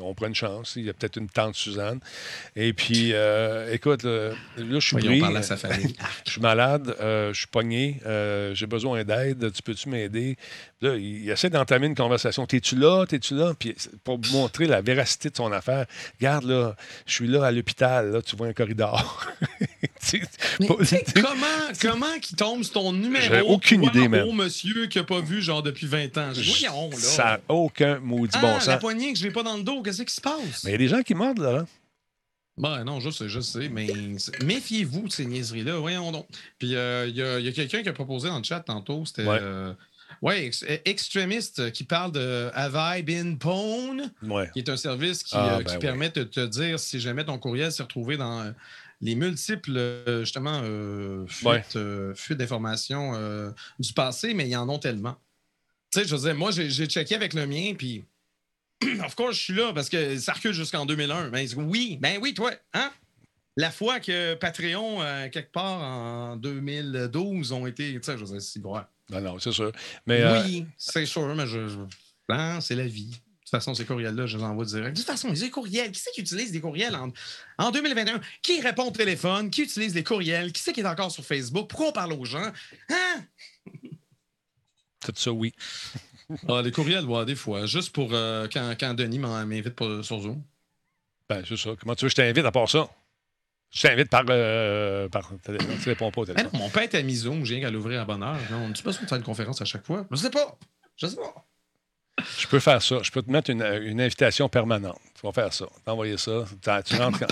[0.00, 0.74] on prend une chance.
[0.76, 2.00] Il y a peut-être une tante Suzanne.
[2.56, 5.20] Et puis, euh, écoute, euh, là, je suis pris.
[5.20, 5.94] parler à sa famille.
[6.24, 10.36] Je suis malade, euh, je suis pogné, euh, j'ai besoin d'aide, tu peux-tu m'aider?
[10.80, 12.46] Là, il, essaie d'entamer une conversation.
[12.46, 13.06] T'es-tu là?
[13.06, 13.54] T'es-tu là?
[13.58, 13.74] Puis
[14.04, 15.86] pour montrer la véracité de son affaire,
[16.20, 16.76] regarde là,
[17.06, 19.26] je suis là à l'hôpital, là, tu vois un corridor.
[20.60, 20.74] Mais pas-
[21.14, 21.46] comment,
[21.80, 23.24] comment qu'il tombe sur ton numéro?
[23.24, 26.30] J'ai aucune toi, idée, beau monsieur qui n'a pas vu genre depuis 20 ans?
[26.32, 26.96] Voyons, là.
[26.96, 28.80] Ça n'a aucun maudit Ah, bon la sens.
[28.80, 30.64] poignée je n'ai pas dans le dos, qu'est-ce qui se passe?
[30.64, 31.66] Mais il y a des gens qui mordent, Laurent.
[32.56, 33.86] Ben non, je sais, je sais, mais
[34.42, 36.26] méfiez-vous de ces niaiseries-là, voyons donc.
[36.58, 39.04] Puis euh, il y a, y a quelqu'un qui a proposé dans le chat tantôt,
[39.06, 39.24] c'était...
[39.24, 39.38] Ouais.
[39.40, 39.72] euh,
[40.22, 44.10] ouais, ex- extrémiste qui parle de Have I been pwned?
[44.22, 44.50] Ouais.
[44.52, 47.24] qui est un service qui, Ah, euh, ben qui permet de te dire si jamais
[47.24, 48.50] ton courriel s'est retrouvé dans euh,
[49.00, 54.68] les multiples, euh, justement, euh, fuites, euh, d'informations euh, du passé, mais il y en
[54.68, 55.16] ont tellement.
[55.92, 58.04] Tu sais, je veux dire, moi, j'ai j'ai checké avec le mien, puis,
[59.04, 61.30] of course, je suis là parce que ça recule jusqu'en 2001.
[61.30, 62.90] Ben, oui, ben oui, toi, hein?
[63.56, 68.40] La fois que Patreon, euh, quelque part en 2012, ont été, tu sais, je dire,
[68.40, 68.82] c'est vrai.
[69.10, 69.72] Non, non, c'est sûr.
[70.06, 71.78] Mais euh, Oui, c'est sûr, mais je, je-
[72.28, 73.10] hein, c'est la vie.
[73.10, 73.14] De
[73.50, 74.92] toute façon, ces courriels-là, je les envoie direct.
[74.92, 77.10] De toute façon, les courriels, qui c'est qui utilise des courriels en,
[77.56, 78.20] en 2021?
[78.42, 79.50] Qui répond au téléphone?
[79.50, 80.52] Qui utilise les courriels?
[80.52, 81.68] Qui c'est qui est encore sur Facebook?
[81.68, 82.52] Pourquoi on parle aux gens?
[82.90, 83.24] Hein?
[85.00, 85.52] tout ça, oui.
[86.48, 87.66] Ah, les courriels, ouais, des fois.
[87.66, 90.42] Juste pour euh, quand, quand Denis m'invite pour- sur Zoom.
[91.28, 91.70] Ben, c'est ça.
[91.80, 92.88] Comment tu veux que je t'invite à part ça?
[93.70, 94.24] Je t'invite par.
[94.28, 95.76] euh, par téléphone.
[95.82, 96.58] Tu réponds pas au Ben téléphone.
[96.58, 98.36] non, mon père est à Zoom, j'ai qu'à l'ouvrir à bonne heure.
[98.50, 100.06] Non, on n'a pas faire une conférence à chaque fois?
[100.10, 100.58] Je sais pas.
[100.96, 101.44] Je sais pas.
[102.38, 102.98] Je peux faire ça.
[103.02, 104.98] Je peux te mettre une, une invitation permanente.
[105.14, 105.66] Tu vas faire ça.
[105.84, 106.44] T'envoyer ça.
[106.84, 107.26] Tu rentres quand.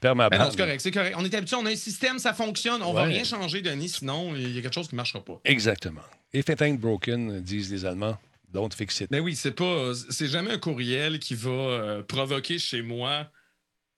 [0.00, 1.14] Ben non, c'est correct, c'est correct.
[1.18, 2.82] On est habitué, on a un système, ça fonctionne.
[2.82, 3.10] On va Ouais.
[3.14, 5.40] rien changer, Denis, sinon il y a quelque chose qui ne marchera pas.
[5.44, 6.00] Exactement.
[6.34, 8.18] If it ain't broken, disent les Allemands,
[8.52, 9.10] don't fix it.
[9.10, 9.92] Mais oui, c'est pas.
[10.10, 13.30] C'est jamais un courriel qui va euh, provoquer chez moi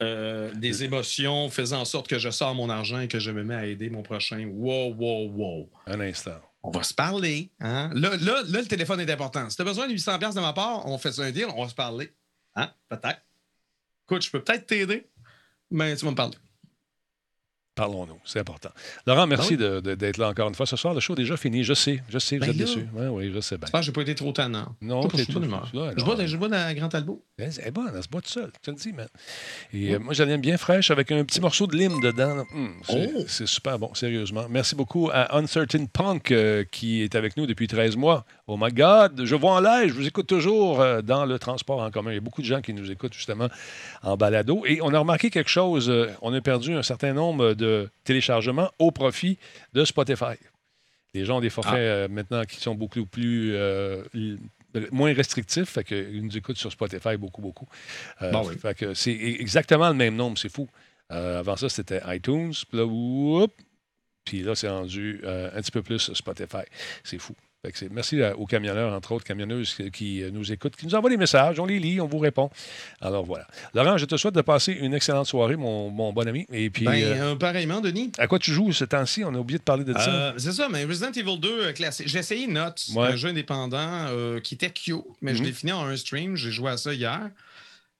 [0.02, 3.42] euh, des émotions faisant en sorte que je sors mon argent et que je me
[3.42, 4.46] mets à aider mon prochain.
[4.52, 5.70] Wow, wow, wow.
[5.86, 6.38] Un instant.
[6.62, 7.50] On va se parler.
[7.60, 7.90] Hein?
[7.94, 9.48] Là, là, là, le téléphone est important.
[9.48, 11.46] Si tu as besoin de 800$ piastres de ma part, on fait ça un deal,
[11.56, 12.12] on va se parler.
[12.54, 12.70] Hein?
[12.90, 13.22] Peut-être.
[14.04, 15.06] Écoute, je peux peut-être t'aider,
[15.70, 16.36] mais tu vas me parler.
[17.76, 18.70] Parlons-nous, c'est important.
[19.06, 20.64] Laurent, merci de- d'être là encore une fois.
[20.66, 21.62] Ce soir, le show est déjà fini.
[21.62, 22.64] Je sais, je sais, vous Ben êtes là.
[22.64, 22.88] déçus.
[22.94, 23.66] Oui, oui, je sais bien.
[23.66, 24.74] J'espère que j'ai pas été trop tannant?
[24.80, 27.22] Non, Je sais pas, je suis Je bois je bois de la Grand Talbot.
[27.38, 29.06] Elle est bonne, elle se boit toute seule, je te le dis, man.
[29.74, 32.44] Et euh, moi, je l'aime bien fraîche avec un petit morceau de lime dedans.
[32.88, 33.24] c'est, Oh!
[33.28, 34.46] c'est super bon, sérieusement.
[34.48, 38.24] Merci beaucoup à Uncertain Punk euh, qui est avec nous depuis 13 mois.
[38.48, 41.80] Oh my God, je vois en live, je vous écoute toujours euh, dans le transport
[41.80, 42.12] en commun.
[42.12, 43.48] Il y a beaucoup de gens qui nous écoutent justement
[44.04, 44.62] en balado.
[44.66, 48.70] Et on a remarqué quelque chose, euh, on a perdu un certain nombre de téléchargements
[48.78, 49.36] au profit
[49.72, 50.36] de Spotify.
[51.12, 51.78] Les gens ont des forfaits Ah.
[51.78, 54.04] euh, maintenant qui sont beaucoup plus euh,
[54.92, 57.66] moins restrictifs, fait qu'ils nous écoutent sur Spotify beaucoup, beaucoup.
[58.22, 58.56] Euh, Bon, oui.
[58.58, 59.10] fait que c'est
[59.40, 60.68] exactement le même nombre, c'est fou.
[61.08, 63.52] Avant ça, c'était iTunes, puis là, whoop,
[64.24, 66.64] puis là, c'est rendu un petit peu plus Spotify.
[67.02, 67.34] C'est fou.
[67.70, 70.94] Que merci à- aux camionneurs, entre autres, camionneuses qui, qui, euh, nous écoutent, qui nous
[70.94, 72.50] envoient des messages, on les lit, on vous répond.
[73.00, 73.46] Alors voilà.
[73.74, 76.46] Laurent, je te souhaite de passer une excellente soirée, mon, mon bon ami.
[76.52, 78.12] Et puis, Ben, euh, euh, pareillement, Denis.
[78.18, 79.24] à quoi tu joues ce temps-ci?
[79.24, 80.08] On a oublié de parler de ça.
[80.14, 82.08] Euh, c'est ça, mais Resident Evil 2 euh, classique.
[82.08, 83.06] J'ai essayé Ouais.
[83.08, 83.76] un jeu indépendant
[84.08, 85.46] euh, qui était cute, mais je Mhm.
[85.46, 86.36] l'ai fini en un stream.
[86.36, 87.30] J'ai joué à ça hier.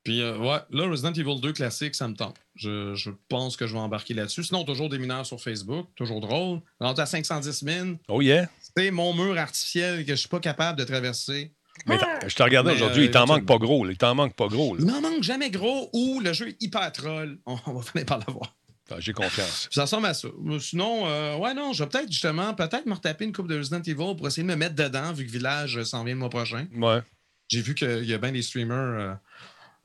[0.05, 2.37] Puis, euh, ouais, là, Resident Evil 2 classique, ça me tente.
[2.55, 4.45] Je, je pense que je vais embarquer là-dessus.
[4.45, 6.61] Sinon, toujours des mineurs sur Facebook, toujours drôle.
[6.81, 7.87] Rendu à 510 000.
[8.09, 8.49] Oh yeah!
[8.77, 11.53] C'est mon mur artificiel que je suis pas capable de traverser.
[11.87, 13.85] Mais t'as- je te regardais aujourd'hui, euh, il t'en manque pas gros.
[13.85, 13.93] là.
[13.93, 14.75] Il t'en manque pas gros.
[14.75, 14.81] là.
[14.85, 17.39] Il m'en manque jamais gros ou le jeu est hyper troll.
[17.47, 18.55] On, va finir par l'avoir.
[18.91, 19.69] Ah, J'ai confiance.
[19.71, 20.29] Ça ressemble à ça.
[20.61, 23.83] Sinon, euh, ouais, non, je vais peut-être justement, peut-être me retaper une coupe de Resident
[23.83, 26.31] Evil pour essayer de me mettre dedans, vu que Village euh, s'en vient le mois
[26.31, 26.67] prochain.
[26.77, 27.01] Ouais.
[27.49, 29.15] J'ai vu qu'il y a bien des streamers euh,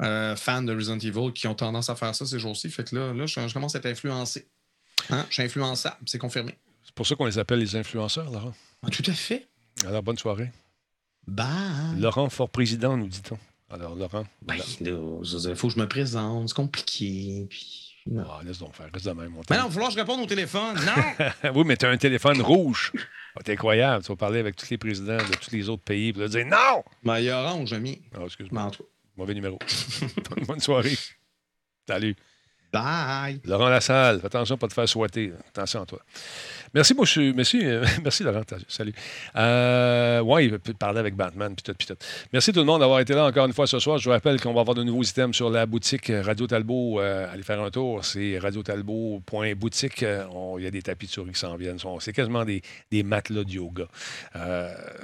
[0.04, 2.70] euh, fans de Resident Evil qui ont tendance à faire ça ces jours-ci.
[2.70, 4.48] Fait que là, là je, je commence à être influencé.
[5.10, 5.26] Hein?
[5.30, 6.58] Je suis influençable, c'est confirmé.
[6.84, 8.54] C'est pour ça qu'on les appelle les influenceurs, Laurent.
[8.84, 9.48] Ah, tout à fait.
[9.86, 10.52] Alors, bonne soirée.
[11.28, 12.00] Bye.
[12.00, 13.38] Laurent, fort président, nous dit-on.
[13.70, 14.26] Alors, Laurent.
[14.42, 14.98] Ben, dire,
[15.56, 17.48] faut que je me présente, c'est compliqué.
[17.50, 17.96] Puis...
[18.08, 18.26] non.
[18.30, 18.90] Ah, laisse donc faire.
[18.94, 19.32] Reste de même.
[19.50, 20.76] Mais non, il va falloir que je réponde au téléphone.
[20.86, 21.52] Non!
[21.56, 22.92] oui, mais tu as un téléphone rouge.
[23.36, 24.04] Ah, T'es incroyable.
[24.04, 26.12] Tu vas parler avec tous les présidents de tous les autres pays.
[26.12, 26.84] Puis là, dire non!
[27.04, 28.02] ben, il y a orange, ami.
[28.14, 28.62] Ah, excuse-moi.
[28.62, 28.86] Mais en tout
[29.16, 29.60] Mauvais numéro.
[30.30, 30.98] bonne, bonne soirée.
[31.88, 32.16] Salut.
[32.72, 33.42] Bye.
[33.46, 35.34] Laurent Lassalle, fais attention pas te faire souhaiter.
[35.50, 36.00] Attention à toi.
[36.74, 37.34] Merci, monsieur.
[37.34, 38.44] Merci, euh, merci Laurent.
[38.70, 38.94] Salut.
[39.36, 41.98] Euh, ouais, il peut parler avec Batman, puis tout, puis tout.
[42.32, 43.98] Merci tout le monde d'avoir été là encore une fois ce soir.
[43.98, 47.02] Je vous rappelle qu'on va avoir de nouveaux items sur la boutique Radio Talbot.
[47.02, 48.06] Euh, allez faire un tour.
[48.06, 50.04] C'est radiotalbot.boutique.
[50.04, 50.26] Euh,
[50.60, 51.78] Il y a des tapis de souris qui s'en viennent.
[52.00, 53.88] C'est quasiment des, des matelas de yoga.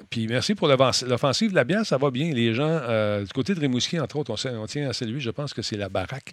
[0.10, 1.86] Puis merci pour l'offensive la bière.
[1.86, 2.34] Ça va bien.
[2.34, 2.80] Les gens,
[3.20, 5.90] du côté de Rimouski, entre autres, on tient à saluer, je pense que c'est la
[5.90, 6.32] baraque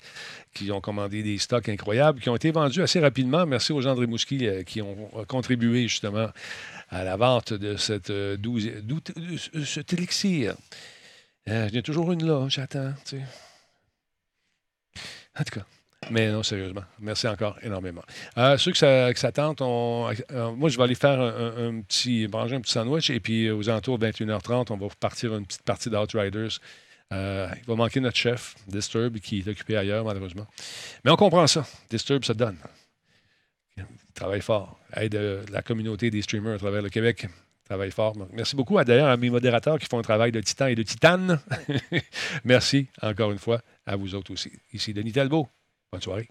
[0.54, 3.44] qui ont commandé des stocks incroyables, qui ont été vendus assez rapidement.
[3.46, 6.28] Merci aux gens de Rimouski euh, qui ont contribué justement
[6.90, 10.54] à la vente de cette euh, douze- de cet élixir.
[11.48, 12.92] Euh, Il y a toujours une là, j'attends.
[13.04, 13.22] tu sais.
[15.38, 15.66] En tout cas,
[16.10, 16.84] Mais non, sérieusement.
[17.00, 18.02] Merci encore énormément.
[18.38, 22.60] Euh, ceux que ça, tente, euh, moi, je vais aller faire un petit, manger un
[22.60, 25.90] petit sandwich et puis euh, aux alentours de 21h30, on va partir une petite partie
[25.90, 26.60] d'Outriders.
[27.14, 30.46] Euh, il va manquer notre chef, Disturb, qui est occupé ailleurs, malheureusement.
[31.04, 31.66] Mais on comprend ça.
[31.90, 32.58] Disturb se donne.
[33.76, 33.84] Il
[34.14, 34.78] travaille fort.
[34.96, 37.26] Aide euh, la communauté des streamers à travers le Québec.
[37.64, 38.14] Travaille fort.
[38.32, 40.82] Merci beaucoup à, d'ailleurs à mes modérateurs qui font un travail de titan et de
[40.82, 41.40] titane.
[42.44, 44.52] Merci encore une fois à vous autres aussi.
[44.72, 45.48] Ici Denis Talbot.
[45.90, 46.28] Bonne soirée.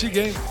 [0.00, 0.47] Merci, gang.